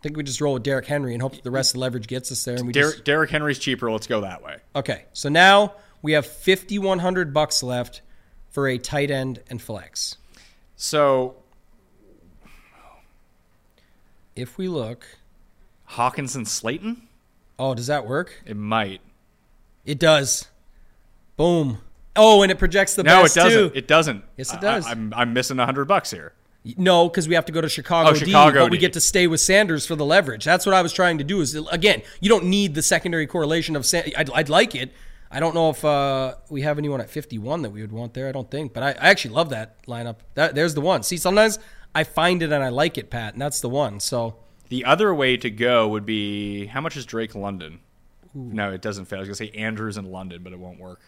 [0.00, 1.80] I think we just roll with Derrick Henry and hope that the rest of the
[1.80, 2.54] leverage gets us there.
[2.56, 3.90] And we just Derrick, Henry's cheaper.
[3.90, 4.56] Let's go that way.
[4.74, 8.00] Okay, so now we have fifty one hundred bucks left
[8.48, 10.16] for a tight end and flex.
[10.74, 11.36] So
[14.34, 15.04] If we look,
[15.90, 17.06] Hockenson, Slayton,
[17.58, 18.42] oh, does that work?
[18.46, 19.02] it might.
[19.84, 20.48] It does.
[21.36, 21.78] Boom.
[22.16, 23.72] Oh, and it projects the No, it best doesn't.
[23.72, 23.78] too.
[23.78, 24.24] It doesn't.
[24.38, 24.86] Yes, it does.
[24.86, 26.32] I, am I'm missing hundred bucks here.
[26.76, 29.00] No, because we have to go to Chicago, Oh, D, Chicago but we get to
[29.00, 30.44] stay with Sanders for the leverage.
[30.44, 31.40] That's what I was trying to do.
[31.40, 33.86] Is again, you don't need the secondary correlation of.
[33.86, 34.92] San- I'd, I'd like it.
[35.30, 38.14] I don't know if uh, we have anyone at fifty one that we would want
[38.14, 38.28] there.
[38.28, 40.16] I don't think, but I, I actually love that lineup.
[40.34, 41.02] That there's the one.
[41.02, 41.58] See, sometimes
[41.94, 44.00] I find it and I like it, Pat, and that's the one.
[44.00, 44.36] So
[44.68, 47.80] The other way to go would be how much is Drake London?
[48.34, 49.16] No, it doesn't fit.
[49.16, 51.00] I was gonna say Andrews in London, but it won't work.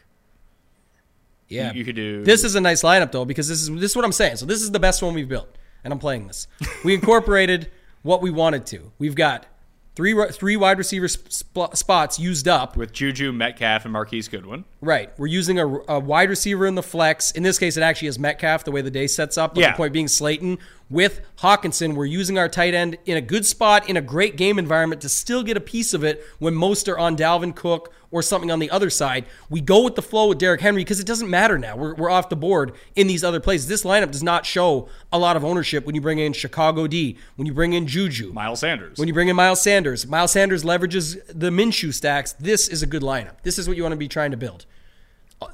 [1.53, 3.91] Yeah, You- you could do- This is a nice lineup though because this is this
[3.93, 4.37] is what I'm saying.
[4.37, 6.47] So this is the best one we've built, and I'm playing this.
[6.85, 7.71] We incorporated
[8.03, 8.93] what we wanted to.
[8.99, 9.47] We've got
[9.95, 12.77] three three wide receiver sp- spots used up.
[12.77, 14.65] With Juju, Metcalf, and Marquise Goodwin.
[14.81, 17.31] Right, we're using a, a wide receiver in the flex.
[17.31, 19.55] In this case, it actually is Metcalf the way the day sets up.
[19.55, 19.71] But Yeah.
[19.73, 20.59] the point being Slayton
[20.91, 21.95] with Hockenson.
[21.95, 25.09] We're using our tight end in a good spot in a great game environment to
[25.09, 28.59] still get a piece of it when most are on Dalvin Cook or something on
[28.59, 29.25] the other side.
[29.49, 31.77] We go with the flow with Derrick Henry because it doesn't matter now.
[31.77, 33.67] We're, we're off the board in these other places.
[33.69, 37.17] This lineup does not show a lot of ownership when you bring in Chicago D,
[37.37, 38.99] when you bring in Juju, Miles Sanders.
[38.99, 40.07] when you bring in Miles Sanders.
[40.07, 42.35] Miles Sanders leverages the Minshew stacks.
[42.35, 43.43] This is a good lineup.
[43.43, 44.67] This is what you want to be trying to build.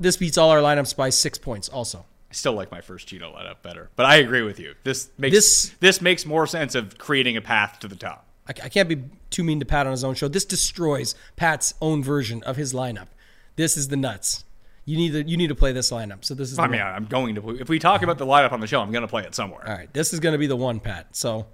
[0.01, 1.69] This beats all our lineups by six points.
[1.69, 4.75] Also, I still like my first Cheeto lineup better, but I agree with you.
[4.85, 8.27] This makes This- this, makes more sense of creating a path to the top.
[8.47, 10.29] I, I can't be too mean to Pat on his own show.
[10.29, 13.09] This destroys Pat's own version of his lineup.
[13.57, 14.45] This is the nuts.
[14.85, 16.25] You need to you need to play this lineup.
[16.25, 16.57] So this is.
[16.57, 16.89] The I mean, one.
[16.95, 17.51] I'm going to.
[17.61, 19.67] If we talk about the lineup on the show, I'm going to play it somewhere.
[19.69, 21.15] all right, this is going to be the one, Pat.
[21.15, 21.47] So,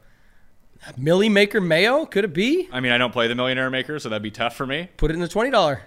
[0.96, 2.68] Millie Maker Mayo could it be?
[2.70, 4.88] I mean, I don't play the Millionaire Maker, so that'd be tough for me.
[4.96, 5.82] Put it in the twenty dollar.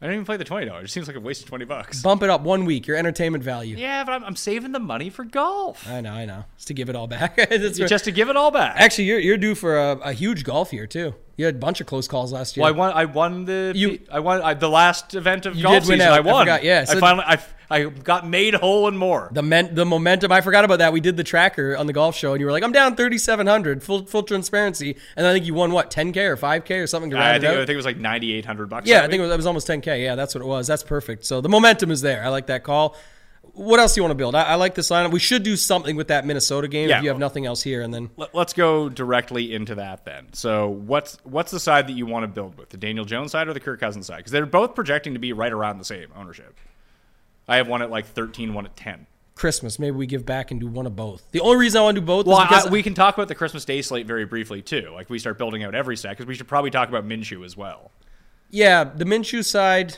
[0.00, 0.90] I don't even play the twenty dollars.
[0.90, 2.02] It seems like a waste of twenty bucks.
[2.02, 2.86] Bump it up one week.
[2.86, 3.76] Your entertainment value.
[3.76, 5.88] Yeah, but I'm, I'm saving the money for golf.
[5.88, 6.44] I know, I know.
[6.54, 7.34] It's to give it all back.
[7.48, 7.88] That's right.
[7.88, 8.76] Just to give it all back.
[8.76, 11.14] Actually, you're you're due for a, a huge golf year too.
[11.36, 12.62] You had a bunch of close calls last year.
[12.64, 12.92] well, I won.
[12.92, 13.72] I won the.
[13.74, 16.12] You- I won I, the last event of You golf did win season.
[16.12, 16.14] out.
[16.14, 16.44] I I won.
[16.46, 17.24] forgot, yeah, so- I finally.
[17.26, 17.38] I,
[17.70, 19.28] I got made whole and more.
[19.32, 20.32] the men, the momentum.
[20.32, 20.92] I forgot about that.
[20.92, 23.82] We did the tracker on the golf show, and you were like, "I'm down 3,700."
[23.82, 27.10] Full full transparency, and I think you won what 10k or 5k or something.
[27.10, 28.88] To I round think, it I think it was like ninety eight hundred bucks.
[28.88, 30.02] yeah, I think it was, it was almost 10k.
[30.02, 30.66] Yeah, that's what it was.
[30.66, 31.26] That's perfect.
[31.26, 32.24] So the momentum is there.
[32.24, 32.96] I like that call.
[33.52, 34.34] What else do you want to build?
[34.36, 35.10] I, I like this lineup.
[35.10, 36.98] We should do something with that Minnesota game Yeah.
[36.98, 40.28] if you have nothing else here, and then Let- Let's go directly into that then.
[40.32, 42.70] So, what's what's the side that you want to build with?
[42.70, 44.18] The Daniel Jones side or the Kirk Cousins side?
[44.18, 46.56] Because they're both projecting to be right around the same ownership.
[47.48, 49.06] I have one at like 13, one at 10.
[49.34, 49.78] Christmas.
[49.78, 51.22] Maybe we give back and do one of both.
[51.30, 53.14] The only reason I want to do both Well, is because I, we can talk
[53.14, 54.90] about the Christmas Day slate very briefly too.
[54.92, 57.56] Like we start building out every stack because we should probably talk about Minshew as
[57.56, 57.90] well.
[58.50, 59.96] yeah, the Minshew side.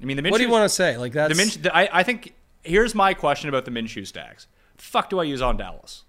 [0.00, 0.30] I mean, the Minshew.
[0.30, 0.96] What do you want to say?
[0.96, 1.62] Like that's The Minshew.
[1.64, 4.46] the- I, I think here's my question about the Minshew stacks.
[4.78, 6.04] The fuck do I use on Dallas?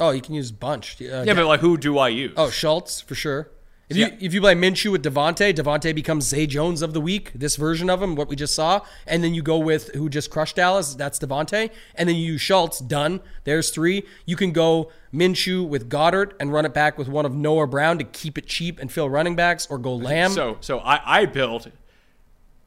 [0.00, 1.00] Oh, you can use bunch.
[1.02, 2.34] Uh, Yeah, but like who do I use?
[2.36, 3.48] Oh, Schultz for sure.
[3.88, 4.06] If Yeah.
[4.06, 7.32] you if you play Minshew with Devontae, Devontae becomes Zay Jones of the week.
[7.34, 10.30] This version of him, what we just saw, and then you go with who just
[10.30, 10.94] crushed Dallas.
[10.94, 12.78] That's Devontae, and then you use Schultz.
[12.78, 13.20] Done.
[13.44, 14.04] There's three.
[14.24, 17.98] You can go Minshew with Goedert and run it back with one of Noah Brown
[17.98, 20.30] to keep it cheap and fill running backs, or go Lamb.
[20.30, 21.68] So so I, I built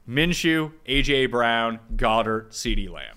[0.08, 3.16] Minshew, AJ Brown, Goedert, CeeDee Lamb.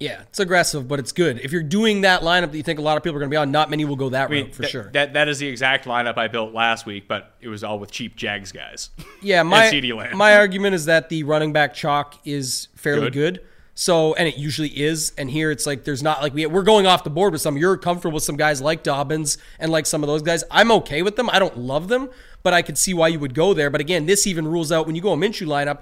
[0.00, 1.38] Yeah, it's aggressive, but it's good.
[1.40, 3.34] If you're doing that lineup that you think a lot of people are going to
[3.34, 4.90] be on, not many will go that I mean, route for that- sure.
[4.92, 7.90] That that is the exact lineup I built last week, but it was all with
[7.92, 8.90] cheap Jags guys.
[9.20, 9.70] Yeah, my
[10.14, 13.12] my argument is that the running back chalk is fairly Good.
[13.12, 13.40] good.
[13.74, 15.12] So, and it usually is.
[15.16, 17.56] And here it's like there's not like we we're going off the board with some.
[17.56, 20.44] You're comfortable with some guys like Dobbins and like some of those guys.
[20.50, 21.30] I'm okay with them.
[21.30, 22.10] I don't love them,
[22.42, 23.70] but I could see why you would go there.
[23.70, 25.80] But again, this even rules out when you go a Minshew lineup.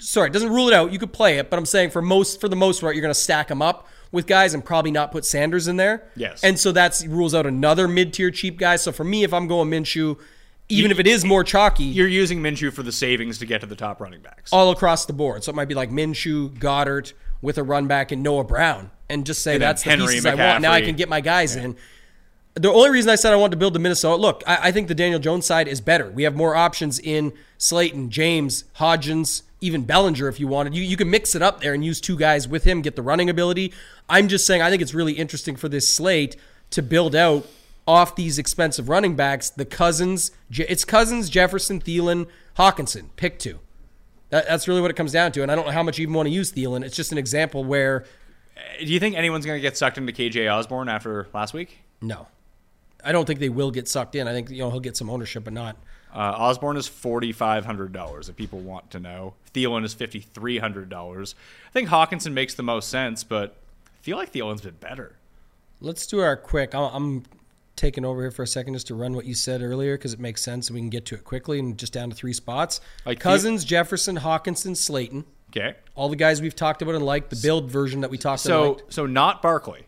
[0.00, 0.92] Sorry, it doesn't rule it out.
[0.92, 3.14] You could play it, but I'm saying for most for the most part, you're going
[3.14, 3.86] to stack them up.
[4.12, 6.08] with guys and probably not put Sanders in there.
[6.16, 6.42] Yes.
[6.42, 8.74] And so that's rules out another mid tier cheap guy.
[8.74, 10.18] So for me, if I'm going Minshew,
[10.68, 13.68] even if it is more chalky, You're using Minshew for the savings to get to
[13.68, 14.52] the top running backs.
[14.52, 15.44] all across the board.
[15.44, 19.24] So it might be like Minshew, Goedert with a run back and Noah Brown, and
[19.24, 20.60] just say And that's the Henry, pieces I want.
[20.60, 21.76] Now I can get my guys in.
[22.54, 24.88] The only reason I said I wanted to build the Minnesota look, I, I think
[24.88, 26.10] the Daniel Jones side is better.
[26.10, 30.74] We have more options in Slayton, James, Hodgins, even Bellinger if you wanted.
[30.74, 33.02] You you can mix it up there and use two guys with him, get the
[33.02, 33.72] running ability.
[34.08, 36.36] I'm just saying I think it's really interesting for this slate
[36.70, 37.46] to build out
[37.86, 39.50] off these expensive running backs.
[39.50, 42.26] The Cousins, it's Cousins, Jefferson, Thielen,
[42.56, 43.08] Hockenson.
[43.16, 43.58] Pick two.
[44.28, 45.42] That, that's really what it comes down to.
[45.42, 46.84] And I don't know how much you even want to use Thielen.
[46.84, 48.04] It's just an example where
[48.56, 51.80] uh, Do you think anyone's going to get sucked into KJ Osborne after last week?
[52.00, 52.28] no,
[53.02, 54.28] I don't think they will get sucked in.
[54.28, 55.76] I think you know he'll get some ownership, but not.
[56.14, 58.28] Uh, Osborne is forty five hundred dollars.
[58.28, 61.34] If people want to know, Thielen is fifty three hundred dollars.
[61.68, 63.56] I think Hockenson makes the most sense, but
[63.86, 65.16] I feel like Thielen's been better.
[65.80, 66.74] Let's do our quick.
[66.74, 67.22] I'm, I'm
[67.76, 70.20] taking over here for a second just to run what you said earlier because it
[70.20, 72.80] makes sense and we can get to it quickly and just down to three spots.
[73.06, 75.24] Like Cousins, Jefferson, Hockenson, Slayton.
[75.50, 77.30] Okay, All the guys we've talked about and liked.
[77.30, 78.80] The build version that we talked about.
[78.80, 79.86] so so not Barkley.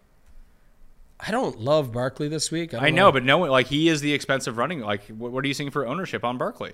[1.24, 2.74] I don't love Barkley this week.
[2.74, 4.80] I, I know, but no, one like he is the expensive running.
[4.80, 6.72] Like, what, what are you seeing for ownership on Barkley?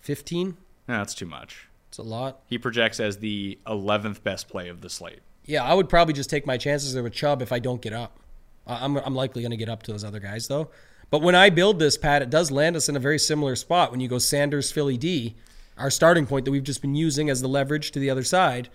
[0.00, 0.56] 15.
[0.88, 1.68] No, that's too much.
[1.88, 2.40] It's a lot.
[2.46, 5.20] He projects as the eleventh best play of the slate.
[5.44, 7.92] Yeah, I would probably just take my chances there with Chubb if I don't get
[7.92, 8.20] up.
[8.66, 10.70] I'm, I'm likely going to get up to those other guys, though.
[11.10, 13.90] But when I build this, Pat, it does land us in a very similar spot.
[13.90, 15.34] When you go Sanders, Philly D,
[15.76, 18.68] our starting point that we've just been using as the leverage to the other side,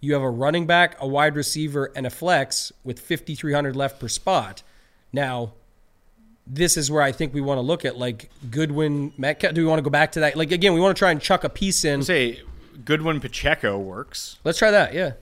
[0.00, 4.08] you have a running back, a wide receiver, and a flex with 5,300 left per
[4.08, 4.62] spot.
[5.12, 5.52] Now,
[6.46, 9.54] this is where I think we want to look at like Goodwin, Metcalf.
[9.54, 10.36] Do we want to go back to that?
[10.36, 12.02] Like, again, we want to try and chuck a piece in.
[12.02, 12.40] Say
[12.84, 14.38] Goodwin Pacheco works.
[14.44, 15.12] Let's try that, yeah.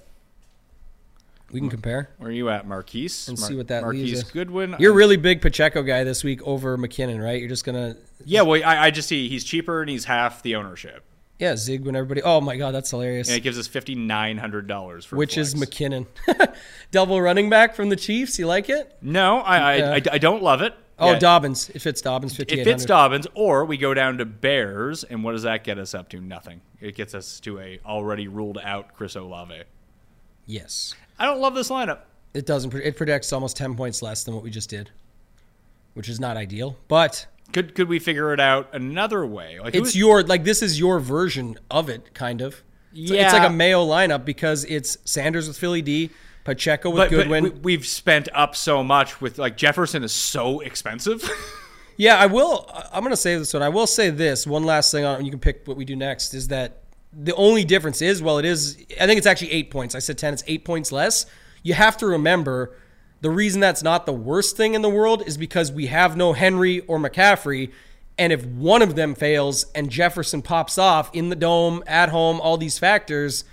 [1.50, 2.10] We can compare.
[2.18, 3.28] Where are you at, Marquise?
[3.28, 4.30] and Mar- see what that Marquise leaves us.
[4.32, 4.74] Goodwin.
[4.80, 7.38] You're a really big Pacheco guy this week over McKinnon, right?
[7.38, 8.42] You're just gonna yeah.
[8.42, 11.04] Well, I, I just see he's cheaper and he's half the ownership.
[11.38, 12.22] Yeah zig when everybody.
[12.22, 13.28] Oh my god, that's hilarious.
[13.28, 15.54] And it gives us fifty nine hundred dollars for Which is.
[15.54, 16.06] McKinnon,
[16.90, 18.38] double running back from the Chiefs.
[18.38, 18.96] You like it?
[19.02, 19.94] No, I, I.
[19.96, 20.74] I, I don't love it.
[20.96, 21.70] Oh, Yeah, Dobbins.
[21.70, 22.38] It fits Dobbins.
[22.38, 22.84] It fits.
[22.84, 26.20] Dobbins, or we go down to Bears, and what does that get us up to?
[26.20, 26.60] Nothing.
[26.80, 29.64] It gets us to a already ruled out Chris Olave.
[30.46, 32.00] Yes, I don't love this lineup.
[32.32, 32.72] it doesn't.
[32.74, 34.90] It predicts almost ten points less than what we just did,
[35.94, 36.76] which is not ideal.
[36.86, 39.58] But Could could we figure it out another way?
[39.60, 42.54] Like it's who's- your like this is your version of it, kind of.
[42.54, 42.60] So
[43.14, 43.24] Yeah.
[43.24, 46.10] it's like a Mayo lineup because it's Sanders with Philly D,
[46.44, 47.44] Pacheco with but, but Goodwin.
[47.44, 51.28] we, we've spent up so much with like Jefferson is so expensive.
[51.96, 52.68] Yeah, I will.
[52.92, 53.62] I'm going to say this one.
[53.62, 55.24] I will say this one last thing on.
[55.24, 56.34] You can pick what we do next.
[56.34, 56.78] Is that
[57.12, 58.76] the only difference is well, it is.
[59.00, 59.94] I think it's actually eight points.
[59.94, 60.32] I said ten.
[60.34, 61.24] It's eight points less.
[61.62, 62.76] You have to remember
[63.24, 66.34] the reason that's not the worst thing in the world is because we have no
[66.34, 67.72] Henry or McCaffrey.
[68.18, 72.38] And if one of them fails and Jefferson pops off in the dome, at home,
[72.38, 73.44] all these factors,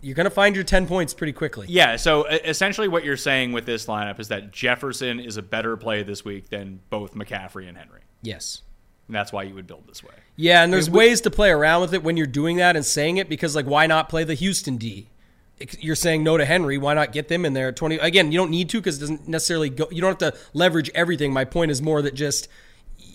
[0.00, 1.66] you're going to find your 10 points pretty quickly.
[1.68, 1.96] yeah.
[1.96, 6.02] So essentially, what you're saying with this lineup is that Jefferson is a better play
[6.02, 8.00] this week than both McCaffrey and Henry.
[8.22, 8.62] Yes.
[9.08, 10.14] And that's why you would build this way.
[10.36, 13.18] Yeah, and there's ways to play around with it when you're doing that and saying
[13.18, 15.10] it because, like, why not play the Houston D?
[15.80, 16.78] You're saying no to Henry.
[16.78, 17.96] Why not get them in there 20?
[17.96, 19.88] Again, you don't need to because it doesn't necessarily go.
[19.90, 21.32] You don't have to leverage everything.
[21.32, 22.48] My point is more that just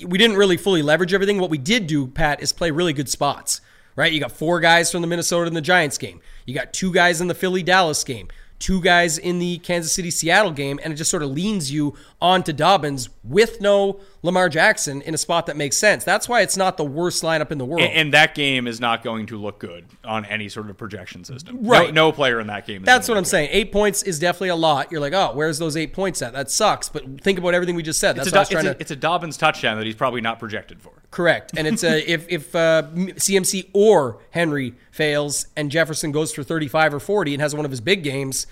[0.05, 1.39] we didn't really fully leverage everything.
[1.39, 3.61] What we did do, Pat, is play really good spots.
[3.95, 4.13] Right?
[4.13, 6.21] You got four guys from the Minnesota and the Giants game.
[6.45, 8.27] You got two guys in the Philly Dallas game.
[8.59, 11.93] Two guys in the Kansas City Seattle game, and it just sort of leans you
[12.19, 16.03] onto Dobbins with no Lamar Jackson in a spot that makes sense.
[16.03, 17.81] That's why it's not the worst lineup in the world.
[17.81, 21.23] And, and that game is not going to look good on any sort of projection
[21.23, 21.59] system.
[21.67, 21.93] Right.
[21.93, 22.83] No, player in that game.
[22.83, 23.49] That's what I'm look saying.
[23.51, 24.91] Eight points is definitely a lot.
[24.91, 26.33] You're like, oh, where's those eight points at?
[26.33, 26.89] That sucks.
[26.89, 28.15] But think about everything we just said.
[28.15, 29.77] That's It's a, what I was Do- trying it's, a, to it's a Dobbins touchdown
[29.77, 30.93] that he's probably not projected for.
[31.11, 31.51] correct.
[31.55, 36.95] And it's a if if uh, CMC or Henry fails and Jefferson goes for 35
[36.95, 38.47] or 40 and has one of his big games,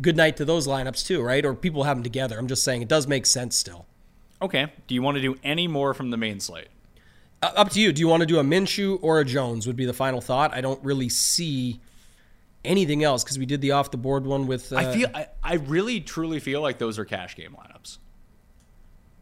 [0.00, 1.44] good night to those lineups too, right?
[1.44, 2.38] Or people have them together.
[2.38, 3.84] I'm just saying it does make sense still.
[4.40, 4.72] Okay.
[4.86, 6.68] Do you want to do any more from the main slate?
[7.42, 7.92] Uh, up to you.
[7.92, 9.66] Do you want to do a Minshew or a Jones?
[9.66, 10.54] Would be the final thought.
[10.54, 11.80] I don't really see
[12.64, 15.26] anything else because we did the off the board one with uh, I feel I,
[15.42, 17.98] I really truly feel like those are cash game lineups.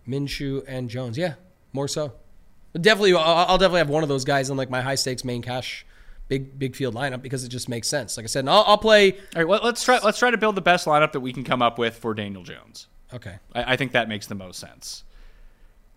[0.09, 1.19] Minshew and Jones.
[1.19, 1.35] Yeah,
[1.73, 2.13] more so.
[2.75, 5.43] Definitely, I'll I'll definitely have one of those guys in like my high stakes main
[5.43, 5.87] cash,
[6.29, 8.17] big big field lineup because it just makes sense.
[8.17, 9.13] Like I said, and I'll, I'll play.
[9.13, 11.45] All right, well, let's try let's try to build the best lineup that we can
[11.45, 12.89] come up with for Daniel Jones.
[13.13, 13.37] Okay.
[13.55, 15.05] I, I think that makes the most sense.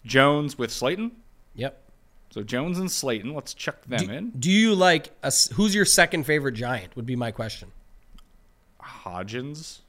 [0.05, 1.11] Jones with Slayton.
[1.55, 1.81] Yep.
[2.31, 4.29] So Jones and Slayton, let's chuck them in.
[4.31, 6.95] Do you like a, who's your second favorite Giant?
[6.95, 7.71] Would be my question.
[8.81, 9.79] Hodgins.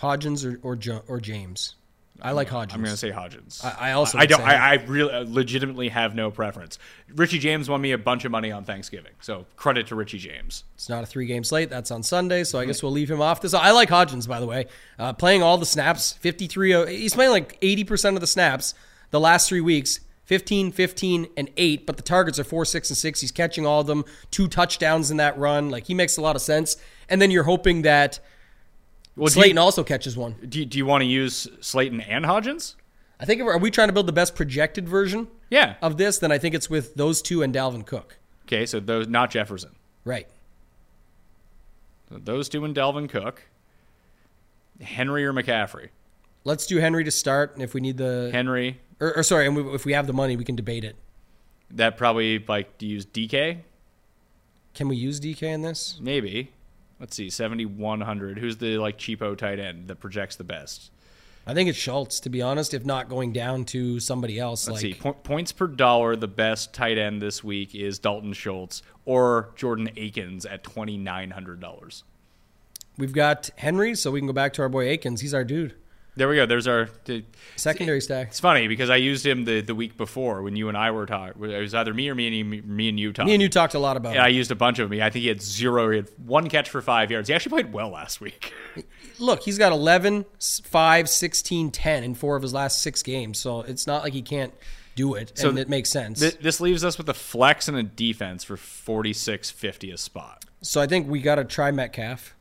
[0.00, 1.74] Hodgins or or, jo- or James.
[2.22, 2.74] I like Hodgins.
[2.74, 3.64] I'm going to say Hodgins.
[3.64, 4.40] I- I also I don't.
[4.40, 6.78] I, I really, uh, legitimately have no preference.
[7.14, 10.64] Richie James won me a bunch of money on Thanksgiving, so credit to Richie James.
[10.74, 11.70] It's not a three game slate.
[11.70, 13.54] That's on Sunday, so I guess we'll leave him off this.
[13.54, 14.66] I like Hodgins, by the way.
[14.98, 16.74] Uh, playing all the snaps, 53.
[16.74, 18.74] uh, He's playing like 80% of the snaps
[19.10, 22.96] the last three weeks 15, 15, and 8, but the targets are 4, 6, and
[22.96, 23.20] 6.
[23.20, 25.70] He's catching all of them, two touchdowns in that run.
[25.70, 26.76] Like, he makes a lot of sense.
[27.08, 28.20] And then you're hoping that
[29.20, 30.36] Well, Slayton you, also catches one.
[30.48, 32.74] do, you- do you want to use Slayton and Hodgins?
[33.20, 35.74] I think, if, are we trying to build the best projected version Yeah.
[35.82, 36.18] of this?
[36.18, 38.16] Then I think it's with those two and Dalvin Cook.
[38.46, 39.72] Okay, so those not Jefferson.
[40.04, 40.26] Right.
[42.08, 43.42] So those two and Dalvin Cook.
[44.80, 45.90] Henry or McCaffrey?
[46.44, 48.80] Let's do Henry to start, and if we need the, Henry.
[48.98, 50.96] or, or sorry, and we, if we have the money, we can debate it.
[51.70, 53.58] That probably like to use DK.
[54.72, 55.98] Can we use DK in this?
[56.00, 56.52] Maybe.
[57.00, 58.38] Let's see, seventy one hundred.
[58.38, 60.90] Who's the like cheapo tight end that projects the best?
[61.46, 64.68] I think it's Schultz, to be honest, if not going down to somebody else.
[64.68, 66.14] Let's like see, po- points per dollar.
[66.14, 71.30] The best tight end this week is Dalton Schultz or Jordan Akins at twenty nine
[71.30, 72.04] hundred dollars.
[72.98, 75.22] we've got Henry, so we can go back to our boy Akins.
[75.22, 75.74] He's our dude.
[76.16, 76.44] There we go.
[76.46, 76.88] There's our.
[77.04, 77.24] The,
[77.56, 78.28] Secondary stack.
[78.28, 81.06] it's funny because I used him the, the week before when you and I were
[81.06, 81.42] talking.
[81.50, 83.26] It was either me or me and me and you talking.
[83.28, 85.00] Me and you talked a lot about Yeah, I used a bunch of them.
[85.00, 85.90] I think he had zero.
[85.90, 87.28] He had one catch for five yards.
[87.28, 88.52] He actually played well last week.
[89.18, 90.24] Look, he's got 11,
[90.64, 94.22] 5, 16, 10 in four of his last six games, so it's not like he
[94.22, 94.54] can't
[94.96, 96.20] do it, So and it makes sense.
[96.20, 99.96] Th- this leaves us with a flex and a defense for forty six fifty a
[99.96, 100.44] spot.
[100.62, 102.34] so I think we got to try Metcalf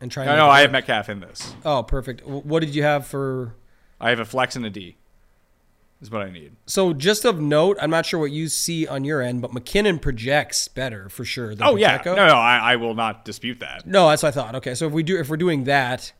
[0.00, 0.24] and try.
[0.24, 1.54] No, no, I have Metcalf in this.
[1.64, 2.26] Oh, perfect.
[2.26, 3.54] What did you have for?
[4.00, 4.96] I have a flex and a D.
[6.00, 6.52] Is what I need.
[6.66, 10.00] So just of note, I'm not sure what you see on your end, but McKinnon
[10.00, 11.56] projects better for sure.
[11.56, 12.14] Than Oh yeah, Pacheco.
[12.14, 13.84] no, no, I, I will not dispute that.
[13.84, 14.54] No, that's what I thought.
[14.54, 16.12] Okay, so if we do, if we're doing that,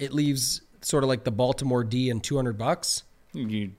[0.00, 3.70] it leaves sort of like the Baltimore D and 200 bucks You,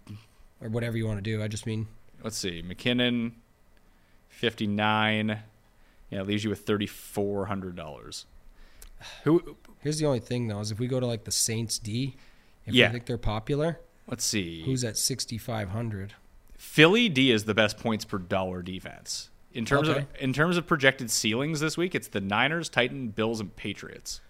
[0.62, 1.44] or whatever you want to do.
[1.44, 1.88] I just mean,
[2.24, 3.34] let's see, McKinnon,
[4.30, 5.40] fifty nine.
[6.10, 8.26] Yeah, it leaves you with thirty four hundred dollars.
[9.24, 9.58] Who?
[9.80, 12.16] here's the only thing though: is if we go to like the Saints D,
[12.66, 12.88] if Yeah.
[12.88, 14.64] we think they're popular, Let's see.
[14.64, 16.14] who's at 6,500?
[16.58, 19.30] Philly D is the best points per dollar defense.
[19.54, 20.00] In terms Okay.
[20.02, 24.22] of in terms of projected ceilings this week, it's the Niners, Titan, Bills, and Patriots.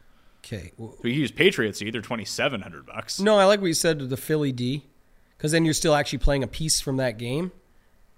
[0.44, 0.72] Okay.
[0.78, 3.20] Well, We use Patriots either twenty seven hundred bucks.
[3.20, 4.86] no, I like what you said to the Philly D,
[5.38, 7.52] because then you're still actually playing a piece from that game,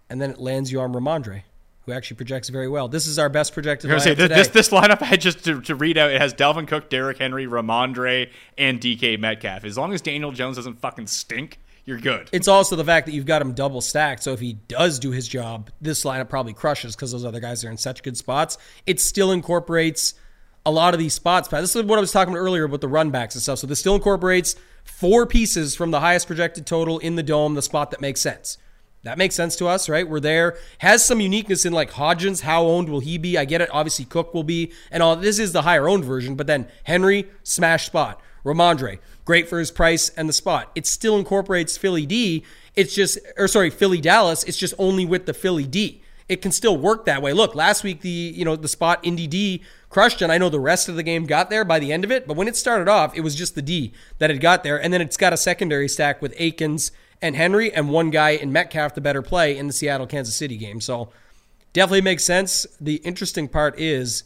[0.09, 1.41] and then it lands you on Rhamondre,
[1.85, 2.88] who actually projects very well.
[2.88, 4.35] This is our best projected I was gonna lineup say, today.
[4.35, 6.11] this, this this lineup I had just to, to read out.
[6.11, 9.65] It has Dalvin Cook, Derrick Henry, Rhamondre, and DK Metcalf.
[9.65, 12.30] As long as Daniel Jones doesn't fucking stink, you're good.
[12.31, 14.23] It's also the fact that you've got him double stacked.
[14.23, 17.65] So if he does do his job, this lineup probably crushes because those other guys
[17.65, 18.57] are in such good spots.
[18.85, 20.14] It still incorporates
[20.65, 21.49] a lot of these spots.
[21.49, 23.60] This is what I was talking about earlier about the run backs and stuff.
[23.60, 24.55] So this still incorporates
[24.85, 28.57] four pieces from the highest projected total in the dome, the spot that makes sense.
[29.03, 30.07] That makes sense to us, right?
[30.07, 30.57] We're there.
[30.80, 32.41] Has some uniqueness in like Hodgins.
[32.41, 33.38] How owned will he be?
[33.38, 33.69] I get it.
[33.71, 35.15] Obviously, Cook will be, and all.
[35.15, 38.21] This is the higher owned version, but then Henry smash spot.
[38.45, 40.71] Rhamondre great for his price and the spot.
[40.75, 42.43] It still incorporates Philly D.
[42.75, 44.43] It's just, or sorry, Philly Dallas.
[44.43, 46.01] It's just only with the Philly D.
[46.30, 47.34] It can still work that way.
[47.34, 50.59] Look, last week the you know the spot Indy D crushed, and I know the
[50.59, 52.27] rest of the game got there by the end of it.
[52.27, 54.93] But when it started off, it was just the D that had got there, and
[54.93, 56.91] then it's got a secondary stack with Akins
[57.23, 60.57] and Henry, and one guy in Metcalf the better play in the Seattle Kansas City
[60.57, 60.79] game.
[60.79, 61.09] So
[61.73, 62.67] definitely makes sense.
[62.79, 64.23] The interesting part is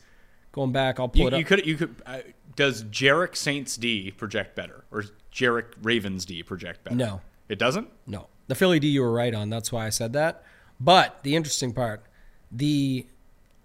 [0.51, 0.99] going back.
[0.99, 1.39] I'll pull You, it up.
[1.39, 1.95] you could you could.
[2.05, 2.19] Uh,
[2.55, 6.95] does Jarek Saints D project better, or Jarek Ravens D project better?
[6.95, 7.21] No.
[7.47, 7.87] it doesn't.
[8.07, 8.27] No.
[8.47, 9.49] The Philly D you were right on.
[9.49, 10.43] That's why I said that.
[10.79, 12.03] But the interesting part,
[12.51, 13.05] the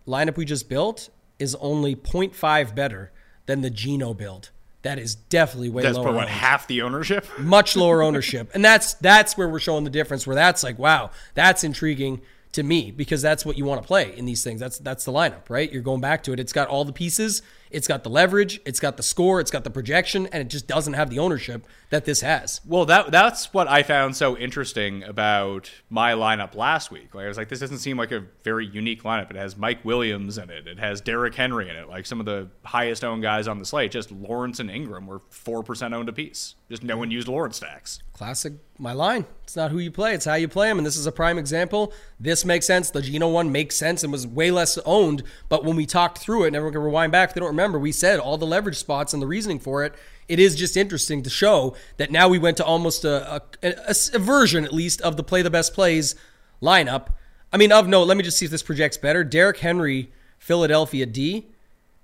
[0.07, 3.13] lineup we just built is only 0.5 better
[3.47, 4.51] than the Geno build.
[4.83, 6.05] That is definitely way That's lower.
[6.05, 7.27] probably what half the ownership.
[7.39, 8.51] Much lower ownership.
[8.53, 12.21] And that's that's where we're showing the difference where that's like, wow, that's intriguing
[12.53, 14.61] to me because that's what you want to play in these things.
[14.61, 15.73] That's that's the lineup, right?
[15.73, 16.41] You're going back to it.
[16.41, 19.65] It's got all the pieces, it's got the leverage, it's got the score, it's got
[19.65, 22.63] the projection, and it just doesn't have the ownership that this has.
[22.67, 27.15] Well, that that's what I found so interesting about my lineup last week.
[27.15, 29.29] Like I was like, this doesn't seem like a very unique lineup.
[29.29, 30.67] It has Mike Williams in it.
[30.67, 31.91] It has Derrick Henry in it.
[31.91, 33.91] Like some of the highest owned guys on the slate.
[33.91, 36.55] Just Lawrence and Engram were four percent owned apiece.
[36.71, 37.99] Just no one used Lawrence stacks.
[38.15, 39.27] Classic, my line.
[39.45, 40.79] It's not who you play, it's how you play them.
[40.79, 41.93] And this is a prime example.
[42.19, 42.91] This makes sense.
[42.91, 45.25] The Geno one makes sense and was way less owned.
[45.51, 47.79] But when we talked through it, and everyone can rewind back if they don't remember,
[47.79, 49.95] we said all the leverage spots and the reasoning for it.
[50.29, 53.95] It is just interesting to show that now we went to almost a, a, a,
[54.15, 56.15] a version, at least, of the play the best plays
[56.63, 57.09] lineup.
[57.53, 59.25] I mean, of note, let me just see if this projects better.
[59.25, 61.47] Derrick Henry, Philadelphia D,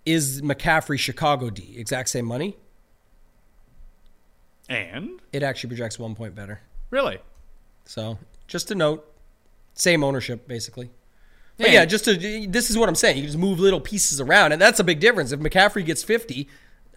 [0.05, 1.75] is McCaffrey, Chicago D.
[1.77, 2.57] Exact same money.
[4.69, 6.61] And It actually projects one point better.
[6.91, 7.19] really,
[7.85, 9.11] So just a note,
[9.75, 10.91] same ownership basically.
[11.57, 13.17] But yeah, just to this is what I'm saying.
[13.17, 15.33] You just move little pieces around, and that's a big difference.
[15.33, 16.49] If McCaffrey gets 50,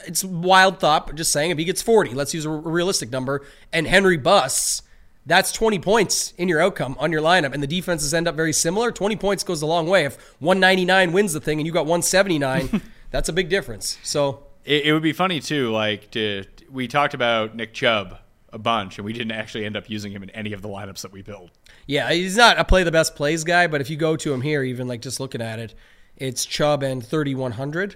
[0.05, 3.45] it's wild thought, but just saying if he gets 40, let's use a realistic number,
[3.71, 4.83] and Henry busts,
[5.25, 8.53] that's 20 points in your outcome on your lineup, and the defenses end up very
[8.53, 8.91] similar.
[8.91, 10.05] 20 points goes a long way.
[10.05, 13.99] If 199 wins the thing and you got 179, that's a big difference.
[14.03, 15.71] So it, it would be funny too.
[15.71, 18.17] Like to, we talked about Nick Chubb
[18.53, 21.01] a bunch, and we didn't actually end up using him in any of the lineups
[21.01, 21.51] that we built.
[21.87, 24.41] Yeah, he's not a play the best plays guy, but if you go to him
[24.41, 25.73] here, even like just looking at it,
[26.17, 27.95] it's Chubb and 3100.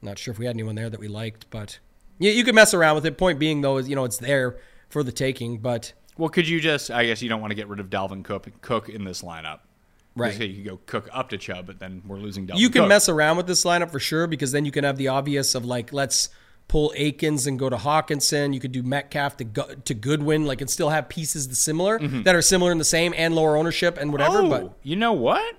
[0.00, 1.78] Not sure if we had anyone there that we liked, but
[2.18, 3.18] you, you could mess around with it.
[3.18, 4.58] Point being, though, is you know it's there
[4.88, 5.58] for the taking.
[5.58, 6.90] But Well, could you just?
[6.90, 9.60] I guess you don't want to get rid of Dalvin Cook, Cook in this lineup.
[10.14, 10.30] Right.
[10.32, 12.58] Just You could go Cook up to Chubb, but then we're losing Dalvin.
[12.58, 12.88] you can Cook.
[12.88, 15.64] mess around with this lineup for sure because then you can have the obvious of
[15.64, 16.28] like let's
[16.68, 18.52] pull Akins and go to Hockenson.
[18.54, 21.98] You could do Metcalf to go, to Goodwin, like and still have pieces the similar
[21.98, 22.22] mm-hmm.
[22.22, 24.40] that are similar in the same and lower ownership and whatever.
[24.40, 25.56] Oh, but you know what?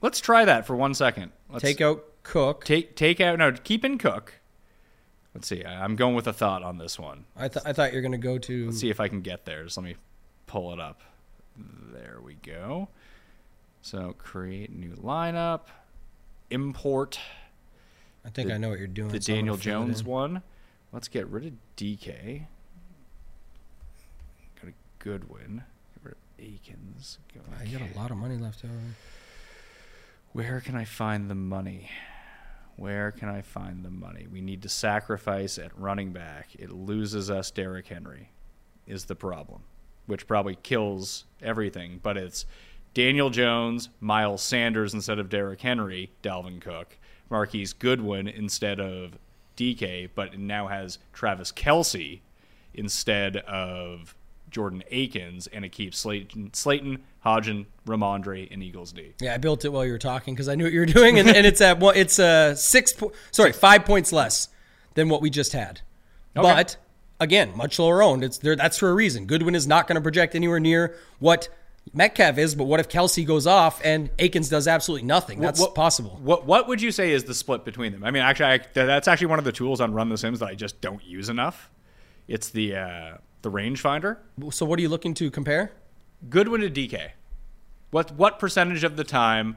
[0.00, 1.32] Let's try that for one second.
[1.50, 2.64] Let's take out Cook.
[2.64, 4.34] take take out no keep and Cook.
[5.34, 5.64] Let's see.
[5.64, 7.24] I- I'm going with a thought on this one.
[7.36, 9.64] I, th- I thought you're gonna go to Let's see if I can get there.
[9.64, 9.96] Just let me
[10.46, 11.00] pull it up.
[11.92, 12.88] There we go.
[13.82, 15.62] So create new lineup,
[16.50, 17.18] import
[18.24, 19.10] I think I know what you're doing.
[19.10, 20.42] the so Daniel Jones one.
[20.92, 22.46] Let's get rid of DK.
[24.60, 25.62] Go to Goodwin.
[25.94, 27.18] Get rid of Akins.
[27.32, 28.74] Go You got a lot of money left over.
[30.32, 31.88] Where can I find the money?
[32.76, 34.26] Where can I find the money?
[34.30, 36.50] We need to sacrifice at running back.
[36.58, 38.30] It loses us Derrick Henry,
[38.86, 39.62] is the problem,
[40.06, 42.00] which probably kills everything.
[42.02, 42.44] But it's
[42.92, 46.98] Daniel Jones, Miles Sanders instead of Derrick Henry, Dalvin Cook,
[47.30, 49.18] Marquise Goodwin instead of
[49.56, 52.20] DK, but now has Travis Kelce
[52.74, 54.14] instead of
[54.50, 59.12] Jordan Akins, and it keeps Slayton, Slayton Hodgin, Rhamondre, and Eagles D.
[59.20, 61.18] Yeah, I built it while you were talking because I knew what you were doing,
[61.18, 64.48] and, and it's at one, it's uh six, po- sorry, five points less
[64.94, 65.80] than what we just had.
[66.36, 66.42] Okay.
[66.54, 66.76] But
[67.20, 68.22] again, much lower owned.
[68.24, 68.56] It's there.
[68.56, 69.26] That's for a reason.
[69.26, 71.48] Goodwin is not going to project anywhere near what
[71.94, 72.54] Metcalf is.
[72.54, 75.40] But what if Kelce goes off and Akins does absolutely nothing?
[75.40, 76.18] That's what- possible.
[76.22, 78.04] What What would you say is the split between them?
[78.04, 80.46] I mean, actually, I, that's actually one of the tools on Run the Sims that
[80.46, 81.70] I just don't use enough.
[82.28, 83.16] It's the uh,
[83.46, 84.16] the rangefinder.
[84.50, 85.70] So what are you looking to compare?
[86.28, 87.10] Goodwin to DK.
[87.90, 89.56] What what percentage of the time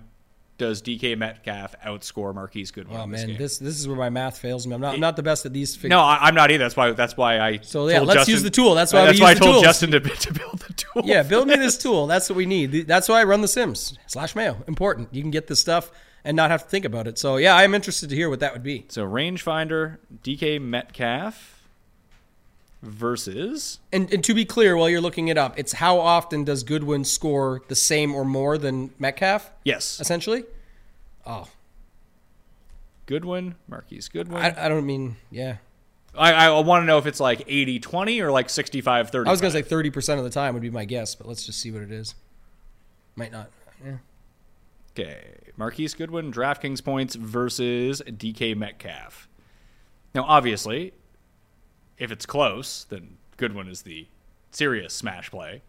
[0.59, 2.97] does DK Metcalf outscore Marquise Goodwin?
[2.97, 3.37] Oh this man, game?
[3.37, 4.75] this this is where my math fails me.
[4.75, 5.75] I'm not I'm not the best at these.
[5.75, 6.63] Fig- No, I, I'm not either.
[6.63, 6.91] That's why.
[6.91, 7.59] That's why I.
[7.63, 8.75] So, yeah, let's Justin- use the tool.
[8.75, 9.63] That's why uh, that's why I told tools.
[9.63, 11.01] Justin to, to build the tool.
[11.05, 12.05] Yeah, build me this tool.
[12.05, 12.87] That's what we need.
[12.87, 14.57] That's why I run the Sims slash Mayo.
[14.67, 15.13] Important.
[15.13, 15.91] You can get this stuff
[16.23, 17.17] and not have to think about it.
[17.17, 18.85] So yeah, I'm interested to hear what that would be.
[18.89, 21.58] So rangefinder DK Metcalf
[22.81, 26.63] versus And, and to be clear, while you're looking it up, it's how often does
[26.63, 29.51] Goodwin score the same or more than Metcalf?
[29.63, 30.43] yes Essentially.
[31.25, 31.47] Oh,
[33.05, 34.41] Goodwin Marquise Goodwin.
[34.41, 35.57] I, I don't mean yeah.
[36.15, 39.27] I, I want to know if it's like 80 20 or like 65 30.
[39.27, 41.45] I was gonna say 30 percent of the time would be my guess, but let's
[41.45, 42.15] just see what it is.
[43.15, 43.49] Might not.
[43.83, 43.97] Yeah.
[44.91, 45.23] Okay.
[45.57, 49.27] Marquise Goodwin, DraftKings points versus DK Metcalf.
[50.15, 50.93] Now, obviously,
[51.99, 54.07] if it's close, then Goodwin is the
[54.51, 55.61] serious smash play.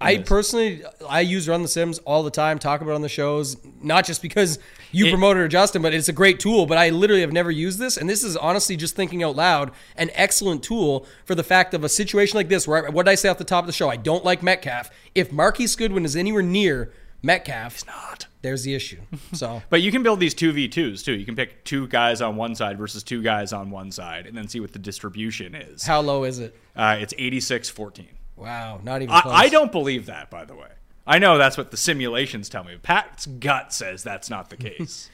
[0.00, 3.08] I personally, I use Run the Sims all the time, talk about it on the
[3.08, 4.58] shows, not just because
[4.92, 6.66] you It- promoted or Justin, but it's a great tool.
[6.66, 9.70] But I literally have never used this, and this is honestly just thinking out loud,
[9.96, 12.68] an excellent tool for the fact of a situation like this.
[12.68, 13.88] Where I, what did I say off the top of the show?
[13.88, 14.90] I don't like Metcalf.
[15.14, 16.92] If Marquise Goodwin is anywhere near
[17.24, 18.26] Metcalf, Not.
[18.42, 19.00] there's the issue.
[19.32, 21.14] So But you can build these 2v2s too.
[21.14, 24.36] You can pick two guys on one side versus two guys on one side and
[24.36, 25.84] then see what the distribution is.
[25.84, 26.54] how low is it?
[26.76, 28.08] Uh, it's 86 14.
[28.36, 29.22] Wow, not even I.
[29.24, 30.68] I don't believe that, by the way.
[31.06, 32.76] I know that's what the simulations tell me.
[32.82, 35.10] Pat's gut says that's not the case.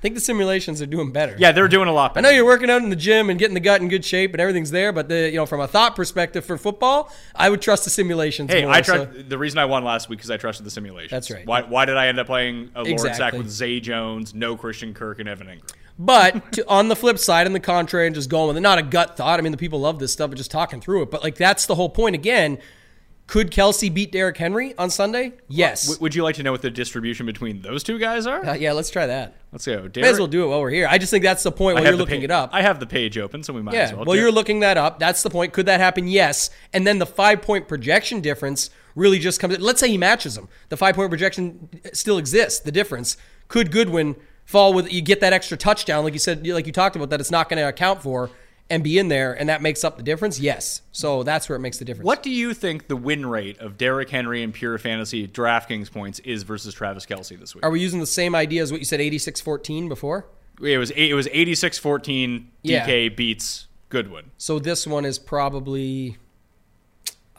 [0.00, 1.34] think the simulations are doing better.
[1.38, 2.26] yeah, they're doing a lot better.
[2.26, 4.32] I know you're working out in the gym and getting the gut in good shape
[4.32, 7.60] and everything's there, but the you know from a thought perspective for football, I would
[7.60, 8.50] trust the simulations.
[8.52, 11.10] Hey, more, I so- the reason I won last week because I trusted the simulations.
[11.10, 11.46] That's right.
[11.46, 14.94] Why, why did I end up playing a Lord Sack with Zay Jones, no Christian
[14.94, 15.72] Kirk, and Evan Engram?
[15.98, 18.78] But to, on the flip side, and the contrary, and just going with it, not
[18.78, 19.38] a gut thought.
[19.40, 21.10] I mean, the people love this stuff, but just talking through it.
[21.10, 22.14] But like that's the whole point.
[22.14, 22.58] Again,
[23.28, 25.34] could Kelce beat Derrick Henry on Sunday?
[25.48, 25.84] Yes.
[25.84, 28.44] W- would you like to know what the distribution between those two guys are?
[28.44, 29.36] Uh, yeah, let's try that.
[29.52, 29.82] Let's go.
[29.82, 30.88] May as Derek, well do it while we're here.
[30.90, 32.50] I just think that's the point while you're looking it up.
[32.54, 33.82] I have the page open, so we might yeah.
[33.82, 34.06] as well.
[34.06, 34.98] Well, you're looking that up.
[34.98, 35.52] That's the point.
[35.52, 36.08] Could that happen?
[36.08, 36.48] Yes.
[36.72, 39.54] And then the five point projection difference really just comes.
[39.54, 39.60] In.
[39.60, 40.48] Let's say he matches them.
[40.70, 42.60] The five point projection still exists.
[42.60, 43.18] The difference
[43.48, 46.96] could Goodwin fall with you get that extra touchdown, like you said, like you talked
[46.96, 48.30] about that it's not going to account for,
[48.70, 50.38] and be in there, and that makes up the difference.
[50.38, 52.04] Yes, so that's where it makes the difference.
[52.06, 56.18] What do you think the win rate of Derrick Henry and pure fantasy DraftKings points
[56.20, 57.64] is versus Travis Kelce this week?
[57.64, 60.26] are we using the same idea as what you said, 86-14 before?
[60.60, 62.86] It was it was 86-14 Yeah.
[62.86, 64.32] DK beats Goodwin.
[64.38, 66.18] So this one is probably.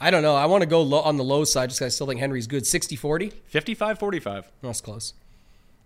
[0.02, 0.36] I don't know.
[0.36, 2.48] I want to go low, on the low side just 'cause I still think Henry's
[2.48, 2.64] good.
[2.64, 3.34] 60-40?
[3.54, 4.46] 55-45.
[4.62, 5.14] That's close.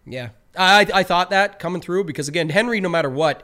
[0.05, 3.41] Yeah, I I thought that coming through because again Henry, no matter what,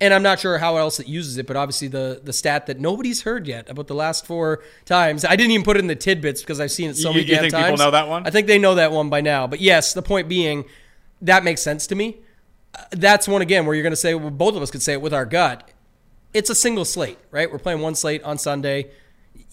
[0.00, 2.80] and I'm not sure how else it uses it, but obviously the the stat that
[2.80, 5.24] nobody's heard yet about the last four times.
[5.24, 7.26] I didn't even put it in the tidbits because I've seen it so You- many
[7.26, 7.80] you damn think people times.
[7.80, 8.26] know that one?
[8.26, 9.46] I think they know that one by now.
[9.46, 10.64] But yes, the point being,
[11.22, 12.18] that makes sense to me.
[12.74, 14.94] Uh, That's one again where you're going to say, well, both of us could say
[14.94, 15.70] it with our gut.
[16.32, 17.50] It's a single slate, right?
[17.50, 18.90] We're playing one slate on Sunday.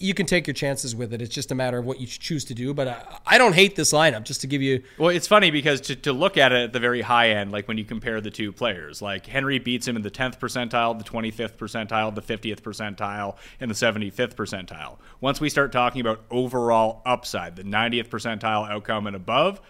[0.02, 1.22] You can take your chances with it.
[1.22, 2.74] It's just a matter of what you choose to do.
[2.74, 4.24] But I, I don't hate this lineup.
[4.24, 6.80] Just to give you Well, it's funny because to, to look at it at the
[6.80, 10.02] very high end, like when you compare the two players, like Henry beats him in
[10.02, 14.98] the 10th percentile, the 25th percentile, the 50th percentile, and the 75th percentile.
[15.20, 19.60] Once we start talking about overall upside, the 90th percentile outcome and above,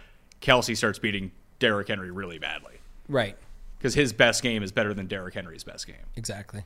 [0.41, 3.37] Kelce starts beating Derrick Henry really badly right.
[3.79, 5.97] because his best game is better than Derrick Henry's best game.
[6.17, 6.65] Exactly.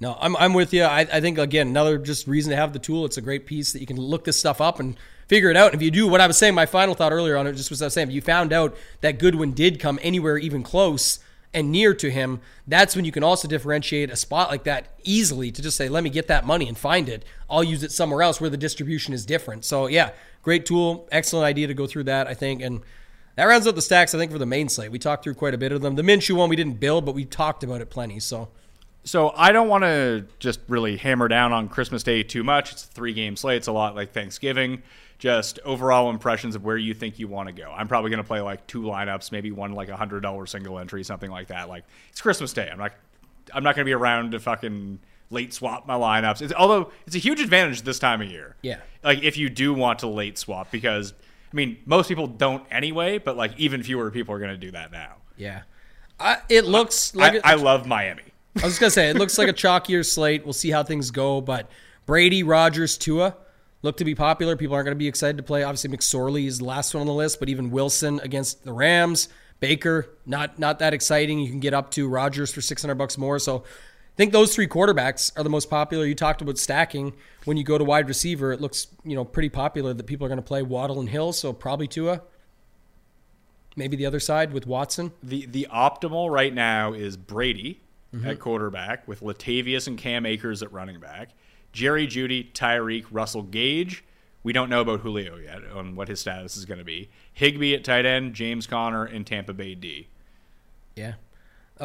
[0.00, 0.84] No, I'm, I'm with you.
[0.84, 3.04] I, I think, again, another just reason to have the tool.
[3.04, 4.96] It's a great piece that you can look this stuff up and
[5.26, 5.72] figure it out.
[5.72, 7.70] And if you do, what I was saying, my final thought earlier on it just
[7.70, 11.18] was I was saying, if you found out that Goodwin did come anywhere even close
[11.52, 15.50] and near to him, that's when you can also differentiate a spot like that easily
[15.50, 17.24] to just say, let me get that money and find it.
[17.50, 19.64] I'll use it somewhere else where the distribution is different.
[19.64, 20.10] So, yeah,
[20.42, 21.08] great tool.
[21.10, 22.62] Excellent idea to go through that, I think.
[22.62, 22.82] And
[23.34, 24.92] that rounds up the stacks, I think, for the main slate.
[24.92, 25.96] We talked through quite a bit of them.
[25.96, 28.20] The Minshew one we didn't build, but we talked about it plenty.
[28.20, 28.48] So,
[29.04, 32.72] So I don't want to just really hammer down on Christmas Day too much.
[32.72, 33.58] It's a three game slate.
[33.58, 34.82] It's a lot like Thanksgiving.
[35.18, 37.72] Just overall impressions of where you think you want to go.
[37.74, 40.78] I'm probably going to play like two lineups, maybe one like a hundred dollar single
[40.78, 41.68] entry, something like that.
[41.68, 42.68] Like it's Christmas Day.
[42.70, 42.92] I'm not.
[43.52, 44.98] I'm not going to be around to fucking
[45.30, 46.42] late swap my lineups.
[46.42, 48.56] It's, although it's a huge advantage this time of year.
[48.62, 48.80] Yeah.
[49.02, 51.14] Like if you do want to late swap because
[51.50, 54.70] I mean most people don't anyway, but like even fewer people are going to do
[54.72, 55.16] that now.
[55.36, 55.62] yeah.
[56.20, 58.24] I, it looks like I, love Miami.
[58.60, 60.44] I was just gonna say it looks like a chalkier slate.
[60.44, 61.70] We'll see how things go, but
[62.06, 63.36] Brady, Rodgers, Tua
[63.82, 64.56] look to be popular.
[64.56, 65.62] People aren't going to be excited to play.
[65.62, 69.28] Obviously, McSorley is the last one on the list, but even Wilson against the Rams,
[69.60, 71.38] Baker, not not that exciting.
[71.38, 73.38] You can get up to Rodgers for six hundred bucks more.
[73.38, 76.04] So, I think those three quarterbacks are the most popular.
[76.04, 77.14] You talked about stacking
[77.44, 78.52] when you go to wide receiver.
[78.52, 81.32] It looks you know pretty popular that people are going to play Waddle and Hill.
[81.32, 82.22] So probably Tua.
[83.76, 85.12] Maybe the other side with Watson.
[85.22, 87.80] the the optimal right now is Brady
[88.14, 88.26] Mm-hmm.
[88.26, 91.28] at quarterback with Latavius and Cam Akers at running back,
[91.72, 94.02] Jerry Jeudy, Tyreek, Russell Gage.
[94.42, 97.10] We don't know about Julio yet on what his status is going to be.
[97.34, 100.08] Higbee at tight end, James Conner, and Tampa Bay D.
[100.96, 101.14] Yeah.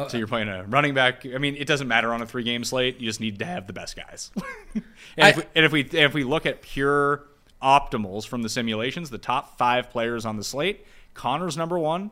[0.08, 1.24] So you're playing a running back.
[1.24, 2.98] I mean, it doesn't matter on a three game slate.
[2.98, 4.32] You just need to have the best guys.
[4.74, 4.82] and,
[5.16, 7.26] if we, and if we and if we look at pure
[7.62, 10.84] optimals from the simulations, the top five players on the slate:
[11.14, 12.10] Conner's number one,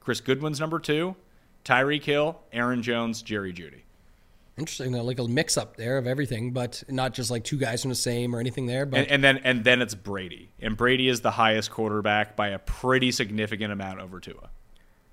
[0.00, 1.16] Chris Godwin's number two,
[1.64, 3.82] Tyreek Hill, Aaron Jones, Jerry Jeudy.
[4.56, 7.90] Interesting, like a mix up there of everything, but not just like two guys from
[7.90, 8.86] the same or anything there.
[8.86, 12.48] But And, and then and then it's Brady, and Brady is the highest quarterback by
[12.48, 14.50] a pretty significant amount over Tua.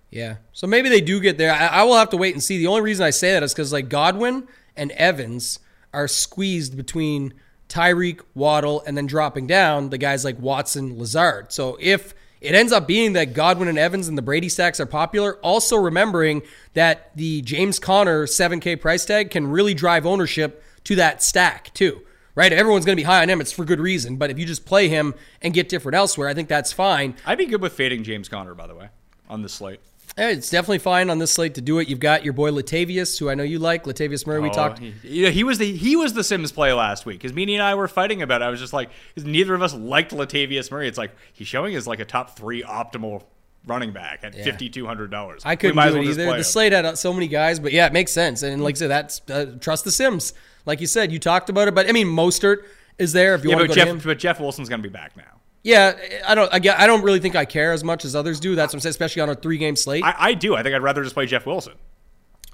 [0.10, 1.52] yeah, so maybe they do get there.
[1.52, 2.58] I, I will have to wait and see.
[2.58, 5.60] The only reason I say that is because like Godwin and Evans
[5.94, 7.34] are squeezed between
[7.70, 11.52] Tyreek, Waddle, and then dropping down the guys like Watson, Lazard.
[11.52, 12.16] So if
[12.46, 15.76] it ends up being that Godwin and Evans and the Brady stacks are popular, also
[15.78, 16.42] remembering
[16.74, 22.02] that the James Conner 7K price tag can really drive ownership to that stack too.
[22.36, 22.52] Right?
[22.52, 23.40] Everyone's going to be high on him.
[23.40, 24.18] It's for good reason.
[24.18, 27.16] But if you just play him and get different elsewhere, I think that's fine.
[27.26, 28.90] I'd be good with fading James Conner, by the way,
[29.30, 29.80] on this slate.
[30.18, 31.90] Eh, It's definitely fine on this slate to do it.
[31.90, 33.84] You've got your boy Latavius, who I know you like.
[33.84, 34.80] Latavius Murray, we Oh, talked.
[34.80, 37.64] He, yeah, he was the he was the Sims play last week because Meany and
[37.64, 38.42] I were fighting about.
[38.42, 38.46] it.
[38.46, 40.88] I was just like, neither of us liked Latavius Murray.
[40.88, 43.24] It's like he's showing as like a top three optimal
[43.68, 45.42] running back at fifty two hundred dollars.
[45.44, 46.38] I couldn't do it either.
[46.38, 48.42] The slate had uh, so many guys, but yeah, it makes sense.
[48.42, 50.34] And like I said, that's uh, trust the Sims.
[50.66, 52.60] Like you said, you talked about it, but I mean, Mostert
[52.98, 54.00] is there if you Yeah, want to go to Jeff, him.
[54.04, 55.35] but Jeff Wilson's going to be back now.
[55.66, 55.98] Yeah,
[56.28, 56.54] I don't.
[56.54, 58.54] I, I don't really think I care as much as others do.
[58.54, 60.04] That's what I'm saying, especially on a three game slate.
[60.04, 60.56] I, I do.
[60.56, 61.74] I think I'd rather just play Jeff Wilson.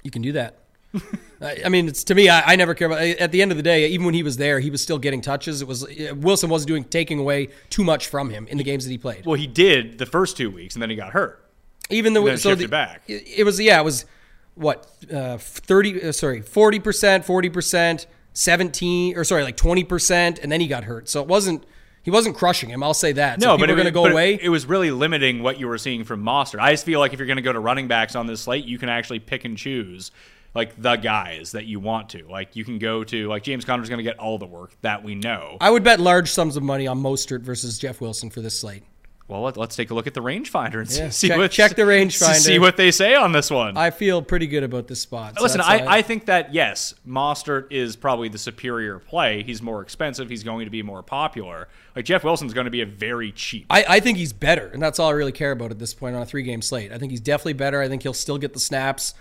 [0.02, 0.56] You can do that.
[1.42, 2.30] I mean, it's to me.
[2.30, 3.02] I, I never care about.
[3.02, 5.20] At the end of the day, even when he was there, he was still getting
[5.20, 5.60] touches.
[5.60, 8.90] It was Wilson wasn't doing taking away too much from him in the games that
[8.90, 9.26] he played.
[9.26, 11.46] Well, he did the first two weeks, and then he got hurt.
[11.90, 13.02] Even the then so the, back.
[13.08, 14.06] It, it was yeah, it was
[14.54, 16.02] what uh, thirty?
[16.02, 20.66] Uh, sorry, forty percent, forty percent, seventeen, or sorry, like twenty percent, and then he
[20.66, 21.10] got hurt.
[21.10, 21.66] So it wasn't.
[22.02, 22.82] He wasn't crushing him.
[22.82, 23.38] I'll say that.
[23.38, 24.38] No, people but are going to go away.
[24.40, 26.58] It, was really limiting what you were seeing from Mostert.
[26.58, 28.64] I just feel like if you're going to go to running backs on this slate,
[28.64, 30.10] you can actually pick and choose
[30.54, 32.26] like the guys that you want to.
[32.28, 35.02] Like you can go to like James Conner's going to get all the work that
[35.02, 35.56] we know.
[35.60, 38.82] I would bet large sums of money on Mostert versus Jeff Wilson for this slate.
[39.28, 41.76] Well, let, us take a look at the rangefinder and Yeah, see check- what check
[41.76, 42.34] the rangefinder.
[42.34, 43.76] See what they say on this one.
[43.76, 45.36] I feel pretty good about this spot.
[45.36, 49.42] so Listen, that's I, I think that yes, Mostert is probably the superior play.
[49.42, 50.28] He's more expensive.
[50.28, 51.68] He's going to be more popular.
[51.96, 53.66] Like Jeff Wilson's going to be a very cheap.
[53.70, 56.16] I, I think he's better, and that's all I really care about at this point
[56.16, 56.92] on a three game slate.
[56.92, 57.80] I think he's definitely better.
[57.80, 59.14] I think he'll still get the snaps.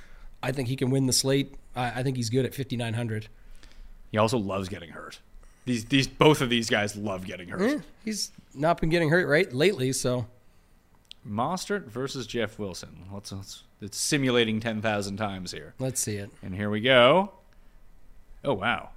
[0.44, 1.56] I think he can win the slate.
[1.76, 3.28] I, I think he's good at 5,900.
[4.12, 5.20] He also loves getting hurt.
[5.66, 7.62] These these both of these guys love getting hurt.
[7.62, 10.26] Eh, he's not been getting hurt right lately, so
[11.28, 13.06] Mostert versus Jeff Wilson.
[13.14, 15.74] Let's, let's it's simulating ten thousand times here.
[15.80, 16.32] let's see it.
[16.42, 17.32] And here we go.
[18.44, 18.90] Oh wow,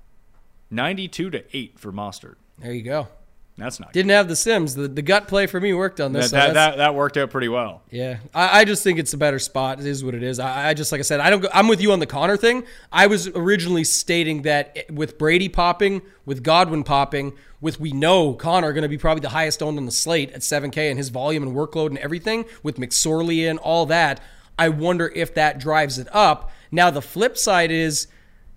[0.71, 2.37] ninety-two to eight for Mostert.
[2.59, 3.09] There you go.
[3.57, 4.75] That's not Didn't have the Sims.
[4.75, 6.33] The, the gut play for me worked on this.
[6.33, 7.83] That, so that, that that worked out pretty well.
[7.89, 9.79] Yeah, I, I just think it's a better spot.
[9.79, 10.41] It is what it is.
[10.41, 11.41] I, I just like I said, I don't.
[11.41, 12.65] Go, I'm with you on the Conner thing.
[12.91, 18.73] I was originally stating that with Brady popping, with Godwin popping, with we know Conner
[18.73, 21.45] going to be probably the highest owned on the slate at 7K and his volume
[21.45, 24.21] and workload and everything with McSorley and all that.
[24.59, 26.51] I wonder if that drives it up.
[26.71, 28.07] Now the flip side is,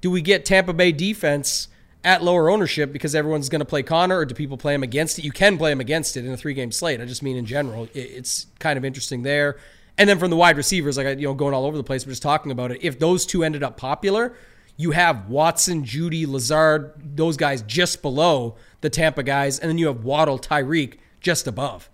[0.01, 1.67] do we get Tampa Bay defense?
[2.03, 5.19] At lower ownership because everyone's going to play Conner, or do people play him against
[5.19, 5.25] it?
[5.25, 7.01] You can play him against it in a three-game slate.
[7.01, 9.57] I just mean in general, it's kind of interesting there.
[9.97, 12.11] And then from the wide receivers, like you know, going all over the place, we're
[12.11, 12.79] just talking about it.
[12.81, 14.35] If those two ended up popular,
[14.77, 19.87] you have Watson, Jeudy, Lazard, those guys just below the Tampa guys, and then you
[19.87, 21.89] have Waddle, Tyreek just above.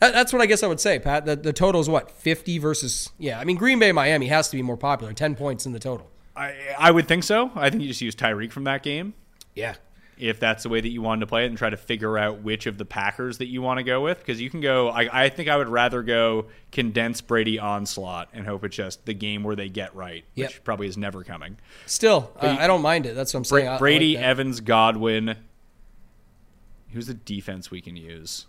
[0.00, 1.26] That's what I guess I would say, Pat.
[1.26, 3.38] The, the total is what fifty versus yeah.
[3.38, 5.12] I mean, Green Bay, Miami has to be more popular.
[5.12, 6.10] Ten points in the total.
[6.36, 7.50] I I would think so.
[7.54, 9.14] I think you just use Tyreek from that game.
[9.54, 9.74] Yeah,
[10.18, 12.40] if that's the way that you wanted to play it and try to figure out
[12.42, 14.18] which of the Packers that you want to go with.
[14.18, 18.46] Because you can go, I, I think I would rather go condense Brady onslaught and
[18.46, 21.56] hope it's just the game where they get right, which probably is never coming.
[21.86, 23.14] still, uh, I don't mind it.
[23.14, 23.64] That's what I'm saying.
[23.64, 24.24] Bra- like Brady, that.
[24.24, 25.36] Evans, Godwin.
[26.92, 28.46] Who's the defense we can use?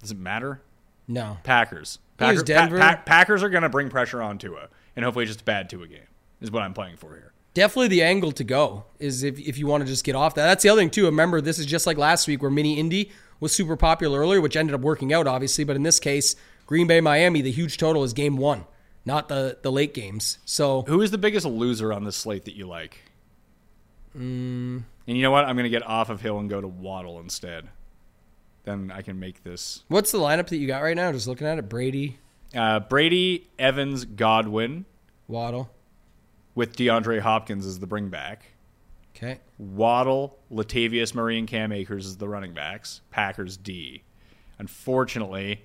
[0.00, 0.62] Does it matter?
[1.06, 1.38] no.
[1.42, 1.98] Packers.
[2.20, 2.78] You use Packer- Denver.
[2.78, 5.70] Pa- Pa- Packers are going to bring pressure on Tua, and hopefully just a bad
[5.70, 6.00] Tua game
[6.40, 7.32] is what I'm playing for here.
[7.54, 10.46] Definitely the angle to go is if, if you want to just get off that.
[10.46, 11.06] That's the other thing too.
[11.06, 13.10] Remember, this is just like last week where Mini Indy
[13.40, 15.64] was super popular earlier, which ended up working out obviously.
[15.64, 16.36] But in this case,
[16.66, 18.66] Green Bay Miami, the huge total is game one,
[19.04, 20.38] not the the late games.
[20.44, 23.00] So Who is the biggest loser on this slate that you like?
[24.16, 24.84] Mm.
[25.06, 25.44] And you know what?
[25.44, 27.68] I'm going to get off of Hill and go to Waddle instead.
[28.64, 31.10] Then I can make this what's the lineup that you got right now?
[31.10, 32.18] Just looking at it, Brady,
[32.54, 34.84] uh, Brady, Evans, Godwin
[35.26, 35.70] Waddle.
[36.58, 38.38] With DeAndre Hopkins as the bringback.
[39.16, 43.00] Okay, Waddle, Latavius Murray, and Cam Akers as the running backs.
[43.12, 44.02] Packers D.
[44.58, 45.62] Unfortunately,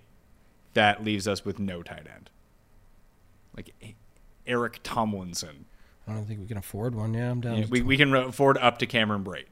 [0.76, 2.30] that leaves us with no tight end.
[3.58, 3.74] Like
[4.46, 5.66] Eric Tomlinson.
[6.08, 7.14] I don't think we can afford one.
[7.16, 7.58] Yeah, I'm down.
[7.58, 9.46] Yeah, we, we can afford up to Cameron Brate.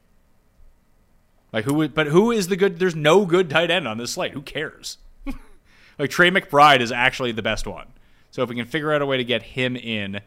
[1.51, 1.73] Like who?
[1.76, 2.77] would- But who is the good?
[2.77, 4.34] There's no good tight end on this slate.
[4.34, 4.97] Who cares?
[5.99, 7.88] like Trey McBride is actually the best one.
[8.31, 10.22] So if we can figure out a way to get him in,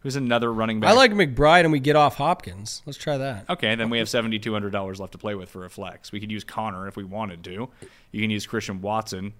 [0.00, 0.90] who's another running back?
[0.90, 2.82] I like McBride, and we get off Hopkins.
[2.86, 3.48] Let's try that.
[3.48, 6.12] Okay, then we have seventy two hundred dollars left to play with for a flex.
[6.12, 7.68] We could use Conner if we wanted to.
[8.12, 9.34] You can use Christian Watson.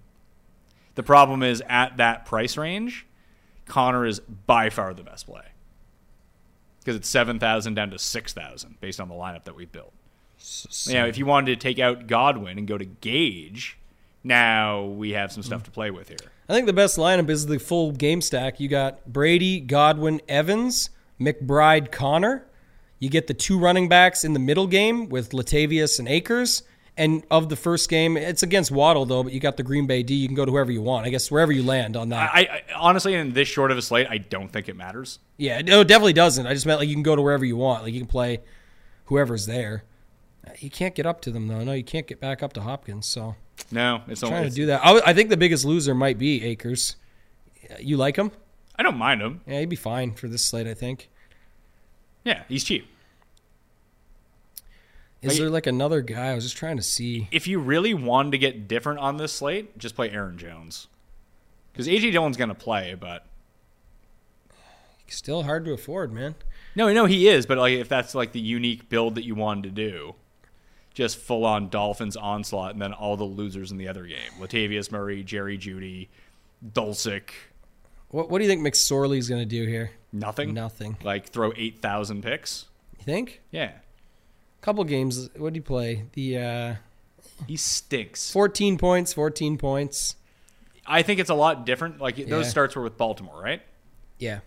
[0.95, 3.05] The problem is at that price range,
[3.67, 5.45] Conner is by far the best play
[6.79, 9.93] because it's seven thousand down to six thousand based on the lineup that we built.
[10.89, 13.77] Now, if you wanted to take out Godwin and go to Gage,
[14.23, 16.31] now we have some stuff to play with here.
[16.49, 18.59] I think the best lineup is the full game stack.
[18.59, 20.89] You got Brady, Godwin, Evans,
[21.21, 22.47] McBride, Conner.
[22.97, 26.63] You get the two running backs in the middle game with Latavius and Akers.
[26.97, 30.01] And of the first game, it's against Waddle though, but you got the Green Bay
[30.01, 30.15] D.
[30.15, 31.05] You can go to whoever you want.
[31.05, 32.31] I guess wherever you land on that.
[32.33, 35.19] I, I honestly, in this short of a slate, I don't think it matters.
[35.37, 36.45] yeah, no, oh, it definitely doesn't.
[36.45, 37.83] I just meant like you can go to wherever you want.
[37.83, 38.39] Like you can play
[39.05, 39.83] whoever's there.
[40.57, 41.63] You can't get up to them though.
[41.63, 43.05] No, you can't get back up to Hopkins.
[43.05, 43.35] So
[43.71, 44.49] No, it's trying only.
[44.49, 44.81] to do that.
[44.83, 46.95] I, I think the biggest loser might be Akers.
[47.79, 48.31] You like him?
[48.77, 49.41] I don't mind him.
[49.45, 50.65] Yeah, he'd be fine for this slate.
[50.67, 51.09] I think.
[52.23, 52.87] Yeah, he's cheap.
[55.21, 56.27] Is Like- there like another guy?
[56.31, 57.27] I was just trying to see.
[57.31, 60.87] if you really wanted to get different on this slate, just play Aaron Jones.
[61.71, 63.25] Because AJ Dillon's going to play, but
[65.07, 66.35] Still hard to afford, man.
[66.75, 67.45] no, no, he is.
[67.47, 70.15] But like, if that's like the unique build that you wanted to do,
[70.99, 74.91] just full on Dolphins onslaught, and then all the losers in the other game: Latavius
[74.91, 76.09] Murray, Jerry Jeudy,
[76.73, 77.31] Dulcich.
[78.09, 79.91] What What do you think McSorley's going to do here?
[80.11, 80.53] Nothing.
[80.53, 80.97] Nothing.
[81.01, 82.65] Like throw eight thousand picks.
[82.97, 83.41] You think?
[83.49, 83.71] Yeah,
[84.61, 85.29] Couple games.
[85.37, 86.05] What did he play?
[86.13, 86.75] The uh,
[87.47, 88.29] he stinks.
[88.31, 89.13] 14 points.
[89.13, 90.17] 14 points.
[90.85, 92.01] I think it's a lot different.
[92.01, 93.61] Like those starts were with Baltimore, right?
[94.17, 94.39] Yeah.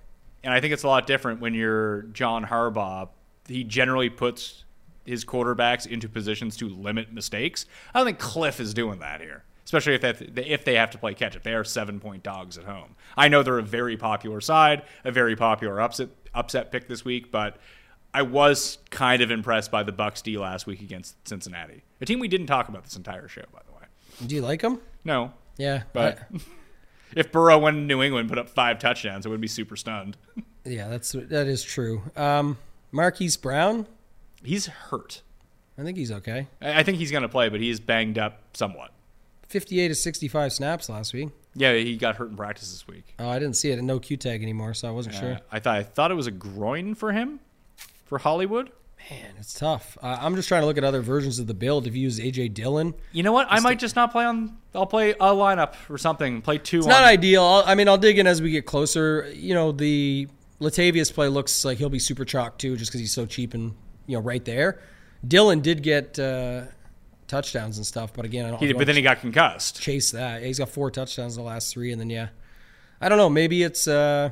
[0.44, 3.08] and I think it's a lot different when you're John Harbaugh.
[3.48, 4.64] He generally puts
[5.04, 7.66] his quarterbacks into positions to limit mistakes.
[7.94, 10.98] I don't think Cliff is doing that here, especially if they, if they have to
[10.98, 11.42] play catch up.
[11.42, 12.94] They are seven point dogs at home.
[13.16, 17.30] I know they're a very popular side, a very popular upset upset pick this week,
[17.30, 17.56] but
[18.14, 22.20] I was kind of impressed by the Bucs D last week against Cincinnati, a team
[22.20, 24.26] we didn't talk about this entire show, by the way.
[24.26, 24.80] Do you like them?
[25.04, 26.38] No, Yeah, but I-
[27.16, 30.16] if Burrow went to New England, put up five touchdowns, I would be super stunned.
[30.64, 32.02] yeah, that's that is true.
[32.16, 32.56] Um,
[32.92, 33.86] Marquise Brown,
[34.44, 35.22] He's hurt.
[35.78, 36.48] I think he's okay.
[36.60, 38.92] I I think he's going to play, but he's banged up somewhat.
[39.48, 41.28] 58 to 65 snaps last week.
[41.54, 43.14] Yeah, he got hurt in practice this week.
[43.18, 43.82] Oh, I didn't see it.
[43.82, 45.32] No Q tag anymore, so I wasn't sure.
[45.32, 47.40] Uh, I thought I thought it was a groin for him,
[48.06, 48.70] for Hollywood.
[49.10, 49.98] Man, it's tough.
[50.00, 51.86] Uh, I'm just trying to look at other versions of the build.
[51.86, 53.48] If you use AJ Dillon, You know what?
[53.50, 54.56] I might just not play on.
[54.74, 56.40] I'll play a lineup or something.
[56.40, 56.78] Play two.
[56.78, 57.42] it's on, not ideal.
[57.42, 59.30] I'll, I mean, I'll dig in as we get closer.
[59.34, 60.28] You know, the
[60.60, 63.74] Latavius play looks like he'll be super chalk too, just because he's so cheap and
[64.06, 64.80] you know right there.
[65.26, 66.62] Dillon did get uh,
[67.28, 68.60] touchdowns and stuff, but again, I don't.
[68.60, 69.80] He, but then he got concussed.
[69.80, 70.42] chase that.
[70.42, 72.28] He's got four touchdowns in the last three, and then yeah,
[73.00, 73.30] I don't know.
[73.30, 74.30] Maybe it's uh,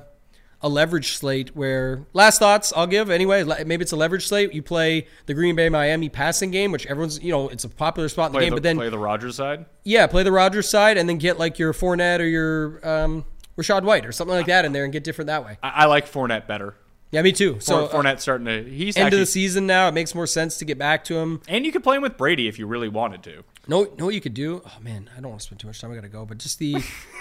[0.63, 3.45] a leverage slate where last thoughts I'll give anyway.
[3.65, 4.53] Maybe it's a leverage slate.
[4.53, 8.09] You play the Green Bay Miami passing game, which everyone's you know it's a popular
[8.09, 9.67] spot in the Play game, the, but then play the Rodgers side.
[9.85, 13.25] yeah, play the Rodgers side, and then get like your Fournette or your um,
[13.57, 15.59] Rachaad White or something like that in there, and get different that way.
[15.63, 16.75] I, I like Fournette better.
[17.11, 17.59] Yeah, me too.
[17.61, 18.63] So So uh, Fournette's starting to.
[18.63, 21.17] He's end actually, of the season now, it makes more sense to get back to
[21.17, 21.43] him.
[21.49, 23.43] and you could play him with Brady if you really wanted to.
[23.67, 24.63] No, know what you could do?
[24.65, 25.91] Oh man, I don't want to spend too much time.
[25.93, 26.25] I gotta go.
[26.25, 26.77] But just the,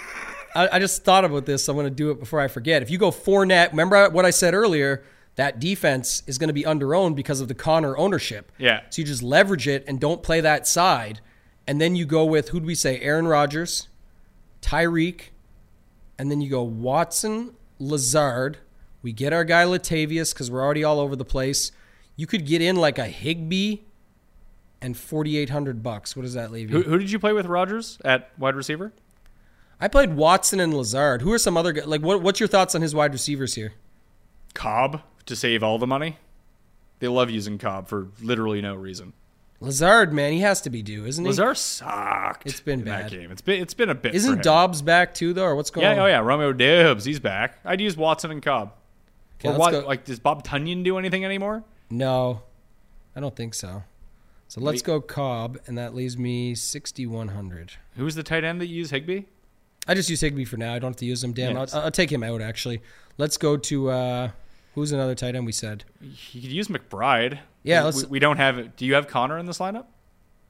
[0.54, 1.68] I, I just thought about this.
[1.68, 2.82] I'm gonna do it before I forget.
[2.82, 5.04] If you go Fournette, remember what I said earlier?
[5.36, 8.52] That defense is gonna be under owned because of the Conner ownership.
[8.58, 8.82] Yeah.
[8.90, 11.20] So you just leverage it and don't play that side,
[11.66, 13.00] and then you go with who'd we say?
[13.00, 13.88] Aaron Rodgers,
[14.62, 15.30] Tyreek,
[16.18, 18.58] and then you go Watson, Lazard.
[19.02, 21.72] We get our guy Latavius because we're already all over the place.
[22.16, 23.78] You could get in like a Higbee
[24.82, 26.14] and 4800 bucks.
[26.16, 26.82] What does that leave you?
[26.82, 28.92] Who, who did you play with Rodgers at wide receiver?
[29.80, 31.22] I played Watson and Lazard.
[31.22, 31.86] Who are some other guys?
[31.86, 33.72] Like, what, what's your thoughts on his wide receivers here?
[34.52, 36.18] Cobb to save all the money.
[36.98, 39.14] They love using Cobb for literally no reason.
[39.62, 41.28] Lazard, man, he has to be due, isn't he?
[41.28, 42.46] Lazard sucked.
[42.46, 43.10] It's been bad.
[43.10, 43.30] game.
[43.30, 44.14] It's been it's been a bit.
[44.14, 44.42] Isn't.
[44.42, 45.96] Doubs back too, though, or what's going Yeah, oh on?
[45.98, 47.58] Yeah, oh yeah, Romeo Doubs, he's back.
[47.64, 48.72] I'd use Watson and Cobb.
[49.40, 49.70] Okay, or what?
[49.72, 51.64] go- Like, does Bob Tonyan do anything anymore?
[51.90, 52.42] No,
[53.16, 53.82] I don't think so.
[54.48, 57.72] So let's go Cobb, and that leaves me 6100.
[57.96, 59.22] Who's the tight end that you use Higbee?
[59.86, 60.74] I just use Higbee for now.
[60.74, 61.32] I don't have to use him.
[61.32, 61.72] Damn, Yes.
[61.74, 62.82] I'll, I'll take him out actually.
[63.16, 64.30] Let's go to uh,
[64.74, 65.84] who's another tight end we said.
[66.00, 67.38] You could use McBride.
[67.62, 68.74] Yeah, we, let's- we, don't have.
[68.76, 69.86] Do you have Conner in this lineup?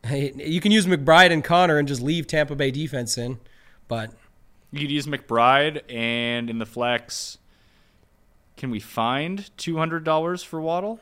[0.03, 3.39] Hey, you can use McBride and Connor and just leave Tampa Bay defense in,
[3.87, 4.11] but
[4.73, 7.37] You could use McBride, and in the flex,
[8.61, 11.01] can we find two hundred dollars for Waddle?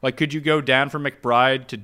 [0.00, 1.80] Like, could you go down from McBride to?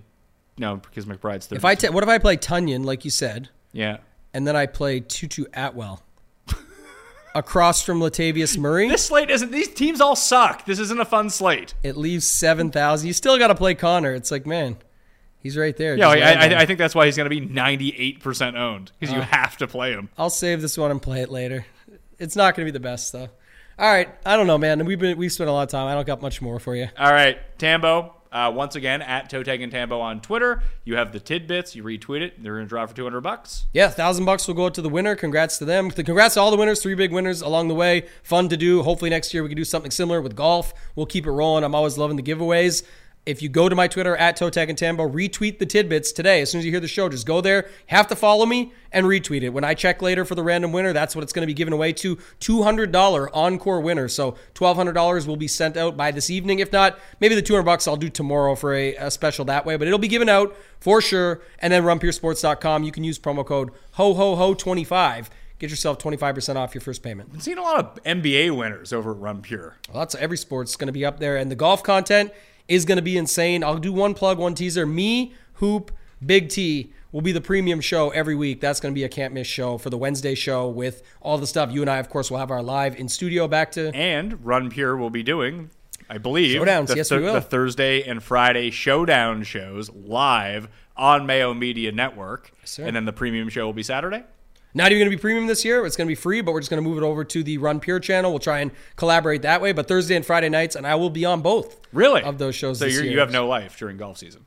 [0.57, 1.57] No, because McBride's thirty.
[1.59, 3.99] if I what if I play Tonyan like you said, yeah.
[4.33, 6.03] and then I play Tutu Atwell
[7.35, 8.89] across from Latavius Murray?
[8.89, 9.51] This slate isn't.
[9.51, 10.65] These teams all suck.
[10.65, 11.75] This isn't a fun slate.
[11.83, 13.09] It leaves seven thousand.
[13.09, 14.15] You still got to play Conner.
[14.15, 14.77] It's like man,
[15.41, 15.97] he's right there.
[15.97, 16.17] Yeah, I.
[16.19, 19.19] I, I think that's why he's going to be ninety-eight percent owned because Uh.
[19.19, 20.09] you have to play him.
[20.17, 21.67] I'll save this one and play it later.
[22.21, 23.29] It's not going to be the best though.
[23.79, 24.85] All right, I don't know, man.
[24.85, 25.87] We've been we've spent a lot of time.
[25.87, 26.89] I don't got much more for you.
[26.99, 28.17] All right, Tambo.
[28.31, 30.63] Uh, once again, at Toteg and Tambo on Twitter.
[30.85, 31.75] You have the tidbits.
[31.75, 32.43] You retweet it.
[32.43, 33.67] They're going to draw for two hundred bucks.
[33.73, 35.15] Yeah, thousand bucks will go out to the winner.
[35.15, 35.91] Congrats to them.
[35.91, 36.83] Congrats to all the winners.
[36.83, 38.07] Three big winners along the way.
[38.23, 38.83] Fun to do.
[38.83, 40.75] Hopefully next year we can do something similar with golf.
[40.97, 41.65] We'll keep it rolling.
[41.65, 42.83] I'm always loving the giveaways.
[43.29, 46.41] If you go to my Twitter at Totag and Tambo, retweet the tidbits today.
[46.41, 47.69] As soon as you hear the show, just go there.
[47.89, 49.51] Have to follow me and retweet it.
[49.51, 51.75] When I check later for the random winner, that's what it's going to be given
[51.75, 52.17] away to.
[52.17, 54.09] $200 encore winner.
[54.09, 56.61] So $1,200 will be sent out by this evening.
[56.61, 59.77] If not, maybe the 200 bucks I'll do tomorrow for a, a special that way.
[59.77, 61.43] But it'll be given out for sure.
[61.59, 62.83] And then runpuresports.com.
[62.83, 65.29] You can use promo code ho ho ho 25
[65.59, 67.31] Get yourself 25% off your first payment.
[67.35, 69.77] I've seen a lot of NBA winners over at Run Pure.
[69.93, 72.31] Well, that's every sport's going to be up there, and the golf content
[72.69, 73.65] is going to be insane.
[73.65, 74.87] I'll do one plug, one teaser.
[74.87, 75.91] Me, Hoop,
[76.25, 78.61] Big T will be the premium show every week.
[78.61, 81.47] That's going to be a can't miss show for the Wednesday show with all the
[81.47, 81.73] stuff.
[81.73, 83.95] You and I, of course, will have our live in studio back to.
[83.95, 85.71] And Run Pure will be doing,
[86.11, 87.35] I believe, Showdowns, the, yes, we will.
[87.35, 92.53] the Thursday and Friday showdown shows live on Mayo Media Network.
[92.65, 92.85] sir.
[92.85, 94.25] and then the premium show will be Saturday.
[94.75, 95.85] Not even going to be premium this year.
[95.87, 97.59] It's going to be free, but we're just going to move it over to the
[97.59, 98.31] Run Pure channel.
[98.31, 99.73] We'll try and collaborate that way.
[99.73, 101.81] But Thursday and Friday nights, and I will be on both.
[101.93, 102.23] Really?
[102.23, 103.13] Of those shows So this you're, year.
[103.13, 104.45] you have no life during golf season.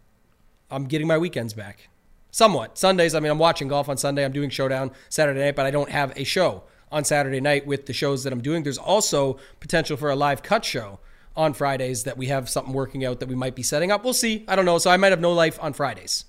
[0.70, 1.90] I'm getting my weekends back.
[2.30, 2.78] Somewhat.
[2.78, 4.24] Sundays, I mean, I'm watching golf on Sunday.
[4.24, 7.88] I'm doing Showdown Saturday night, but I don't have a show on Saturday night with
[7.88, 8.64] the shows that I'm doing.
[8.64, 11.00] There's also potential for a live cut show
[11.36, 14.04] on Fridays that we have something working out that we might be setting up.
[14.04, 14.46] We'll see.
[14.48, 14.78] I don't know.
[14.78, 16.26] So I might have no life on Fridays.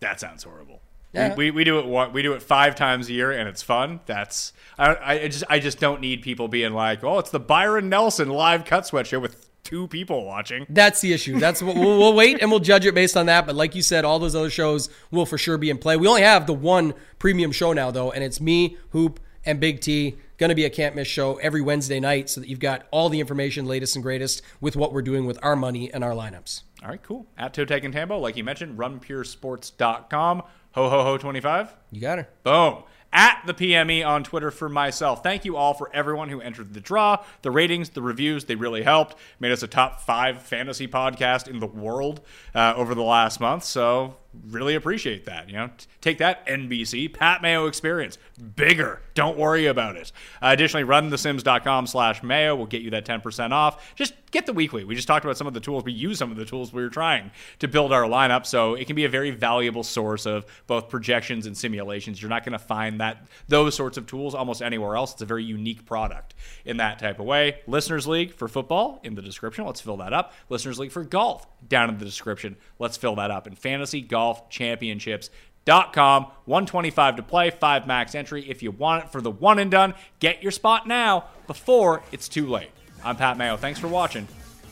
[0.00, 0.75] That sounds horrible.
[1.16, 1.34] Yeah.
[1.34, 4.00] We, we, we do it we do it five times a year and it's fun.
[4.06, 7.88] That's I, I just I just don't need people being like, oh, it's the Byron
[7.88, 10.64] Nelson live cut sweat show with two people watching.
[10.68, 11.40] That's the issue.
[11.40, 13.46] That's what we'll, we'll wait and we'll judge it based on that.
[13.46, 15.96] But like you said, all those other shows will for sure be in play.
[15.96, 19.80] We only have the one premium show now though, and it's me, Hoop, and Big
[19.80, 20.16] T.
[20.38, 23.08] Going to be a can't miss show every Wednesday night, so that you've got all
[23.08, 26.62] the information, latest and greatest, with what we're doing with our money and our lineups.
[26.82, 27.26] All right, cool.
[27.38, 30.42] At Toe Tag and Tambo, like you mentioned, runpuresports.com.
[30.76, 31.74] Ho ho ho 25.
[31.90, 32.28] You got her.
[32.42, 32.82] Boom.
[33.10, 35.22] At the PME on Twitter for myself.
[35.22, 37.24] Thank you all for everyone who entered the draw.
[37.40, 39.16] The ratings, the reviews, they really helped.
[39.40, 42.20] Made us a top five fantasy podcast in the world
[42.54, 43.64] uh, over the last month.
[43.64, 44.16] So
[44.50, 45.48] really appreciate that.
[45.48, 48.18] You know, T- take that NBC Pat Mayo experience
[48.54, 49.00] bigger.
[49.14, 50.12] Don't worry about it.
[50.42, 53.94] Uh, additionally, runthesims.com slash Mayo will get you that 10% off.
[53.94, 54.84] Just get the weekly.
[54.84, 55.84] We just talked about some of the tools.
[55.84, 58.46] We use some of the tools we were trying to build our lineup.
[58.46, 62.20] So it can be a very valuable source of both projections and simulations.
[62.20, 65.12] You're not going to find that those sorts of tools almost anywhere else.
[65.12, 66.34] It's a very unique product
[66.64, 67.60] in that type of way.
[67.66, 69.64] Listeners League for football in the description.
[69.64, 70.34] Let's fill that up.
[70.48, 72.56] Listeners League for golf down in the description.
[72.78, 73.46] Let's fill that up.
[73.46, 75.30] And fantasy golf championships.
[75.64, 78.48] Dot com, 125 to play, five max entry.
[78.48, 82.28] If you want it for the one and done, get your spot now before it's
[82.28, 82.70] too late.
[83.06, 83.56] I'm Pat Mayo.
[83.56, 84.26] Thanks for watching.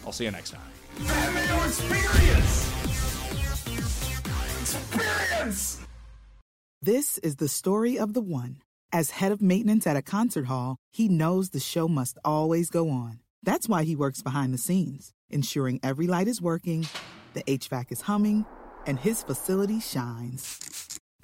[0.05, 0.61] I'll see you next time.
[1.07, 2.73] Pat Mayo Experience!
[4.61, 5.87] Experience!
[6.83, 8.57] This is the story of the one.
[8.93, 12.91] As head of maintenance at a concert hall, he knows the show must always go
[12.91, 13.21] on.
[13.45, 16.89] That's why he works behind the scenes, ensuring every light is working,
[17.35, 18.47] the HVAC is humming,
[18.85, 20.99] and his facility shines.